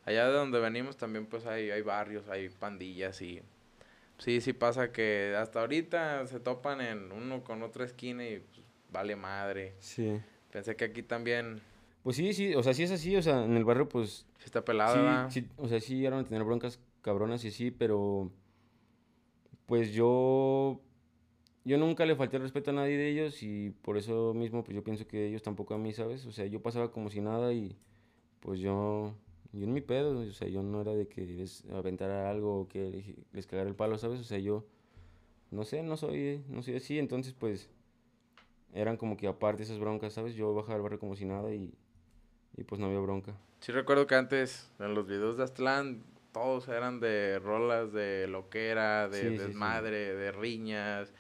allá 0.07 0.27
de 0.27 0.33
donde 0.33 0.59
venimos 0.61 0.97
también 0.97 1.27
pues 1.27 1.45
hay, 1.45 1.71
hay 1.71 1.83
barrios, 1.83 2.27
hay 2.31 2.49
pandillas 2.49 3.21
y 3.21 3.43
Sí, 4.21 4.43
sí 4.43 4.53
pasa 4.53 4.93
que 4.93 5.35
hasta 5.37 5.61
ahorita 5.61 6.27
se 6.27 6.41
topan 6.41 6.83
en 6.83 7.11
uno 7.11 7.43
con 7.43 7.63
otra 7.63 7.87
esquina 7.87 8.29
y 8.29 8.39
pues, 8.39 8.61
vale 8.93 9.17
madre. 9.17 9.75
Sí. 9.81 10.21
Pensé 10.53 10.77
que 10.77 10.85
aquí 10.85 11.03
también... 11.03 11.63
Pues 12.03 12.17
sí, 12.17 12.35
sí, 12.35 12.55
o 12.55 12.63
sea, 12.63 12.75
sí 12.75 12.83
es 12.83 12.91
así, 12.91 13.17
o 13.17 13.23
sea, 13.23 13.45
en 13.45 13.57
el 13.57 13.65
barrio 13.65 13.89
pues... 13.89 14.27
Sí 14.39 14.45
está 14.45 14.63
pelado, 14.63 15.31
sí, 15.31 15.49
o 15.57 15.69
sea, 15.69 15.81
sí 15.81 16.05
eran 16.05 16.21
a 16.21 16.25
tener 16.25 16.45
broncas 16.45 16.79
cabronas 17.01 17.45
y 17.45 17.51
sí, 17.51 17.71
pero... 17.71 18.31
Pues 19.65 19.93
yo... 19.93 20.81
Yo 21.65 21.77
nunca 21.77 22.07
le 22.07 22.17
falté 22.17 22.37
el 22.37 22.43
respeto 22.43 22.71
a 22.71 22.75
nadie 22.75 22.97
de 22.97 23.11
ellos 23.11 23.43
y 23.43 23.71
por 23.83 23.99
eso 23.99 24.33
mismo 24.35 24.65
pues 24.65 24.75
yo 24.75 24.83
pienso 24.83 25.07
que 25.07 25.27
ellos 25.27 25.43
tampoco 25.43 25.75
a 25.75 25.79
mí, 25.79 25.93
¿sabes? 25.93 26.25
O 26.27 26.33
sea, 26.33 26.47
yo 26.47 26.63
pasaba 26.63 26.91
como 26.91 27.11
si 27.11 27.21
nada 27.21 27.53
y 27.53 27.77
pues 28.41 28.61
yo 28.61 29.15
yo 29.53 29.65
en 29.65 29.73
mi 29.73 29.81
pedo, 29.81 30.21
o 30.21 30.33
sea, 30.33 30.49
yo 30.49 30.63
no 30.63 30.81
era 30.81 30.93
de 30.93 31.09
que 31.09 31.27
les 31.27 31.65
aventara 31.71 32.31
algo 32.31 32.61
o 32.61 32.69
que 32.69 33.17
les 33.33 33.47
cagara 33.47 33.69
el 33.69 33.75
palo, 33.75 33.99
¿sabes? 33.99 34.21
O 34.21 34.25
sea, 34.25 34.39
yo, 34.39 34.65
no 35.51 35.65
sé, 35.65 35.83
no 35.83 35.97
soy, 35.97 36.45
no 36.49 36.63
soy 36.63 36.77
así, 36.77 36.99
entonces 36.99 37.35
pues 37.37 37.69
eran 38.73 38.97
como 38.97 39.17
que 39.17 39.27
aparte 39.27 39.65
esas 39.65 39.81
broncas, 39.81 40.13
¿sabes? 40.13 40.35
Yo 40.35 40.55
bajaba 40.55 40.77
al 40.77 40.83
barrio 40.83 41.01
como 41.01 41.17
si 41.17 41.25
nada 41.25 41.53
y, 41.53 41.75
y 42.57 42.65
pues 42.65 42.81
no 42.81 42.87
había 42.87 43.01
bronca. 43.01 43.35
Sí 43.59 43.73
recuerdo 43.73 44.07
que 44.07 44.15
antes 44.15 44.71
en 44.79 44.95
los 44.95 45.07
videos 45.07 45.37
de 45.37 45.43
Aztlán 45.43 46.05
todos 46.33 46.69
eran 46.69 47.01
de 47.01 47.41
rolas 47.41 47.93
de 47.93 48.29
loquera, 48.29 49.09
de 49.09 49.31
desmadre, 49.31 50.15
de 50.15 50.31
riñas. 50.31 51.13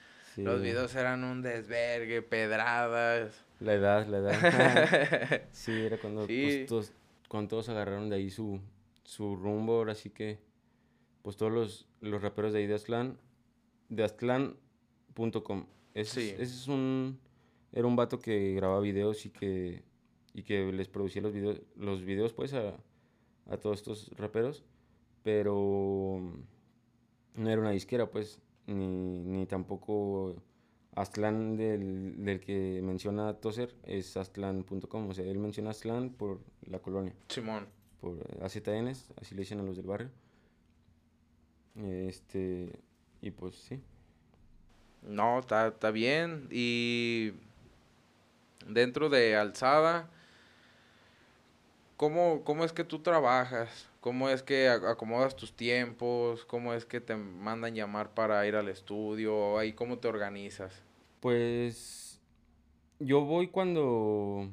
Los 0.44 0.62
videos 0.62 0.94
eran 0.94 1.24
un 1.24 1.42
desvergue, 1.42 2.22
pedradas. 2.22 3.44
La 3.60 3.74
edad, 3.74 4.06
la 4.06 4.18
edad. 4.18 5.42
sí, 5.52 5.72
era 5.72 5.98
cuando 5.98 6.26
pues, 6.26 6.66
todos, 6.66 6.92
cuando 7.28 7.48
todos 7.48 7.68
agarraron 7.68 8.08
de 8.08 8.16
ahí 8.16 8.30
su, 8.30 8.60
su 9.04 9.36
rumbo, 9.36 9.74
ahora 9.74 9.94
sí 9.94 10.10
que, 10.10 10.38
pues 11.22 11.36
todos 11.36 11.52
los, 11.52 11.88
los 12.00 12.22
raperos 12.22 12.52
de 12.52 12.60
ahí 12.60 12.66
de 12.66 12.74
Aztlán, 12.74 13.18
de 13.88 14.04
Aztlán.com. 14.04 15.66
Ese, 15.94 16.34
ese 16.34 16.42
es 16.42 16.68
un, 16.68 17.18
era 17.72 17.86
un 17.86 17.96
vato 17.96 18.18
que 18.18 18.54
grababa 18.54 18.80
videos 18.80 19.26
y 19.26 19.30
que, 19.30 19.82
y 20.34 20.42
que 20.42 20.72
les 20.72 20.88
producía 20.88 21.22
los 21.22 21.32
videos, 21.32 21.60
los 21.76 22.04
videos 22.04 22.32
pues 22.32 22.54
a, 22.54 22.76
a 23.50 23.56
todos 23.56 23.78
estos 23.78 24.10
raperos, 24.16 24.64
pero 25.22 26.20
no 27.34 27.50
era 27.50 27.60
una 27.60 27.70
disquera 27.70 28.10
pues, 28.10 28.40
ni, 28.74 29.22
ni 29.22 29.46
tampoco 29.46 30.36
Aztlán 30.94 31.56
del, 31.56 32.24
del, 32.24 32.40
que 32.40 32.80
menciona 32.82 33.34
Toser 33.34 33.74
es 33.84 34.16
aztlán.com, 34.16 35.08
o 35.08 35.14
sea, 35.14 35.24
él 35.24 35.38
menciona 35.38 35.70
Aztlán 35.70 36.10
por 36.10 36.40
la 36.66 36.78
colonia. 36.80 37.14
Simón. 37.28 37.68
Por 38.00 38.18
AZNs, 38.42 39.12
así 39.20 39.34
le 39.34 39.42
dicen 39.42 39.60
a 39.60 39.62
los 39.62 39.76
del 39.76 39.86
barrio. 39.86 40.10
Este, 41.76 42.80
y 43.20 43.30
pues 43.30 43.54
sí. 43.54 43.80
No, 45.02 45.38
está, 45.40 45.68
está 45.68 45.90
bien. 45.90 46.48
Y 46.50 47.32
dentro 48.66 49.08
de 49.08 49.36
Alzada, 49.36 50.10
¿cómo, 52.00 52.44
¿cómo 52.44 52.64
es 52.64 52.72
que 52.72 52.82
tú 52.82 53.00
trabajas? 53.00 53.86
¿Cómo 54.00 54.30
es 54.30 54.42
que 54.42 54.70
acomodas 54.70 55.36
tus 55.36 55.52
tiempos? 55.52 56.46
¿Cómo 56.46 56.72
es 56.72 56.86
que 56.86 56.98
te 56.98 57.14
mandan 57.14 57.74
llamar 57.74 58.14
para 58.14 58.46
ir 58.46 58.56
al 58.56 58.70
estudio? 58.70 59.58
¿Ahí 59.58 59.74
cómo 59.74 59.98
te 59.98 60.08
organizas? 60.08 60.82
Pues 61.20 62.18
yo 63.00 63.20
voy 63.26 63.48
cuando... 63.48 64.48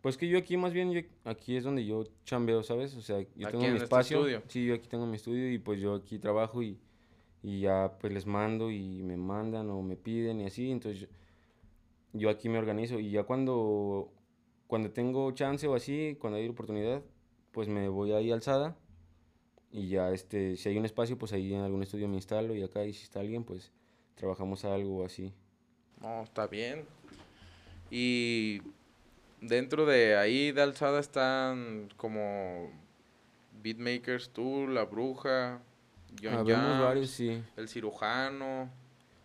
Pues 0.00 0.16
que 0.16 0.26
yo 0.26 0.38
aquí 0.38 0.56
más 0.56 0.72
bien, 0.72 1.06
aquí 1.24 1.56
es 1.58 1.64
donde 1.64 1.84
yo 1.84 2.04
chambeo, 2.24 2.62
¿sabes? 2.62 2.96
O 2.96 3.02
sea, 3.02 3.20
yo 3.36 3.48
tengo 3.50 3.64
mi 3.64 3.66
este 3.66 3.84
espacio. 3.84 4.20
Estudio? 4.20 4.42
Sí, 4.48 4.64
yo 4.64 4.74
aquí 4.74 4.88
tengo 4.88 5.04
mi 5.04 5.16
estudio 5.16 5.52
y 5.52 5.58
pues 5.58 5.78
yo 5.78 5.96
aquí 5.96 6.18
trabajo 6.18 6.62
y, 6.62 6.78
y 7.42 7.60
ya 7.60 7.92
pues 8.00 8.14
les 8.14 8.24
mando 8.24 8.70
y 8.70 9.02
me 9.02 9.18
mandan 9.18 9.68
o 9.68 9.82
me 9.82 9.96
piden 9.96 10.40
y 10.40 10.46
así. 10.46 10.70
Entonces 10.70 11.02
yo, 11.02 11.06
yo 12.14 12.30
aquí 12.30 12.48
me 12.48 12.58
organizo 12.58 12.98
y 12.98 13.10
ya 13.10 13.24
cuando, 13.24 14.10
cuando 14.72 14.90
tengo 14.90 15.30
chance 15.32 15.66
o 15.66 15.74
así, 15.74 16.16
cuando 16.18 16.38
hay 16.38 16.48
oportunidad, 16.48 17.02
pues 17.50 17.68
me 17.68 17.88
voy 17.88 18.12
ahí 18.12 18.32
alzada 18.32 18.74
y 19.70 19.88
ya 19.88 20.10
este, 20.12 20.56
si 20.56 20.66
hay 20.70 20.78
un 20.78 20.86
espacio, 20.86 21.18
pues 21.18 21.34
ahí 21.34 21.52
en 21.52 21.60
algún 21.60 21.82
estudio 21.82 22.08
me 22.08 22.14
instalo 22.14 22.54
y 22.54 22.62
acá 22.62 22.82
y 22.86 22.94
si 22.94 23.02
está 23.02 23.20
alguien, 23.20 23.44
pues 23.44 23.70
trabajamos 24.14 24.64
algo 24.64 25.04
así. 25.04 25.34
No, 26.00 26.22
está 26.22 26.46
bien. 26.46 26.86
Y 27.90 28.62
dentro 29.42 29.84
de 29.84 30.16
ahí 30.16 30.52
de 30.52 30.62
alzada 30.62 31.00
están 31.00 31.90
como 31.98 32.70
beatmakers 33.62 34.30
tú, 34.30 34.66
la 34.68 34.86
bruja, 34.86 35.60
John 36.18 36.50
ah, 36.50 36.80
varios, 36.80 37.10
sí. 37.10 37.44
el 37.58 37.68
cirujano. 37.68 38.70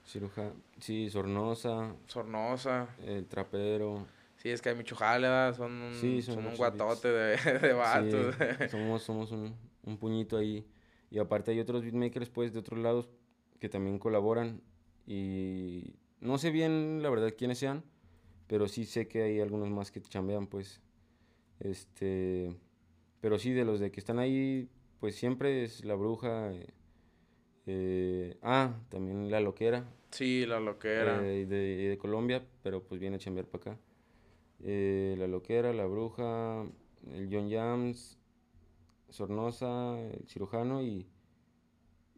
Cirujano, 0.06 0.56
sí, 0.82 1.10
Sornosa. 1.10 1.96
Sornosa. 2.06 2.90
El 3.02 3.26
trapero. 3.28 4.17
Sí, 4.48 4.52
es 4.54 4.62
que 4.62 4.70
hay 4.70 4.76
mucho 4.76 4.96
jale, 4.96 5.28
son 5.56 5.74
un, 5.74 6.22
son, 6.22 6.46
un 6.46 6.56
guatote 6.56 7.10
de, 7.10 7.36
de 7.60 7.74
vatos. 7.74 8.34
somos 8.72 9.04
somos 9.04 9.32
un, 9.34 9.54
un, 9.84 9.98
puñito 9.98 10.38
ahí. 10.38 10.66
Y 11.12 11.20
aparte 11.20 11.52
hay 11.52 11.60
otros 11.60 11.82
beatmakers, 11.84 12.30
pues, 12.30 12.54
de 12.54 12.60
otros 12.60 12.80
lados 12.80 13.10
que 13.60 13.68
también 13.68 14.00
colaboran. 14.00 14.62
Y 15.06 15.96
no 16.22 16.38
sé 16.38 16.52
bien, 16.52 17.04
la 17.04 17.10
verdad, 17.10 17.34
quiénes 17.38 17.58
sean, 17.58 17.84
pero 18.48 18.70
sí 18.70 18.86
sé 18.86 19.10
que 19.10 19.22
hay 19.24 19.42
algunos 19.42 19.70
más 19.70 19.92
que 19.92 20.00
chambean, 20.00 20.48
pues. 20.48 20.82
Este... 21.60 22.56
Pero 23.20 23.38
sí, 23.38 23.52
de 23.52 23.66
los 23.66 23.82
de 23.82 23.92
que 23.92 24.00
están 24.00 24.18
ahí, 24.18 24.70
pues 25.02 25.16
siempre 25.16 25.66
es 25.66 25.84
La 25.84 25.96
Bruja. 25.96 26.54
Eh, 26.54 26.68
eh, 27.66 28.38
ah, 28.44 28.80
también 28.88 29.30
La 29.30 29.42
Loquera. 29.42 29.84
Sí, 30.12 30.46
La 30.46 30.62
Loquera. 30.62 31.22
Eh, 31.22 31.46
de, 31.46 31.90
de, 31.90 31.98
Colombia, 31.98 32.46
pero 32.64 32.82
pues 32.82 33.02
viene 33.02 33.18
a 33.18 33.20
chambear 33.20 33.48
para 33.48 33.74
acá. 33.74 33.82
Eh, 34.64 35.16
la 35.18 35.28
Loquera, 35.28 35.74
La 35.74 35.86
Bruja, 35.86 36.64
el 37.14 37.30
John 37.32 37.50
Jams, 37.50 38.18
Sornosa, 39.10 40.00
el 40.00 40.28
cirujano 40.28 40.82
y, 40.82 41.08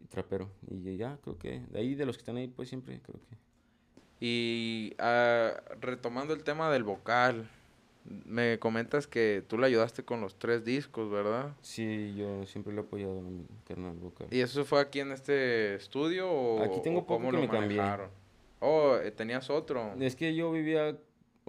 Trapero. 0.10 0.50
Y 0.68 0.98
ya, 0.98 1.18
creo 1.22 1.38
que, 1.38 1.62
de 1.70 1.80
ahí 1.80 1.96
de 1.96 2.06
los 2.06 2.18
que 2.18 2.22
están 2.22 2.38
ahí, 2.38 2.48
pues 2.48 2.70
siempre, 2.70 3.02
creo 3.02 3.20
que. 3.30 3.38
Y 4.22 4.94
uh, 5.00 5.80
retomando 5.80 6.34
el 6.34 6.44
tema 6.44 6.72
del 6.72 6.84
vocal, 6.84 7.48
me 8.26 8.60
comentas 8.60 9.08
que 9.08 9.44
tú 9.48 9.58
le 9.58 9.68
ayudaste 9.68 10.04
con 10.04 10.22
los 10.22 10.38
tres 10.38 10.66
discos, 10.66 11.10
¿verdad? 11.10 11.56
Sí, 11.62 12.16
yo 12.18 12.46
siempre 12.46 12.74
le 12.74 12.82
he 12.82 12.84
apoyado 12.84 13.20
a 13.20 13.22
mi 13.22 13.46
canal 13.66 13.96
vocal. 13.98 14.28
¿Y 14.32 14.40
eso 14.40 14.66
fue 14.66 14.82
aquí 14.82 15.00
en 15.00 15.12
este 15.12 15.76
estudio 15.76 16.30
o 16.30 16.64
Aquí 16.64 16.82
tengo 16.82 17.06
poco 17.06 17.30
que 17.32 17.38
me 17.38 17.50
cambié. 17.50 17.82
Oh, 18.62 18.98
eh, 18.98 19.12
tenías 19.12 19.50
otro. 19.50 19.94
Es 20.00 20.16
que 20.16 20.36
yo 20.36 20.52
vivía 20.52 20.98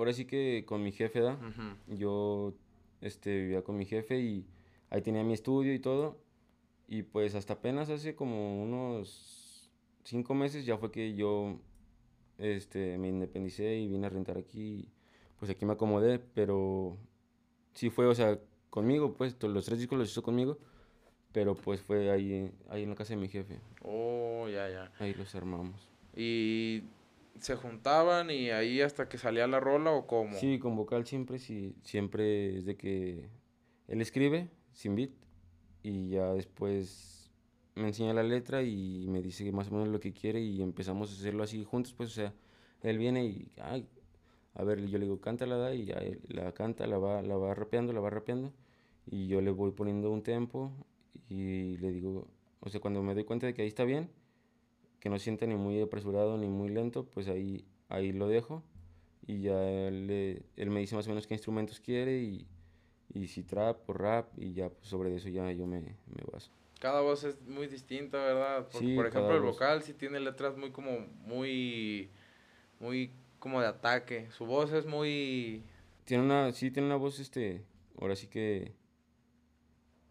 ahora 0.01 0.13
sí 0.15 0.25
que 0.25 0.65
con 0.67 0.83
mi 0.83 0.93
jefe, 0.93 1.21
¿da? 1.21 1.39
Yo 1.87 2.55
este, 3.01 3.43
vivía 3.43 3.63
con 3.63 3.77
mi 3.77 3.85
jefe 3.85 4.19
y 4.19 4.47
ahí 4.89 5.03
tenía 5.03 5.23
mi 5.23 5.35
estudio 5.35 5.75
y 5.75 5.79
todo. 5.79 6.19
Y 6.89 7.03
pues 7.03 7.35
hasta 7.35 7.55
apenas 7.55 7.91
hace 7.91 8.15
como 8.15 8.63
unos 8.63 9.71
cinco 10.05 10.35
meses 10.35 10.65
ya 10.65 10.79
fue 10.79 10.91
que 10.91 11.15
yo 11.15 11.61
este, 12.39 12.97
me 12.99 13.09
independicé 13.09 13.77
y 13.77 13.89
vine 13.89 14.07
a 14.07 14.11
rentar 14.11 14.39
aquí. 14.39 14.89
Pues 15.39 15.51
aquí 15.51 15.67
me 15.67 15.75
acomodé, 15.75 16.19
pero 16.19 16.97
sí 17.75 17.91
fue, 17.91 18.07
o 18.07 18.15
sea, 18.15 18.39
conmigo, 18.71 19.15
pues 19.15 19.37
los 19.43 19.67
tres 19.67 19.79
discos 19.79 19.99
los 19.99 20.11
hizo 20.11 20.23
conmigo. 20.23 20.59
Pero 21.33 21.55
pues 21.55 21.81
fue 21.81 22.11
ahí, 22.11 22.51
ahí 22.71 22.83
en 22.83 22.91
la 22.91 22.97
casa 22.97 23.15
de 23.15 23.21
mi 23.21 23.29
jefe. 23.29 23.61
Oh, 23.83 24.49
ya, 24.49 24.69
ya. 24.69 24.93
Ahí 24.99 25.15
los 25.15 25.35
armamos. 25.35 25.89
Y 26.17 26.83
se 27.41 27.57
juntaban 27.57 28.31
y 28.31 28.51
ahí 28.51 28.81
hasta 28.81 29.09
que 29.09 29.19
salía 29.19 29.47
la 29.47 29.61
rola 29.61 29.93
o 29.93 30.07
cómo? 30.07 30.35
Sí, 30.35 30.59
con 30.59 30.77
vocal 30.77 31.07
siempre, 31.07 31.39
sí, 31.39 31.75
siempre 31.83 32.57
es 32.57 32.65
de 32.65 32.77
que 32.77 33.29
él 33.89 34.01
escribe 34.01 34.51
sin 34.73 34.95
beat 34.95 35.11
y 35.83 36.11
ya 36.11 36.33
después 36.33 37.31
me 37.75 37.89
enseña 37.89 38.13
la 38.13 38.23
letra 38.23 38.63
y 38.63 39.07
me 39.09 39.23
dice 39.23 39.51
más 39.53 39.69
o 39.69 39.73
menos 39.73 39.89
lo 39.89 40.01
que 40.01 40.13
quiere 40.13 40.41
y 40.41 40.63
empezamos 40.63 41.11
a 41.11 41.15
hacerlo 41.15 41.43
así 41.43 41.65
juntos, 41.65 41.95
pues, 41.95 42.11
o 42.11 42.13
sea, 42.13 42.35
él 42.83 42.99
viene 42.99 43.25
y, 43.25 43.53
ay, 43.61 43.89
a 44.55 44.65
ver, 44.65 44.85
yo 44.87 44.99
le 44.99 45.05
digo, 45.05 45.21
cántala, 45.21 45.57
da, 45.57 45.75
y 45.75 45.87
ya 45.87 45.95
él 45.95 46.21
la 46.29 46.53
canta, 46.53 46.87
la 46.87 46.99
va, 46.99 47.23
la 47.23 47.37
va 47.37 47.55
rapeando, 47.55 47.93
la 47.93 48.01
va 48.01 48.11
rapeando 48.11 48.53
y 49.07 49.27
yo 49.27 49.41
le 49.41 49.51
voy 49.51 49.71
poniendo 49.73 50.11
un 50.11 50.23
tempo 50.23 50.73
y 51.29 51.77
le 51.79 51.93
digo, 51.93 52.29
o 52.61 52.69
sea, 52.69 52.81
cuando 52.81 53.03
me 53.03 53.15
doy 53.15 53.25
cuenta 53.25 53.47
de 53.47 53.55
que 53.55 53.63
ahí 53.63 53.69
está 53.69 53.85
bien, 53.85 54.11
que 55.01 55.09
no 55.09 55.19
sienta 55.19 55.47
ni 55.47 55.55
muy 55.57 55.81
apresurado 55.81 56.37
ni 56.39 56.47
muy 56.47 56.69
lento, 56.69 57.05
pues 57.07 57.29
ahí, 57.29 57.65
ahí 57.89 58.13
lo 58.13 58.29
dejo 58.29 58.63
y 59.27 59.41
ya 59.43 59.69
él, 59.71 60.07
le- 60.07 60.43
él 60.57 60.71
me 60.71 60.81
dice 60.81 60.95
más 60.97 61.07
o 61.07 61.11
menos 61.11 61.27
qué 61.27 61.35
instrumentos 61.35 61.81
quiere 61.81 62.19
y, 62.23 62.47
y 63.13 63.27
si 63.29 63.43
trap 63.43 63.89
o 63.89 63.93
rap 63.93 64.29
y 64.39 64.53
ya 64.53 64.69
pues, 64.71 64.89
sobre 64.89 65.15
eso 65.17 65.29
ya 65.29 65.51
yo 65.53 65.67
me, 65.67 65.81
me 65.81 66.23
baso. 66.33 66.51
Cada 66.81 67.01
voz 67.03 67.25
es 67.25 67.41
muy 67.47 67.67
distinta, 67.67 68.17
¿verdad? 68.19 68.69
Porque, 68.73 68.79
Sí, 68.89 68.95
por 68.97 69.07
ejemplo, 69.07 69.37
el 69.37 69.43
vocal 69.43 69.83
sí 69.83 69.93
tiene 69.93 70.19
letras 70.21 70.57
muy 70.57 70.71
como, 70.71 71.01
muy, 71.27 72.09
muy 72.79 73.11
como 73.39 73.61
de 73.61 73.67
ataque. 73.67 74.31
Su 74.31 74.47
voz 74.47 74.73
es 74.73 74.87
muy, 74.87 75.63
Tiene 76.05 76.25
una, 76.25 76.53
sí, 76.53 76.71
tiene 76.71 76.87
una 76.87 76.97
voz, 76.97 77.21
este, 77.21 77.63
ahora 78.01 78.17
sí 78.17 78.27
que, 78.29 78.73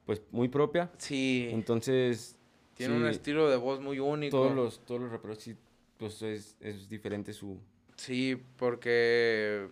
pues 0.05 0.21
muy 0.31 0.47
propia. 0.47 0.91
sí, 0.97 1.49
Entonces, 1.51 2.37
tiene 2.79 2.95
un 2.95 3.03
sí, 3.03 3.09
estilo 3.09 3.49
de 3.49 3.57
voz 3.57 3.81
muy 3.81 3.99
único. 3.99 4.37
todos 4.37 4.55
los, 4.55 4.79
todos 4.85 5.01
los 5.01 5.11
raperos 5.11 5.39
sí, 5.39 5.53
pues 5.97 6.21
es, 6.21 6.55
es 6.61 6.87
diferente 6.87 7.33
su... 7.33 7.59
Sí, 7.97 8.41
porque, 8.55 9.67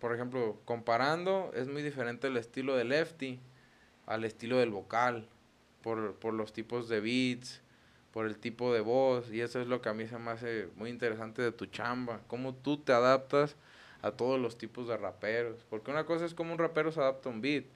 por 0.00 0.12
ejemplo, 0.12 0.58
comparando, 0.64 1.52
es 1.54 1.68
muy 1.68 1.82
diferente 1.82 2.26
el 2.26 2.36
estilo 2.36 2.74
de 2.74 2.82
Lefty 2.82 3.38
al 4.06 4.24
estilo 4.24 4.58
del 4.58 4.70
vocal, 4.70 5.28
por, 5.82 6.16
por 6.16 6.34
los 6.34 6.52
tipos 6.52 6.88
de 6.88 6.98
beats, 6.98 7.62
por 8.10 8.26
el 8.26 8.36
tipo 8.36 8.74
de 8.74 8.80
voz, 8.80 9.32
y 9.32 9.40
eso 9.40 9.60
es 9.60 9.68
lo 9.68 9.80
que 9.80 9.90
a 9.90 9.94
mí 9.94 10.08
se 10.08 10.18
me 10.18 10.32
hace 10.32 10.68
muy 10.74 10.90
interesante 10.90 11.42
de 11.42 11.52
tu 11.52 11.66
chamba, 11.66 12.22
cómo 12.26 12.56
tú 12.56 12.78
te 12.78 12.92
adaptas 12.92 13.54
a 14.02 14.10
todos 14.10 14.40
los 14.40 14.58
tipos 14.58 14.88
de 14.88 14.96
raperos, 14.96 15.64
porque 15.70 15.92
una 15.92 16.06
cosa 16.06 16.24
es 16.24 16.34
como 16.34 16.52
un 16.52 16.58
rapero 16.58 16.90
se 16.90 16.98
adapta 16.98 17.28
a 17.28 17.32
un 17.32 17.40
beat, 17.40 17.66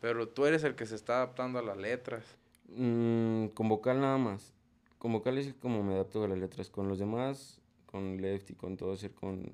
pero 0.00 0.26
tú 0.26 0.46
eres 0.46 0.64
el 0.64 0.74
que 0.74 0.84
se 0.84 0.96
está 0.96 1.18
adaptando 1.18 1.60
a 1.60 1.62
las 1.62 1.76
letras. 1.76 2.24
Mm, 2.68 3.46
con 3.48 3.68
vocal 3.68 4.00
nada 4.00 4.18
más. 4.18 4.52
Con 4.98 5.12
vocal 5.12 5.38
es 5.38 5.54
como 5.54 5.82
me 5.82 5.94
adapto 5.94 6.24
a 6.24 6.28
las 6.28 6.38
letras. 6.38 6.70
Con 6.70 6.88
los 6.88 6.98
demás, 6.98 7.60
con 7.86 8.20
Lefty, 8.20 8.54
con 8.54 8.76
todo 8.76 8.96
ser 8.96 9.12
con 9.12 9.50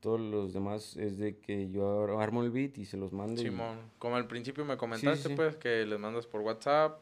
todos 0.00 0.20
los 0.20 0.52
demás, 0.52 0.96
es 0.96 1.18
de 1.18 1.38
que 1.38 1.68
yo 1.70 2.04
ar- 2.04 2.22
armo 2.22 2.42
el 2.42 2.50
beat 2.50 2.78
y 2.78 2.84
se 2.84 2.96
los 2.96 3.12
mando. 3.12 3.40
y- 3.40 3.44
Simón, 3.46 3.78
como 3.98 4.16
al 4.16 4.26
principio 4.28 4.64
me 4.64 4.76
comentaste, 4.76 5.30
sí. 5.30 5.34
pues, 5.34 5.56
que 5.56 5.84
les 5.84 5.98
mandas 5.98 6.26
por 6.26 6.42
WhatsApp, 6.42 7.00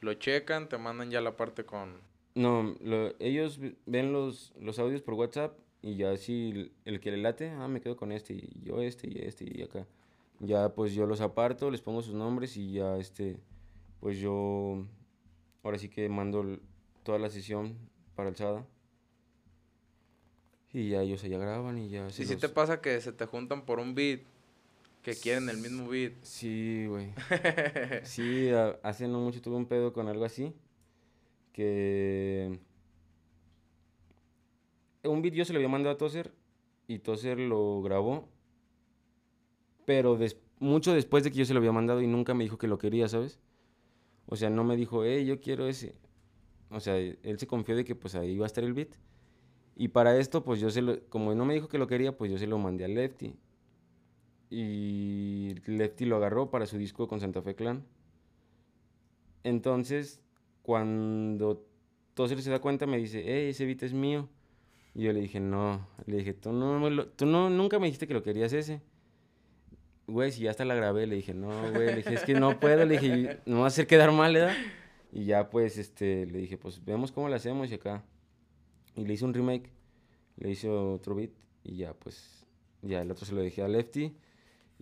lo 0.00 0.14
checan, 0.14 0.68
te 0.68 0.78
mandan 0.78 1.10
ya 1.10 1.20
la 1.20 1.36
parte 1.36 1.64
con... 1.64 1.94
No, 2.34 2.74
lo- 2.80 3.12
ellos 3.18 3.58
ve- 3.58 3.74
ven 3.84 4.12
los, 4.12 4.54
los 4.60 4.78
audios 4.78 5.02
por 5.02 5.14
WhatsApp 5.14 5.58
y 5.82 5.96
ya 5.96 6.16
si 6.16 6.50
el, 6.50 6.72
el 6.84 7.00
que 7.00 7.10
le 7.10 7.18
late, 7.18 7.50
ah, 7.50 7.68
me 7.68 7.80
quedo 7.80 7.96
con 7.96 8.12
este 8.12 8.32
y 8.34 8.60
yo 8.62 8.80
este 8.80 9.08
y 9.10 9.18
este 9.18 9.44
y 9.44 9.62
acá. 9.62 9.86
Ya 10.40 10.72
pues 10.72 10.94
yo 10.94 11.04
los 11.04 11.20
aparto, 11.20 11.70
les 11.70 11.82
pongo 11.82 12.00
sus 12.00 12.14
nombres 12.14 12.56
y 12.56 12.72
ya 12.74 12.96
este, 12.96 13.36
pues 14.00 14.18
yo 14.18 14.84
ahora 15.62 15.78
sí 15.78 15.88
que 15.88 16.08
mando 16.08 16.58
toda 17.02 17.18
la 17.18 17.30
sesión 17.30 17.76
para 18.14 18.28
alzada. 18.30 18.66
Y 20.72 20.90
ya 20.90 21.02
ellos 21.02 21.24
allá 21.24 21.38
graban 21.38 21.78
y 21.78 21.88
ya 21.88 22.10
se 22.10 22.22
Y 22.22 22.26
si 22.26 22.32
los- 22.34 22.40
te 22.42 22.48
pasa 22.48 22.80
que 22.80 23.00
se 23.00 23.12
te 23.12 23.24
juntan 23.26 23.64
por 23.64 23.78
un 23.80 23.94
beat, 23.94 24.20
que 25.02 25.14
quieren 25.14 25.48
el 25.48 25.58
mismo 25.58 25.88
beat. 25.88 26.12
Sí, 26.22 26.86
güey. 26.86 27.12
Sí, 28.04 28.50
a- 28.50 28.78
hace 28.82 29.08
no 29.08 29.20
mucho 29.20 29.40
tuve 29.40 29.56
un 29.56 29.66
pedo 29.66 29.92
con 29.92 30.08
algo 30.08 30.24
así. 30.24 30.52
Que. 31.52 32.58
Un 35.04 35.22
beat 35.22 35.34
yo 35.34 35.44
se 35.44 35.52
lo 35.52 35.58
había 35.58 35.68
mandado 35.68 35.94
a 35.94 35.98
Tozer. 35.98 36.32
Y 36.86 36.98
Tozer 36.98 37.38
lo 37.38 37.80
grabó. 37.82 38.28
Pero 39.86 40.16
des- 40.16 40.36
mucho 40.58 40.92
después 40.92 41.24
de 41.24 41.30
que 41.30 41.38
yo 41.38 41.44
se 41.46 41.54
lo 41.54 41.58
había 41.60 41.72
mandado 41.72 42.02
y 42.02 42.06
nunca 42.06 42.34
me 42.34 42.44
dijo 42.44 42.58
que 42.58 42.66
lo 42.68 42.78
quería, 42.78 43.08
¿sabes? 43.08 43.38
O 44.28 44.36
sea, 44.36 44.50
no 44.50 44.62
me 44.62 44.76
dijo, 44.76 45.04
hey, 45.04 45.24
yo 45.24 45.40
quiero 45.40 45.66
ese. 45.66 45.94
O 46.70 46.80
sea, 46.80 46.98
él 46.98 47.38
se 47.38 47.46
confió 47.46 47.74
de 47.74 47.84
que 47.84 47.94
pues 47.94 48.14
ahí 48.14 48.32
iba 48.32 48.44
a 48.44 48.46
estar 48.46 48.62
el 48.62 48.74
beat. 48.74 48.90
Y 49.74 49.88
para 49.88 50.18
esto, 50.18 50.44
pues 50.44 50.60
yo 50.60 50.70
se 50.70 50.82
lo. 50.82 51.00
Como 51.08 51.34
no 51.34 51.44
me 51.44 51.54
dijo 51.54 51.68
que 51.68 51.78
lo 51.78 51.86
quería, 51.86 52.16
pues 52.16 52.30
yo 52.30 52.38
se 52.38 52.46
lo 52.46 52.58
mandé 52.58 52.84
a 52.84 52.88
Lefty. 52.88 53.34
Y 54.50 55.54
Lefty 55.66 56.04
lo 56.04 56.16
agarró 56.16 56.50
para 56.50 56.66
su 56.66 56.76
disco 56.78 57.08
con 57.08 57.20
Santa 57.20 57.42
Fe 57.42 57.54
Clan. 57.54 57.84
Entonces, 59.44 60.20
cuando 60.62 61.64
Tozer 62.14 62.42
se 62.42 62.50
da 62.50 62.60
cuenta, 62.60 62.86
me 62.86 62.98
dice, 62.98 63.22
hey, 63.24 63.50
ese 63.50 63.64
beat 63.64 63.82
es 63.84 63.94
mío. 63.94 64.28
Y 64.94 65.04
yo 65.04 65.12
le 65.12 65.20
dije, 65.20 65.40
no. 65.40 65.86
Le 66.06 66.18
dije, 66.18 66.34
tú, 66.34 66.52
no, 66.52 67.06
tú 67.08 67.24
no, 67.24 67.48
nunca 67.48 67.78
me 67.78 67.86
dijiste 67.86 68.06
que 68.06 68.14
lo 68.14 68.22
querías 68.22 68.52
ese. 68.52 68.82
Güey, 70.08 70.32
si 70.32 70.40
ya 70.42 70.50
hasta 70.50 70.64
la 70.64 70.74
grabé, 70.74 71.06
le 71.06 71.16
dije, 71.16 71.34
no, 71.34 71.48
güey. 71.70 71.88
Le 71.88 71.96
dije, 71.96 72.14
es 72.14 72.24
que 72.24 72.32
no 72.32 72.58
puedo. 72.58 72.86
Le 72.86 72.98
dije, 72.98 73.40
no 73.44 73.58
va 73.58 73.64
a 73.64 73.68
hacer 73.68 73.86
quedar 73.86 74.10
mal, 74.10 74.32
¿verdad? 74.32 74.56
Y 75.12 75.26
ya, 75.26 75.50
pues, 75.50 75.76
este, 75.76 76.24
le 76.24 76.38
dije, 76.38 76.56
pues, 76.56 76.82
vemos 76.82 77.12
cómo 77.12 77.28
lo 77.28 77.34
hacemos 77.34 77.70
y 77.70 77.74
acá. 77.74 78.02
Y 78.96 79.04
le 79.04 79.12
hice 79.12 79.26
un 79.26 79.34
remake. 79.34 79.70
Le 80.36 80.50
hice 80.50 80.68
otro 80.70 81.14
beat. 81.14 81.32
Y 81.62 81.76
ya, 81.76 81.92
pues, 81.92 82.46
ya 82.80 83.02
el 83.02 83.10
otro 83.10 83.26
se 83.26 83.34
lo 83.34 83.42
dejé 83.42 83.62
a 83.62 83.68
Lefty. 83.68 84.16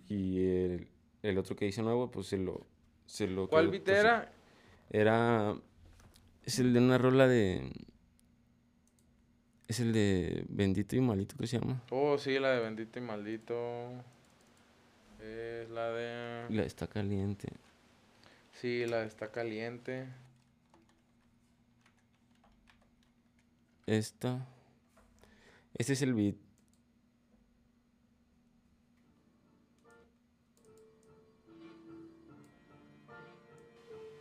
Y 0.07 0.39
el, 0.39 0.87
el 1.23 1.37
otro 1.37 1.57
que 1.57 1.67
hice 1.67 1.81
nuevo, 1.83 2.09
pues, 2.09 2.27
se 2.27 2.37
lo... 2.37 2.65
Se 3.05 3.27
lo 3.27 3.49
¿Cuál 3.49 3.67
beat 3.69 3.83
pues, 3.83 3.97
era? 3.97 4.31
era. 4.89 5.55
Es 6.43 6.59
el 6.59 6.73
de 6.73 6.79
una 6.79 6.97
rola 6.97 7.27
de. 7.27 7.71
Es 9.67 9.81
el 9.81 9.91
de 9.91 10.45
Bendito 10.47 10.95
y 10.95 11.01
Malito, 11.01 11.35
¿qué 11.37 11.47
se 11.47 11.59
llama? 11.59 11.83
Oh, 11.89 12.17
sí, 12.17 12.39
la 12.39 12.51
de 12.51 12.59
Bendito 12.61 12.99
y 12.99 13.01
Maldito. 13.01 13.55
Es 15.27 15.69
la 15.69 15.91
de... 15.91 16.45
La 16.49 16.63
está 16.63 16.87
caliente. 16.87 17.49
Sí, 18.53 18.85
la 18.85 19.03
Está 19.03 19.29
Caliente. 19.29 20.07
Esta. 23.85 24.47
Este 25.75 25.93
es 25.93 26.01
el 26.01 26.13
beat. 26.13 26.35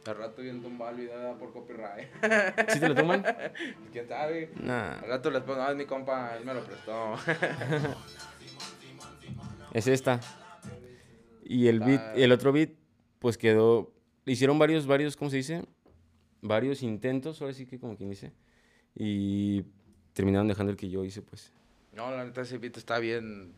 Al 0.07 0.18
rato 0.18 0.42
bien 0.42 0.62
tumbado 0.62 1.00
y 1.00 1.07
da 1.07 1.34
por 1.34 1.52
copyright. 1.52 2.09
¿Sí 2.68 2.78
te 2.78 2.88
lo 2.88 2.94
toman? 2.94 3.24
¿Quién 3.92 4.07
sabe? 4.07 4.52
Nah. 4.61 4.98
Al 4.98 5.09
rato 5.09 5.30
les 5.30 5.42
pongo, 5.42 5.62
ah, 5.62 5.70
es 5.70 5.76
mi 5.76 5.86
compa, 5.86 6.36
él 6.36 6.44
me 6.44 6.54
lo 6.54 6.64
prestó. 6.64 7.14
Es 9.72 9.86
esta. 9.88 10.20
Y 11.49 11.68
el 11.68 11.80
beat, 11.80 12.01
Ah. 12.01 12.12
el 12.16 12.32
otro 12.32 12.53
beat, 12.53 12.70
pues 13.20 13.38
quedó. 13.38 13.92
Hicieron 14.24 14.59
varios, 14.59 14.86
varios, 14.86 15.16
¿cómo 15.16 15.30
se 15.30 15.36
dice? 15.36 15.64
Varios 16.42 16.82
intentos, 16.82 17.40
ahora 17.40 17.55
sí 17.55 17.66
que 17.66 17.78
como 17.78 17.97
quien 17.97 18.11
dice. 18.11 18.32
Y 18.94 19.64
terminaron 20.12 20.49
dejando 20.49 20.70
el 20.72 20.76
que 20.76 20.88
yo 20.88 21.05
hice, 21.05 21.22
pues. 21.22 21.53
no, 21.92 22.11
la 22.11 22.24
neta 22.24 22.42
ese 22.42 22.59
beat 22.59 22.76
está 22.76 22.99
bien 22.99 23.55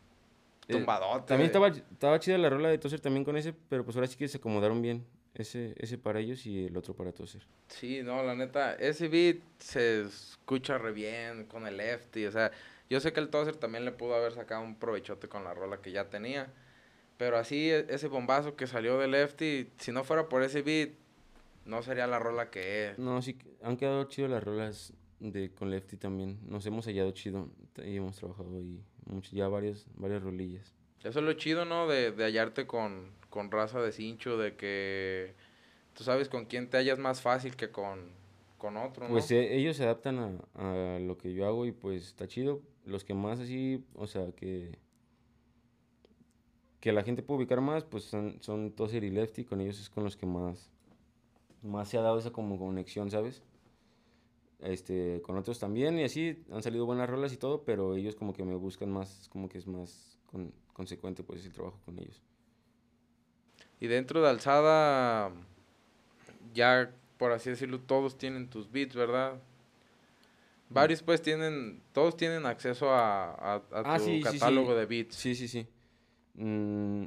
Eh, 0.67 0.73
tumbadote. 0.73 1.27
También 1.27 1.47
estaba, 1.47 1.69
estaba 1.69 2.19
chida 2.19 2.37
la 2.37 2.49
rola 2.49 2.69
de 2.69 2.77
Tozer 2.77 2.99
también 2.99 3.23
con 3.25 3.35
ese, 3.35 3.53
pero 3.69 3.83
pues 3.83 3.95
ahora 3.97 4.07
sí 4.07 4.15
que 4.17 4.27
se 4.27 4.37
acomodaron 4.37 4.81
bien. 4.81 5.03
Ese, 5.33 5.73
ese 5.77 5.97
para 5.97 6.19
ellos 6.19 6.45
y 6.45 6.65
el 6.65 6.75
otro 6.77 6.93
para 6.95 7.11
Tozer. 7.11 7.41
Sí, 7.67 8.01
no, 8.03 8.21
la 8.23 8.35
neta, 8.35 8.73
ese 8.75 9.07
beat 9.07 9.37
se 9.59 10.01
escucha 10.01 10.77
re 10.77 10.91
bien 10.91 11.45
con 11.45 11.65
el 11.67 11.77
lefty, 11.77 12.25
o 12.25 12.31
sea, 12.31 12.51
yo 12.89 12.99
sé 12.99 13.13
que 13.13 13.19
el 13.19 13.29
Tozer 13.29 13.55
también 13.55 13.83
le 13.85 13.91
pudo 13.91 14.15
haber 14.15 14.33
sacado 14.33 14.63
un 14.63 14.75
provechote 14.75 15.27
con 15.29 15.43
la 15.43 15.53
rola 15.53 15.81
que 15.81 15.91
ya 15.91 16.09
tenía, 16.09 16.51
pero 17.19 17.37
así 17.37 17.69
e- 17.69 17.85
ese 17.89 18.07
bombazo 18.07 18.55
que 18.55 18.65
salió 18.65 18.97
de 18.97 19.09
lefty, 19.09 19.69
si 19.77 19.91
no 19.91 20.05
fuera 20.05 20.29
por 20.29 20.41
ese 20.41 20.61
beat, 20.61 20.91
no 21.65 21.83
sería 21.83 22.07
la 22.07 22.17
rola 22.17 22.49
que 22.49 22.87
es. 22.87 22.97
No, 22.97 23.21
sí, 23.21 23.37
han 23.61 23.75
quedado 23.75 24.05
chido 24.05 24.29
las 24.29 24.41
rolas 24.41 24.93
de 25.19 25.51
con 25.51 25.69
Lefty 25.69 25.97
también. 25.97 26.39
Nos 26.47 26.65
hemos 26.65 26.85
hallado 26.85 27.11
chido 27.11 27.49
y 27.85 27.97
hemos 27.97 28.15
trabajado 28.15 28.55
ahí 28.55 28.81
mucho, 29.05 29.35
ya 29.35 29.49
varios, 29.49 29.85
varias 29.95 30.23
rolillas. 30.23 30.73
Eso 31.03 31.19
es 31.19 31.25
lo 31.25 31.33
chido, 31.33 31.65
¿no? 31.65 31.89
De, 31.89 32.13
de 32.13 32.23
hallarte 32.23 32.65
con, 32.65 33.11
con 33.29 33.51
raza 33.51 33.81
de 33.81 33.91
cincho, 33.91 34.37
de 34.37 34.55
que 34.55 35.35
tú 35.93 36.05
sabes 36.05 36.29
con 36.29 36.45
quién 36.45 36.69
te 36.69 36.77
hallas 36.77 36.99
más 36.99 37.21
fácil 37.21 37.57
que 37.57 37.69
con, 37.69 38.11
con 38.57 38.77
otro, 38.77 39.03
¿no? 39.03 39.09
Pues 39.11 39.29
eh, 39.31 39.57
ellos 39.57 39.75
se 39.75 39.83
adaptan 39.83 40.39
a, 40.55 40.95
a 40.95 40.99
lo 40.99 41.17
que 41.17 41.33
yo 41.33 41.45
hago 41.45 41.65
y 41.65 41.73
pues 41.73 42.07
está 42.07 42.27
chido. 42.27 42.61
Los 42.85 43.03
que 43.03 43.13
más 43.13 43.41
así, 43.41 43.83
o 43.95 44.07
sea, 44.07 44.31
que 44.31 44.79
que 46.79 46.91
la 46.93 47.03
gente 47.03 47.23
puede 47.23 47.39
ubicar 47.39 47.61
más, 47.61 47.83
pues 47.83 48.05
son, 48.05 48.37
son 48.41 48.71
Tozer 48.71 49.03
y 49.03 49.09
Lefty, 49.09 49.43
con 49.45 49.61
ellos 49.61 49.79
es 49.79 49.89
con 49.89 50.03
los 50.03 50.15
que 50.15 50.25
más, 50.25 50.69
más 51.61 51.89
se 51.89 51.97
ha 51.97 52.01
dado 52.01 52.19
esa 52.19 52.31
como 52.31 52.57
conexión, 52.57 53.11
¿sabes? 53.11 53.43
Este, 54.59 55.21
con 55.21 55.37
otros 55.37 55.57
también 55.57 55.97
y 55.99 56.03
así 56.03 56.43
han 56.51 56.61
salido 56.61 56.85
buenas 56.85 57.09
rolas 57.09 57.31
y 57.31 57.37
todo, 57.37 57.63
pero 57.63 57.95
ellos 57.95 58.15
como 58.15 58.33
que 58.33 58.43
me 58.43 58.55
buscan 58.55 58.91
más, 58.91 59.29
como 59.31 59.47
que 59.47 59.57
es 59.57 59.67
más 59.67 60.17
con- 60.25 60.53
consecuente 60.73 61.23
pues 61.23 61.45
el 61.45 61.53
trabajo 61.53 61.79
con 61.85 61.97
ellos. 61.97 62.21
Y 63.79 63.87
dentro 63.87 64.21
de 64.21 64.29
Alzada, 64.29 65.31
ya 66.53 66.91
por 67.17 67.31
así 67.31 67.49
decirlo, 67.49 67.79
todos 67.79 68.17
tienen 68.17 68.49
tus 68.49 68.71
beats, 68.71 68.95
¿verdad? 68.95 69.39
Varios 70.69 71.01
pues 71.01 71.21
tienen, 71.21 71.81
todos 71.93 72.15
tienen 72.15 72.45
acceso 72.45 72.91
a, 72.91 73.31
a, 73.33 73.55
a 73.55 73.83
Ah, 73.83 73.97
tu 73.97 74.03
sí, 74.05 74.23
sí, 74.23 74.23
sí. 74.23 74.23
catálogo 74.23 74.75
de 74.75 74.85
beats. 74.85 75.15
Sí, 75.15 75.35
sí, 75.35 75.47
sí. 75.47 75.67
Mm, 76.39 77.05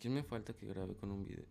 ¿Quién 0.00 0.14
me 0.14 0.22
falta 0.22 0.54
que 0.54 0.66
grabe 0.66 0.94
con 0.94 1.10
un 1.10 1.22
video? 1.24 1.44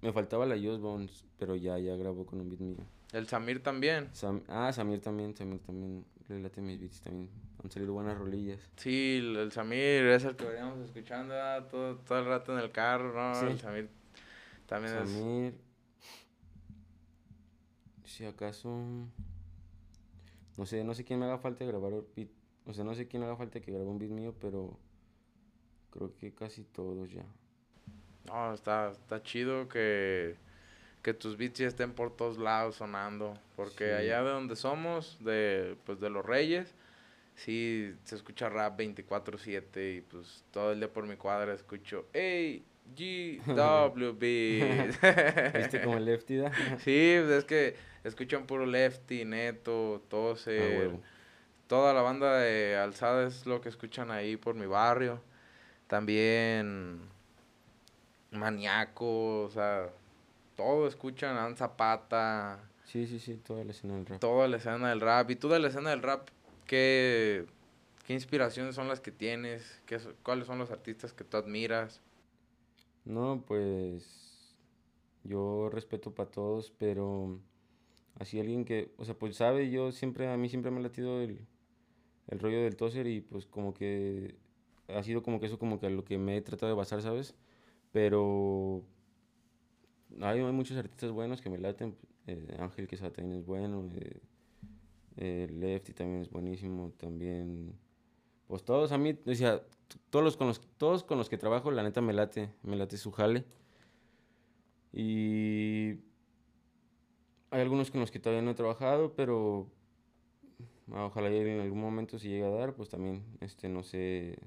Me 0.00 0.12
faltaba 0.12 0.46
la 0.46 0.54
Just 0.56 0.80
Bones, 0.80 1.24
pero 1.38 1.56
ya, 1.56 1.78
ya 1.78 1.96
grabó 1.96 2.24
con 2.24 2.40
un 2.40 2.48
beat 2.48 2.60
mío. 2.60 2.76
El 3.12 3.26
Samir 3.26 3.62
también. 3.62 4.10
Sam- 4.12 4.44
ah, 4.48 4.72
Samir 4.72 5.00
también, 5.00 5.34
Samir 5.36 5.60
también 5.60 6.04
le 6.28 6.40
late 6.40 6.60
mis 6.60 6.78
beats 6.78 7.00
también. 7.00 7.30
Han 7.62 7.70
salido 7.70 7.94
buenas 7.94 8.16
rolillas. 8.18 8.60
Sí, 8.76 9.16
el, 9.18 9.36
el 9.36 9.52
Samir 9.52 10.06
es 10.06 10.24
el 10.24 10.36
que 10.36 10.44
veníamos 10.44 10.78
escuchando 10.80 11.34
¿verdad? 11.34 11.68
todo, 11.68 11.96
todo 11.96 12.18
el 12.18 12.26
rato 12.26 12.52
en 12.52 12.58
el 12.64 12.70
carro, 12.70 13.12
¿no? 13.14 13.34
Sí. 13.40 13.46
El 13.46 13.58
Samir 13.58 13.88
también 14.66 14.94
es... 14.96 15.10
Samir. 15.10 15.54
Si 18.04 18.24
acaso. 18.24 18.68
No 20.56 20.66
sé, 20.66 20.84
no 20.84 20.94
sé 20.94 21.04
quién 21.04 21.18
me 21.18 21.24
haga 21.24 21.38
falta 21.38 21.64
grabar 21.64 21.92
un 21.94 22.06
beat. 22.14 22.28
O 22.66 22.72
sea, 22.72 22.84
no 22.84 22.94
sé 22.94 23.08
quién 23.08 23.22
haga 23.22 23.36
falta 23.36 23.60
que 23.60 23.72
grabe 23.72 23.86
un 23.88 23.98
beat 23.98 24.10
mío, 24.12 24.34
pero. 24.40 24.78
Creo 25.94 26.12
que 26.20 26.32
casi 26.32 26.64
todos 26.64 27.10
ya. 27.10 27.24
No, 28.26 28.52
está, 28.52 28.90
está 28.90 29.22
chido 29.22 29.68
que, 29.68 30.34
que 31.02 31.14
tus 31.14 31.36
beats 31.36 31.58
ya 31.60 31.68
estén 31.68 31.92
por 31.92 32.14
todos 32.16 32.36
lados 32.38 32.76
sonando. 32.76 33.38
Porque 33.56 33.84
Sí. 33.84 33.90
allá 33.92 34.22
de 34.24 34.30
donde 34.30 34.56
somos, 34.56 35.16
de, 35.24 35.76
pues 35.86 36.00
de 36.00 36.10
los 36.10 36.24
Reyes, 36.26 36.74
sí 37.36 37.94
se 38.04 38.16
escucha 38.16 38.48
rap 38.48 38.78
24-7 38.78 39.96
y 39.96 40.00
pues 40.00 40.44
todo 40.50 40.72
el 40.72 40.78
día 40.80 40.92
por 40.92 41.06
mi 41.06 41.16
cuadra 41.16 41.52
escucho 41.54 42.06
Hey, 42.12 42.64
GWB. 42.96 44.20
¿Viste 45.56 45.80
como 45.82 45.96
el 45.98 46.04
Lefty 46.06 46.36
da? 46.36 46.50
Sí, 46.78 47.16
pues 47.20 47.30
es 47.38 47.44
que 47.44 47.76
escuchan 48.04 48.46
puro 48.46 48.66
Lefty, 48.66 49.24
Neto, 49.24 50.00
Ah, 50.02 50.08
Tozer. 50.08 50.78
huevo. 50.78 51.00
Toda 51.66 51.94
la 51.94 52.02
banda 52.02 52.38
de 52.38 52.76
Alzada 52.76 53.26
es 53.26 53.46
lo 53.46 53.60
que 53.60 53.68
escuchan 53.70 54.10
ahí 54.10 54.36
por 54.36 54.54
mi 54.54 54.66
barrio. 54.66 55.20
También 55.86 57.00
Maniaco, 58.30 59.44
o 59.44 59.50
sea, 59.50 59.90
todo 60.56 60.86
escuchan, 60.88 61.36
An 61.36 61.56
Zapata, 61.56 62.60
Sí, 62.84 63.06
sí, 63.06 63.18
sí, 63.18 63.36
toda 63.44 63.64
la 63.64 63.72
escena 63.72 63.94
del 63.94 64.06
rap. 64.06 64.20
toda 64.20 64.46
la 64.46 64.56
escena 64.58 64.88
del 64.90 65.00
rap. 65.00 65.28
¿Y 65.30 65.36
tú 65.36 65.48
de 65.48 65.58
la 65.58 65.68
escena 65.68 65.90
del 65.90 66.02
rap 66.02 66.28
qué, 66.66 67.44
qué 68.06 68.12
inspiraciones 68.12 68.74
son 68.76 68.86
las 68.88 69.00
que 69.00 69.10
tienes? 69.10 69.80
¿Qué, 69.86 69.98
¿Cuáles 70.22 70.46
son 70.46 70.58
los 70.58 70.70
artistas 70.70 71.12
que 71.12 71.24
tú 71.24 71.36
admiras? 71.36 72.00
No, 73.04 73.42
pues 73.46 74.54
yo 75.24 75.70
respeto 75.72 76.12
para 76.14 76.30
todos, 76.30 76.72
pero 76.78 77.40
así 78.20 78.38
alguien 78.38 78.64
que, 78.64 78.92
o 78.96 79.04
sea, 79.04 79.14
pues 79.14 79.36
sabe, 79.36 79.70
yo 79.70 79.90
siempre, 79.90 80.30
a 80.30 80.36
mí 80.36 80.48
siempre 80.48 80.70
me 80.70 80.78
ha 80.78 80.82
latido 80.82 81.20
el, 81.20 81.40
el 82.28 82.38
rollo 82.38 82.62
del 82.62 82.76
toser 82.76 83.06
y 83.06 83.20
pues 83.22 83.46
como 83.46 83.74
que 83.74 84.36
ha 84.88 85.02
sido 85.02 85.22
como 85.22 85.40
que 85.40 85.46
eso 85.46 85.58
como 85.58 85.78
que 85.78 85.90
lo 85.90 86.04
que 86.04 86.18
me 86.18 86.36
he 86.36 86.42
tratado 86.42 86.70
de 86.70 86.76
basar, 86.76 87.02
¿sabes? 87.02 87.34
Pero 87.92 88.82
hay, 90.20 90.40
hay 90.40 90.52
muchos 90.52 90.76
artistas 90.76 91.10
buenos 91.10 91.40
que 91.40 91.50
me 91.50 91.58
laten, 91.58 91.96
eh, 92.26 92.56
Ángel 92.58 92.86
Quesada 92.86 93.12
también 93.12 93.40
es 93.40 93.46
bueno, 93.46 93.90
eh, 93.94 94.20
eh, 95.16 95.48
Lefty 95.50 95.92
también 95.92 96.22
es 96.22 96.30
buenísimo, 96.30 96.92
también, 96.96 97.74
pues 98.46 98.64
todos 98.64 98.92
a 98.92 98.98
mí, 98.98 99.18
o 99.26 99.34
sea, 99.34 99.62
todos 100.10 100.24
los 100.24 100.36
con 100.36 100.48
los, 100.48 100.60
todos 100.78 101.04
con 101.04 101.18
los 101.18 101.28
que 101.28 101.38
trabajo, 101.38 101.70
la 101.70 101.82
neta 101.82 102.00
me 102.00 102.12
late, 102.12 102.50
me 102.62 102.76
late 102.76 102.96
su 102.96 103.12
jale. 103.12 103.44
Y 104.92 106.00
hay 107.50 107.60
algunos 107.60 107.90
con 107.90 108.00
los 108.00 108.10
que 108.10 108.18
todavía 108.20 108.42
no 108.42 108.52
he 108.52 108.54
trabajado, 108.54 109.14
pero 109.14 109.68
ah, 110.92 111.06
ojalá 111.06 111.28
en 111.28 111.60
algún 111.60 111.80
momento 111.80 112.18
si 112.18 112.28
llega 112.28 112.46
a 112.46 112.50
dar, 112.50 112.74
pues 112.74 112.88
también, 112.88 113.24
este, 113.40 113.68
no 113.68 113.82
sé, 113.82 114.38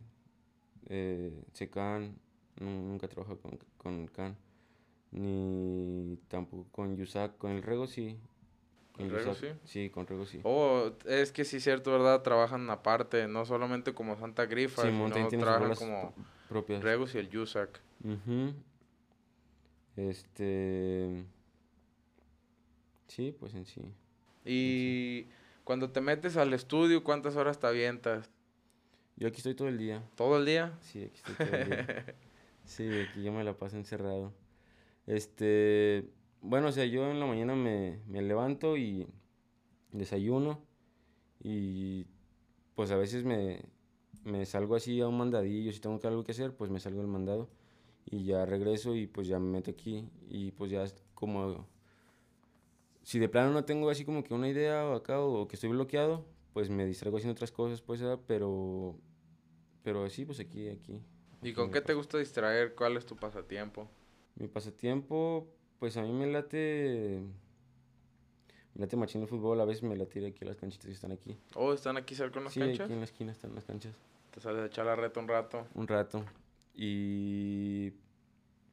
eh, 0.89 1.31
Secan, 1.53 2.17
nu- 2.59 2.81
nunca 2.89 3.05
he 3.05 3.09
trabajado 3.09 3.39
con, 3.39 3.59
con 3.77 4.07
Can, 4.07 4.35
ni 5.11 6.17
tampoco 6.27 6.65
con 6.71 6.95
Yusak, 6.97 7.37
con 7.37 7.51
el 7.51 7.63
Rego 7.63 7.87
sí. 7.87 8.17
¿Con 8.93 9.09
Rego 9.09 9.31
Yusak, 9.33 9.57
Sí, 9.63 9.89
con 9.89 10.07
Rego 10.07 10.25
sí. 10.25 10.41
Oh, 10.43 10.91
es 11.05 11.31
que 11.31 11.45
sí, 11.45 11.59
cierto, 11.59 11.91
¿verdad? 11.91 12.21
Trabajan 12.23 12.69
aparte, 12.69 13.27
no 13.27 13.45
solamente 13.45 13.93
como 13.93 14.17
Santa 14.17 14.45
Grifa, 14.45 14.83
Simón 14.83 15.13
sino 15.13 15.29
trabajan 15.29 15.75
como 15.75 16.13
propias. 16.47 16.83
Regus 16.83 17.15
y 17.15 17.19
el 17.19 17.29
Yusak. 17.29 17.79
Ujú. 18.03 18.53
Este. 19.95 21.25
Sí, 23.07 23.35
pues 23.39 23.53
en 23.55 23.65
sí. 23.65 23.81
Y 24.45 25.27
cuando 25.63 25.89
te 25.91 26.01
metes 26.01 26.37
al 26.37 26.53
estudio, 26.53 27.03
¿cuántas 27.03 27.35
horas 27.35 27.59
te 27.59 27.67
avientas? 27.67 28.29
Yo 29.17 29.27
aquí 29.27 29.37
estoy 29.37 29.55
todo 29.55 29.67
el 29.67 29.77
día. 29.79 30.03
¿Todo 30.15 30.37
el 30.37 30.45
día? 30.45 30.77
Sí, 30.81 31.03
aquí 31.03 31.17
estoy 31.17 31.35
todo 31.35 31.57
el 31.57 31.69
día. 31.69 32.05
Sí, 32.65 32.85
aquí 32.85 33.23
yo 33.23 33.31
me 33.31 33.45
la 33.45 33.57
paso 33.57 33.77
encerrado. 33.77 34.33
Este. 35.05 36.09
Bueno, 36.41 36.67
o 36.67 36.71
sea, 36.73 36.85
yo 36.85 37.09
en 37.09 37.19
la 37.19 37.25
mañana 37.25 37.55
me, 37.55 38.01
me 38.07 38.21
levanto 38.21 38.75
y 38.75 39.07
desayuno. 39.93 40.61
Y 41.41 42.07
pues 42.75 42.91
a 42.91 42.97
veces 42.97 43.23
me, 43.23 43.61
me 44.25 44.45
salgo 44.45 44.75
así 44.75 44.99
a 44.99 45.07
un 45.07 45.17
mandadillo. 45.17 45.71
Si 45.71 45.79
tengo 45.79 45.97
que 45.99 46.07
algo 46.07 46.25
que 46.25 46.33
hacer, 46.33 46.55
pues 46.55 46.69
me 46.69 46.81
salgo 46.81 46.99
al 46.99 47.07
mandado. 47.07 47.49
Y 48.05 48.25
ya 48.25 48.45
regreso 48.45 48.95
y 48.95 49.07
pues 49.07 49.27
ya 49.27 49.39
me 49.39 49.49
meto 49.49 49.71
aquí. 49.71 50.09
Y 50.29 50.51
pues 50.51 50.69
ya 50.69 50.85
como. 51.13 51.65
Si 53.03 53.17
de 53.17 53.29
plano 53.29 53.53
no 53.53 53.63
tengo 53.63 53.89
así 53.89 54.03
como 54.03 54.25
que 54.25 54.33
una 54.33 54.49
idea 54.49 54.85
o 54.85 54.93
acá 54.93 55.21
o 55.21 55.47
que 55.47 55.55
estoy 55.55 55.69
bloqueado, 55.69 56.25
pues 56.51 56.69
me 56.69 56.85
distraigo 56.85 57.17
haciendo 57.17 57.31
otras 57.33 57.51
cosas, 57.51 57.81
pues, 57.81 58.01
pero. 58.27 58.99
Pero 59.83 60.09
sí, 60.09 60.25
pues 60.25 60.39
aquí, 60.39 60.69
aquí. 60.69 61.01
¿Y 61.41 61.53
con 61.53 61.71
qué 61.71 61.81
te 61.81 61.93
gusta 61.93 62.17
distraer? 62.17 62.75
¿Cuál 62.75 62.97
es 62.97 63.05
tu 63.05 63.15
pasatiempo? 63.15 63.89
Mi 64.35 64.47
pasatiempo, 64.47 65.47
pues 65.79 65.97
a 65.97 66.01
mí 66.01 66.11
me 66.11 66.27
late. 66.27 67.21
Me 68.73 68.81
late 68.81 68.97
machín 68.97 69.21
el 69.21 69.27
fútbol, 69.27 69.59
a 69.61 69.65
veces 69.65 69.83
me 69.83 69.95
late 69.95 70.19
ir 70.19 70.25
aquí 70.25 70.43
a 70.43 70.47
las 70.47 70.57
canchitas 70.57 70.85
que 70.85 70.91
están 70.91 71.11
aquí. 71.11 71.37
Oh, 71.55 71.73
¿están 71.73 71.97
aquí 71.97 72.15
cerca 72.15 72.39
en 72.39 72.45
las 72.45 72.53
sí, 72.53 72.59
canchas? 72.59 72.85
aquí 72.85 72.93
en 72.93 72.99
la 72.99 73.05
esquina 73.05 73.31
están 73.31 73.55
las 73.55 73.65
canchas. 73.65 73.95
Te 74.31 74.39
sales 74.39 74.61
a 74.61 74.65
echar 74.67 74.85
la 74.85 74.95
reta 74.95 75.19
un 75.19 75.27
rato. 75.27 75.67
Un 75.73 75.87
rato. 75.87 76.23
Y. 76.75 77.91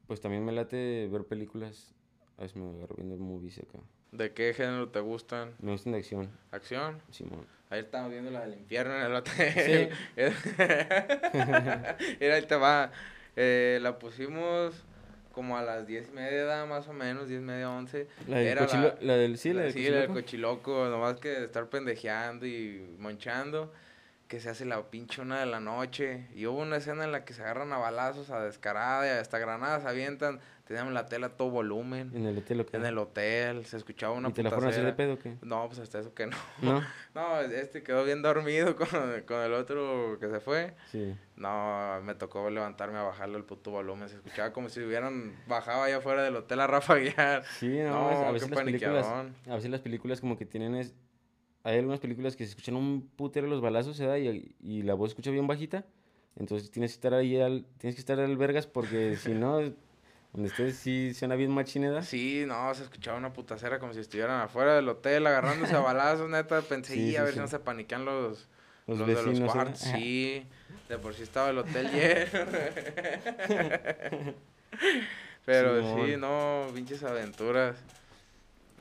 Pues 0.07 0.21
también 0.21 0.45
me 0.45 0.51
late 0.51 1.07
ver 1.07 1.25
películas. 1.25 1.95
A 2.37 2.43
veces 2.43 2.57
me 2.57 2.69
agarro 2.69 2.95
viendo 2.95 3.17
movies 3.17 3.59
acá. 3.59 3.79
¿De 4.11 4.33
qué 4.33 4.53
género 4.53 4.89
te 4.89 4.99
gustan? 4.99 5.55
Me 5.59 5.71
gustan 5.71 5.93
de 5.93 5.99
acción, 5.99 6.29
¿Acción? 6.51 7.01
Simón. 7.11 7.47
Ahí 7.69 7.79
estamos 7.79 8.11
viendo 8.11 8.29
la 8.31 8.41
del 8.41 8.53
infierno 8.59 8.95
en 8.95 9.01
el 9.05 9.15
hotel. 9.15 9.89
Mira, 12.19 12.35
ahí 12.35 12.41
te 12.47 12.55
va. 12.55 12.91
Eh, 13.35 13.79
la 13.81 13.97
pusimos 13.99 14.75
como 15.33 15.57
a 15.57 15.63
las 15.63 15.85
diez 15.85 16.07
y 16.09 16.11
media, 16.11 16.65
más 16.65 16.87
o 16.87 16.93
menos, 16.93 17.27
diez 17.27 17.41
y 17.41 17.43
media, 17.43 17.69
once. 17.69 18.07
La 18.27 18.37
del, 18.37 18.47
Era 18.47 18.65
la- 18.67 18.95
la 19.01 19.13
del 19.17 19.37
sí, 19.37 19.51
la 19.51 19.63
del 19.63 19.73
sí, 19.73 19.89
la 19.89 19.97
del 20.01 20.07
cochiloco. 20.07 20.61
cochiloco, 20.63 20.89
nomás 20.89 21.19
que 21.19 21.43
estar 21.43 21.67
pendejeando 21.67 22.45
y 22.45 22.95
monchando, 22.99 23.73
que 24.27 24.39
se 24.39 24.49
hace 24.49 24.65
la 24.65 24.81
pinche 24.89 25.21
una 25.21 25.39
de 25.39 25.45
la 25.45 25.59
noche. 25.59 26.27
Y 26.35 26.45
hubo 26.47 26.59
una 26.61 26.77
escena 26.77 27.03
en 27.03 27.11
la 27.11 27.25
que 27.25 27.33
se 27.33 27.41
agarran 27.41 27.71
a 27.73 27.77
balazos, 27.77 28.29
a 28.31 28.41
descarada, 28.43 29.05
y 29.05 29.09
hasta 29.09 29.37
granadas 29.37 29.85
avientan. 29.85 30.39
Teníamos 30.65 30.93
la 30.93 31.05
tela 31.05 31.27
a 31.27 31.29
todo 31.29 31.51
volumen. 31.51 32.11
En 32.15 32.25
el 32.25 32.39
hotel, 32.39 32.61
¿o 32.61 32.65
qué? 32.65 32.77
En 32.77 32.85
el 32.87 32.97
hotel, 32.97 33.65
se 33.67 33.77
escuchaba 33.77 34.15
una 34.15 34.29
¿Y 34.29 34.33
te 34.33 34.41
la 34.41 34.49
fueron 34.49 34.65
a 34.65 34.69
hacer 34.71 34.83
de 34.83 34.93
pedo 34.93 35.13
o 35.13 35.19
qué? 35.19 35.35
No, 35.43 35.67
pues 35.67 35.77
hasta 35.77 35.99
eso 35.99 36.15
que 36.15 36.25
no. 36.25 36.37
¿No? 36.61 36.81
No, 37.13 37.39
este 37.39 37.81
quedó 37.83 38.03
bien 38.03 38.21
dormido 38.21 38.75
con, 38.77 38.87
con 39.27 39.41
el 39.41 39.53
otro 39.53 40.17
que 40.19 40.27
se 40.27 40.39
fue. 40.39 40.73
Sí. 40.91 41.15
No, 41.35 42.01
me 42.03 42.15
tocó 42.15 42.49
levantarme 42.49 42.97
a 42.97 43.03
bajarle 43.03 43.37
el 43.37 43.43
puto 43.43 43.69
volumen. 43.69 44.09
Se 44.09 44.15
escuchaba 44.15 44.51
como 44.51 44.69
si 44.69 44.81
hubieran 44.81 45.35
bajado 45.47 45.83
allá 45.83 45.97
afuera 45.97 46.23
del 46.23 46.35
hotel 46.35 46.59
a 46.59 46.67
rafaguear. 46.67 47.45
Sí, 47.45 47.77
no, 47.83 47.91
No, 47.91 48.09
a 48.09 48.25
qué 48.25 48.31
veces 48.33 48.49
las 48.49 48.59
películas, 48.63 49.05
a 49.05 49.55
veces 49.55 49.69
las 49.69 49.81
películas 49.81 50.19
como 50.19 50.35
que 50.35 50.45
tienen 50.45 50.75
es, 50.75 50.95
hay 51.65 51.79
algunas 51.79 51.99
películas 51.99 52.35
que 52.35 52.45
se 52.45 52.51
escuchan 52.51 52.75
un 52.75 53.09
putero 53.15 53.47
los 53.47 53.59
balazos, 53.59 53.99
¿verdad? 53.99 54.17
Y, 54.17 54.55
y 54.61 54.83
la 54.83 54.93
voz 54.93 55.09
se 55.09 55.13
escucha 55.13 55.31
bien 55.31 55.47
bajita, 55.47 55.83
Entonces 56.37 56.69
tienes 56.71 56.91
que 56.91 56.95
estar 56.95 57.13
ahí, 57.13 57.39
al, 57.41 57.65
tienes 57.79 57.95
que 57.95 57.99
estar 58.01 58.19
al 58.19 58.37
vergas 58.37 58.67
porque 58.67 59.15
si 59.21 59.31
no, 59.33 59.59
donde 60.33 60.49
estés 60.49 60.75
sí 60.75 61.13
suena 61.13 61.35
bien 61.35 61.51
machineda. 61.51 62.01
Sí, 62.03 62.43
no, 62.45 62.73
se 62.75 62.83
escuchaba 62.83 63.17
una 63.17 63.33
putacera 63.33 63.79
como 63.79 63.93
si 63.93 63.99
estuvieran 64.01 64.41
afuera 64.41 64.75
del 64.75 64.87
hotel 64.89 65.25
agarrándose 65.27 65.73
a 65.75 65.79
balazos, 65.91 66.29
neta. 66.29 66.61
Pensé, 66.61 66.93
Sí, 66.93 67.09
sí, 67.11 67.15
a 67.17 67.21
ver 67.23 67.29
sí. 67.31 67.35
si 67.35 67.39
no 67.41 67.47
se 67.47 67.59
paniquean 67.59 68.05
los, 68.05 68.47
Los 68.85 68.99
los, 68.99 69.07
de 69.07 69.15
vecinos, 69.15 69.39
los 69.39 69.49
¿eh? 69.49 69.51
cuartos. 69.53 69.79
Sí, 69.79 70.45
de 70.89 70.97
por 70.99 71.13
sí 71.15 71.23
estaba 71.23 71.49
el 71.49 71.57
hotel 71.57 71.89
lleno. 71.91 72.45
Pero 75.45 76.05
sí, 76.05 76.17
no, 76.17 76.65
pinches 76.73 77.03
aventuras. 77.03 77.77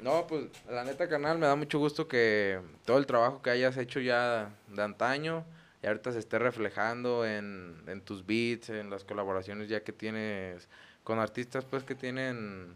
No, 0.00 0.26
pues 0.26 0.46
la 0.68 0.84
neta, 0.84 1.08
canal, 1.08 1.38
me 1.38 1.46
da 1.46 1.56
mucho 1.56 1.78
gusto 1.78 2.08
que 2.08 2.60
todo 2.84 2.98
el 2.98 3.06
trabajo 3.06 3.42
que 3.42 3.50
hayas 3.50 3.76
hecho 3.76 4.00
ya 4.00 4.50
de 4.68 4.82
antaño 4.82 5.44
y 5.82 5.86
ahorita 5.86 6.12
se 6.12 6.18
esté 6.18 6.38
reflejando 6.38 7.26
en, 7.26 7.82
en 7.86 8.00
tus 8.00 8.26
beats, 8.26 8.70
en 8.70 8.90
las 8.90 9.04
colaboraciones 9.04 9.68
ya 9.68 9.82
que 9.82 9.92
tienes 9.92 10.68
con 11.04 11.18
artistas 11.18 11.64
pues 11.64 11.84
que 11.84 11.94
tienen 11.94 12.74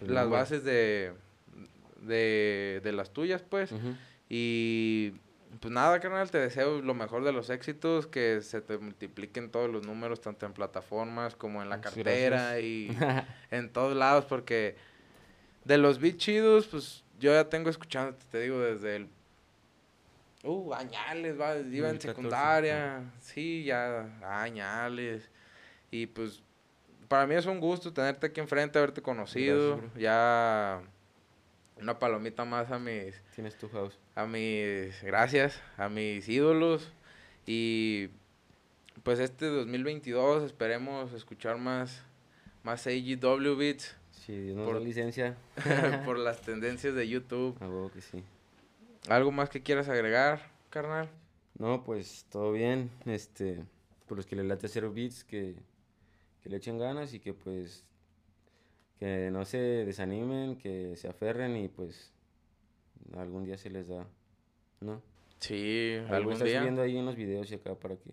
las 0.00 0.28
bases 0.28 0.64
de, 0.64 1.12
de, 2.02 2.80
de 2.82 2.92
las 2.92 3.12
tuyas 3.12 3.42
pues. 3.42 3.70
Y 4.28 5.12
pues 5.60 5.72
nada, 5.72 6.00
carnal, 6.00 6.30
te 6.30 6.38
deseo 6.38 6.82
lo 6.82 6.94
mejor 6.94 7.24
de 7.24 7.32
los 7.32 7.50
éxitos, 7.50 8.06
que 8.06 8.40
se 8.42 8.60
te 8.60 8.78
multipliquen 8.78 9.50
todos 9.50 9.70
los 9.70 9.86
números, 9.86 10.20
tanto 10.20 10.46
en 10.46 10.52
plataformas 10.52 11.34
como 11.34 11.62
en 11.62 11.68
la 11.68 11.80
cartera 11.80 12.54
gracias. 12.54 12.64
y 12.64 12.90
en 13.54 13.72
todos 13.72 13.96
lados, 13.96 14.24
porque 14.26 14.76
de 15.66 15.78
los 15.78 15.98
beats 15.98 16.18
chidos, 16.18 16.66
pues 16.66 17.04
yo 17.18 17.32
ya 17.32 17.48
tengo 17.48 17.68
escuchando, 17.68 18.16
te 18.30 18.40
digo, 18.40 18.60
desde 18.60 18.96
el... 18.96 19.08
Uh, 20.44 20.72
añales, 20.72 21.38
va, 21.40 21.56
iba 21.56 21.88
en 21.88 21.96
2014, 21.96 22.06
secundaria, 22.06 23.12
sí, 23.20 23.64
ya, 23.64 24.08
añales. 24.22 25.28
Y 25.90 26.06
pues, 26.06 26.40
para 27.08 27.26
mí 27.26 27.34
es 27.34 27.46
un 27.46 27.58
gusto 27.58 27.92
tenerte 27.92 28.28
aquí 28.28 28.40
enfrente, 28.40 28.78
haberte 28.78 29.02
conocido, 29.02 29.78
Gracias, 29.78 30.00
ya 30.00 30.82
una 31.80 31.98
palomita 31.98 32.44
más 32.44 32.70
a 32.70 32.78
mis 32.78 33.20
Tienes 33.34 33.56
tu 33.58 33.68
house. 33.68 33.98
a 34.14 34.24
mis 34.24 35.02
gracias 35.02 35.60
a 35.76 35.88
mis 35.88 36.26
ídolos 36.28 36.90
y 37.44 38.08
pues 39.02 39.18
este 39.18 39.46
2022 39.46 40.44
esperemos 40.44 41.12
escuchar 41.12 41.58
más 41.58 42.02
más 42.62 42.86
AGW 42.86 43.56
beats 43.56 43.94
Si 44.26 44.36
Dios 44.36 44.56
nos 44.56 44.66
Por- 44.66 44.74
da 44.74 44.80
licencia. 44.80 45.36
por 46.04 46.18
las 46.18 46.40
tendencias 46.42 46.94
de 46.94 47.08
YouTube. 47.08 47.56
A 47.60 47.68
huevo 47.68 47.90
que 47.92 48.00
sí. 48.00 48.22
¿Algo 49.08 49.30
más 49.30 49.48
que 49.48 49.62
quieras 49.62 49.88
agregar, 49.88 50.40
carnal? 50.68 51.08
No, 51.58 51.84
pues 51.84 52.26
todo 52.30 52.50
bien. 52.52 52.90
Este, 53.04 53.64
por 54.08 54.16
los 54.16 54.26
que 54.26 54.34
les 54.36 54.44
late 54.46 54.66
hacer 54.66 54.88
beats, 54.90 55.22
que, 55.22 55.54
que 56.42 56.50
le 56.50 56.56
echen 56.56 56.76
ganas 56.78 57.14
y 57.14 57.20
que 57.20 57.32
pues 57.34 57.84
que 58.98 59.30
no 59.30 59.44
se 59.44 59.58
desanimen, 59.58 60.56
que 60.56 60.96
se 60.96 61.06
aferren 61.06 61.56
y 61.56 61.68
pues 61.68 62.12
algún 63.16 63.44
día 63.44 63.58
se 63.58 63.70
les 63.70 63.88
da, 63.88 64.06
¿no? 64.80 65.02
Sí, 65.38 65.98
algún 66.08 66.38
día. 66.38 66.58
subiendo 66.58 66.80
ahí 66.82 66.96
unos 66.96 67.14
videos 67.14 67.50
y 67.52 67.56
acá 67.56 67.74
para 67.74 67.96
que 67.96 68.10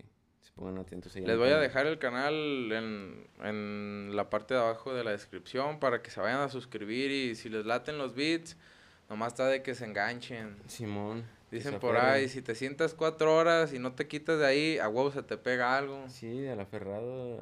pongan 0.56 0.78
atentos. 0.80 1.16
ahí 1.16 1.22
Les 1.24 1.32
el 1.32 1.38
voy 1.38 1.50
a 1.50 1.58
dejar 1.60 1.86
el 1.88 1.98
canal 2.00 2.34
en, 2.72 3.28
en 3.44 4.16
la 4.16 4.30
parte 4.30 4.54
de 4.54 4.60
abajo 4.60 4.94
de 4.94 5.04
la 5.04 5.12
descripción 5.12 5.80
para 5.80 6.02
que 6.02 6.10
se 6.12 6.20
vayan 6.22 6.42
a 6.42 6.50
suscribir 6.50 7.12
y 7.12 7.36
si 7.36 7.50
les 7.50 7.66
laten 7.66 7.98
los 7.98 8.16
beats, 8.16 8.58
nomás 9.10 9.34
está 9.34 9.48
de 9.48 9.62
que 9.64 9.76
se 9.76 9.86
enganchen. 9.86 10.58
Simón. 10.68 11.24
Dicen 11.52 11.80
por 11.80 11.98
ahí, 11.98 12.30
si 12.30 12.42
te 12.42 12.56
sientas 12.56 12.96
cuatro 12.96 13.36
horas 13.36 13.74
y 13.74 13.80
no 13.80 13.94
te 13.94 14.08
quitas 14.08 14.40
de 14.40 14.46
ahí, 14.48 14.78
a 14.80 14.90
huevo 14.90 15.12
se 15.12 15.22
te 15.22 15.38
pega 15.38 15.78
algo. 15.78 16.04
Sí, 16.10 16.48
al 16.48 16.60
aferrado, 16.60 17.42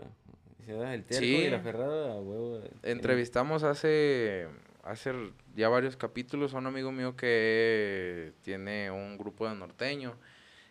se 0.66 0.74
da 0.74 0.94
el 0.94 1.06
terco 1.06 1.24
Sí. 1.24 1.38
y 1.38 1.44
el 1.46 1.54
aferrado 1.54 2.12
a 2.12 2.16
huevo. 2.20 2.62
Entrevistamos 2.84 3.64
hace, 3.64 4.48
hace 4.84 5.14
ya 5.56 5.70
varios 5.70 5.96
capítulos 5.96 6.54
a 6.54 6.58
un 6.58 6.68
amigo 6.68 6.92
mío 6.92 7.16
que 7.16 8.34
tiene 8.42 8.92
un 8.92 9.18
grupo 9.18 9.48
de 9.48 9.56
norteño 9.56 10.18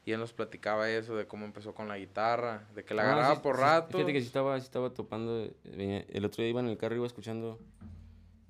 y 0.04 0.12
él 0.12 0.20
nos 0.20 0.32
platicaba 0.32 0.88
eso 0.90 1.14
de 1.16 1.26
cómo 1.26 1.44
empezó 1.44 1.74
con 1.74 1.88
la 1.88 1.98
guitarra, 1.98 2.66
de 2.74 2.84
que 2.84 2.94
la 2.94 3.02
Ah, 3.02 3.12
agarraba 3.12 3.34
sí, 3.36 3.40
por 3.42 3.56
sí, 3.56 3.62
rato. 3.62 3.96
Fíjate 3.98 4.12
que 4.12 4.20
sí 4.20 4.26
estaba, 4.26 4.58
sí 4.58 4.64
estaba 4.64 4.90
topando. 4.90 5.48
venía- 5.64 6.04
el 6.08 6.24
otro 6.24 6.42
día 6.42 6.50
iba 6.50 6.60
en 6.60 6.68
el 6.68 6.76
carro, 6.78 6.94
iba 6.96 7.06
escuchando. 7.06 7.58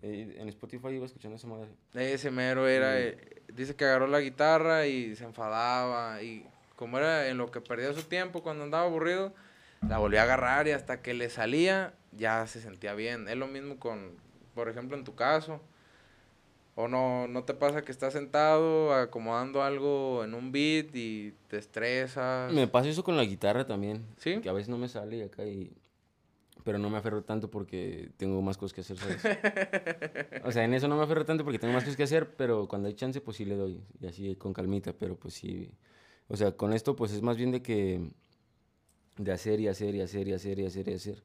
eh, 0.03 0.37
en 0.39 0.49
Spotify 0.49 0.89
iba 0.95 1.05
escuchando 1.05 1.37
esa 1.37 1.47
madre. 1.47 1.69
Ese 1.93 2.31
mero 2.31 2.67
era, 2.67 2.99
eh, 2.99 3.43
dice 3.53 3.77
que 3.77 3.85
agarró 3.85 4.07
la 4.07 4.21
guitarra 4.21 4.87
y 4.87 5.15
se 5.15 5.25
enfadaba 5.25 6.23
y 6.23 6.47
como 6.75 6.97
era 6.97 7.29
en 7.29 7.37
lo 7.37 7.51
que 7.51 7.61
perdía 7.61 7.93
su 7.93 8.05
tiempo 8.05 8.43
cuando 8.43 8.65
andaba 8.65 8.85
aburrido, 8.85 9.35
la 9.87 9.99
volvió 9.99 10.21
a 10.21 10.23
agarrar 10.23 10.67
y 10.69 10.71
hasta 10.71 11.03
que 11.03 11.13
le 11.13 11.29
salía 11.29 11.93
ya 12.13 12.47
se 12.47 12.63
sentía 12.63 12.95
bien. 12.95 13.29
Es 13.29 13.37
lo 13.37 13.47
mismo 13.47 13.79
con, 13.79 14.17
por 14.55 14.71
ejemplo, 14.71 14.97
en 14.97 15.05
tu 15.05 15.15
caso. 15.15 15.61
O 16.75 16.89
no, 16.89 17.27
no 17.27 17.45
te 17.45 17.55
pasa 17.55 17.83
que 17.83 17.93
estás 17.93 18.13
sentado 18.13 18.95
acomodando 18.95 19.63
algo 19.63 20.25
en 20.25 20.35
un 20.35 20.53
beat 20.53 20.95
y 20.95 21.35
te 21.49 21.59
estresas. 21.59 22.53
Me 22.53 22.69
pasa 22.69 22.89
eso 22.89 23.05
con 23.05 23.17
la 23.17 23.25
guitarra 23.25 23.67
también. 23.67 24.07
¿Sí? 24.17 24.41
Que 24.41 24.49
a 24.49 24.53
veces 24.53 24.69
no 24.69 24.79
me 24.79 24.89
sale 24.89 25.19
y 25.19 25.23
acá 25.23 25.45
y. 25.45 25.73
Pero 26.63 26.79
no 26.79 26.91
me 26.91 26.99
aferro 26.99 27.23
tanto 27.23 27.51
porque 27.51 28.11
tengo 28.19 28.41
más 28.43 28.59
cosas 28.59 28.75
que 28.75 28.81
hacer, 28.83 28.99
¿sabes? 28.99 29.23
o 30.45 30.53
sea, 30.53 30.65
en 30.65 30.75
eso 30.75 30.89
no 30.89 30.97
me 30.97 31.03
aferro 31.03 31.25
tanto 31.25 31.43
porque 31.43 31.59
tengo 31.59 31.73
más 31.73 31.85
cosas 31.85 31.97
que 31.97 32.03
hacer, 32.03 32.37
pero 32.37 32.69
cuando 32.69 32.89
hay 32.89 32.95
chance, 32.95 33.21
pues 33.21 33.39
sí 33.39 33.47
le 33.47 33.57
doy. 33.57 33.83
Y 34.01 34.07
así 34.07 34.37
con 34.37 34.53
calmita, 34.53 34.93
pero 34.93 35.17
pues 35.17 35.35
sí. 35.35 35.73
O 36.29 36.37
sea, 36.37 36.53
con 36.53 36.73
esto, 36.73 36.95
pues 36.97 37.13
es 37.13 37.23
más 37.23 37.37
bien 37.37 37.51
de 37.51 37.63
que. 37.63 38.11
De 39.17 39.33
hacer 39.33 39.61
y 39.61 39.69
hacer 39.69 39.95
y 39.95 40.03
hacer 40.03 40.29
y 40.29 40.33
hacer 40.33 40.59
y 40.59 40.67
hacer 40.67 40.89
y 40.89 40.93
hacer. 40.95 41.23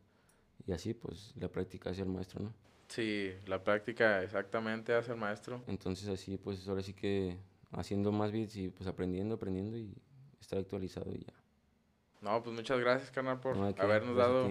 Y 0.67 0.71
así, 0.71 0.93
pues 0.93 1.33
la 1.37 1.49
práctica 1.49 1.91
hace 1.91 2.01
el 2.01 2.09
maestro, 2.09 2.41
¿no? 2.43 2.64
Sí, 2.87 3.33
la 3.47 3.63
práctica 3.63 4.21
exactamente 4.23 4.93
hace 4.93 5.11
el 5.11 5.17
maestro. 5.17 5.61
Entonces 5.67 6.07
así, 6.07 6.37
pues 6.37 6.67
ahora 6.67 6.81
sí 6.81 6.93
que 6.93 7.37
haciendo 7.71 8.11
más 8.11 8.31
beats 8.31 8.55
y 8.55 8.69
pues 8.69 8.87
aprendiendo, 8.87 9.35
aprendiendo 9.35 9.77
y 9.77 9.93
estar 10.39 10.59
actualizado 10.59 11.11
y 11.13 11.19
ya. 11.19 11.33
No, 12.21 12.41
pues 12.41 12.55
muchas 12.55 12.79
gracias, 12.79 13.11
carnal, 13.11 13.39
por 13.39 13.57
No 13.57 13.65
habernos 13.77 14.15
dado 14.15 14.47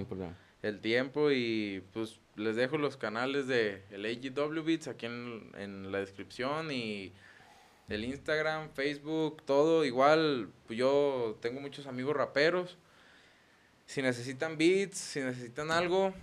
el 0.62 0.80
tiempo 0.80 1.30
y 1.30 1.82
pues 1.92 2.20
les 2.36 2.56
dejo 2.56 2.78
los 2.78 2.96
canales 2.96 3.46
de 3.46 3.82
el 3.90 4.04
AGW 4.04 4.62
Beats 4.62 4.88
aquí 4.88 5.06
en, 5.06 5.50
en 5.56 5.92
la 5.92 5.98
descripción 5.98 6.70
y 6.70 7.12
el 7.88 8.04
Instagram, 8.04 8.70
Facebook, 8.70 9.42
todo 9.44 9.84
igual, 9.84 10.48
pues 10.66 10.78
yo 10.78 11.36
tengo 11.40 11.60
muchos 11.60 11.86
amigos 11.86 12.16
raperos. 12.16 12.78
Si 13.86 14.00
necesitan 14.00 14.56
beats, 14.56 14.96
si 14.96 15.20
necesitan 15.20 15.70
algo, 15.70 16.14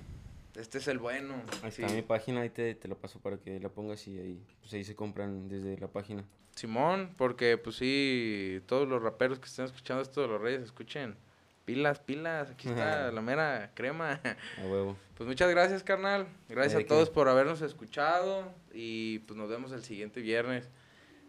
este 0.56 0.78
es 0.80 0.88
el 0.88 0.98
bueno. 1.00 1.36
Ahí 1.64 1.72
Sí. 1.72 1.82
está 1.84 1.94
mi 1.96 2.02
página, 2.02 2.42
ahí 2.42 2.50
te, 2.50 2.76
te 2.76 2.88
la 2.88 2.96
paso 2.96 3.20
para 3.20 3.38
que 3.38 3.60
la 3.60 3.70
pongas 3.70 4.08
y 4.08 4.18
ahí, 4.20 4.46
pues 4.62 4.74
ahí 4.74 4.84
se 4.84 4.96
compran 4.96 5.48
desde 5.48 5.78
la 5.78 5.88
página. 5.88 6.24
Simón, 6.56 7.14
porque 7.18 7.58
pues 7.58 7.78
sí, 7.78 8.62
todos 8.66 8.88
los 8.88 9.02
raperos 9.02 9.40
que 9.40 9.46
estén 9.46 9.66
escuchando 9.66 10.02
esto 10.02 10.22
de 10.22 10.28
los 10.28 10.42
Reyes, 10.42 10.62
escuchen. 10.64 11.16
Pilas, 11.64 12.00
pilas, 12.00 12.50
aquí 12.50 12.68
está 12.68 13.12
la 13.12 13.22
mera 13.22 13.72
crema. 13.76 14.20
A 14.58 14.62
huevo. 14.68 14.98
Pues 15.16 15.28
muchas 15.28 15.50
gracias, 15.50 15.84
carnal. 15.84 16.28
Gracias 16.50 16.76
¿De 16.80 16.84
a 16.84 16.88
todos 16.88 17.10
por 17.10 17.30
habernos 17.30 17.62
escuchado 17.62 18.52
y 18.74 19.20
pues 19.20 19.38
nos 19.38 19.48
vemos 19.50 19.72
el 19.72 19.84
siguiente 19.84 20.22
viernes. 20.22 20.70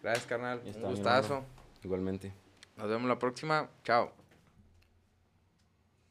Gracias, 0.03 0.27
carnal. 0.27 0.61
Está, 0.67 0.81
Un 0.81 0.91
gustazo. 0.95 1.45
Igualmente. 1.85 2.33
Nos 2.77 2.89
vemos 2.89 3.07
la 3.09 3.19
próxima. 3.19 3.69
Chao. 3.85 4.22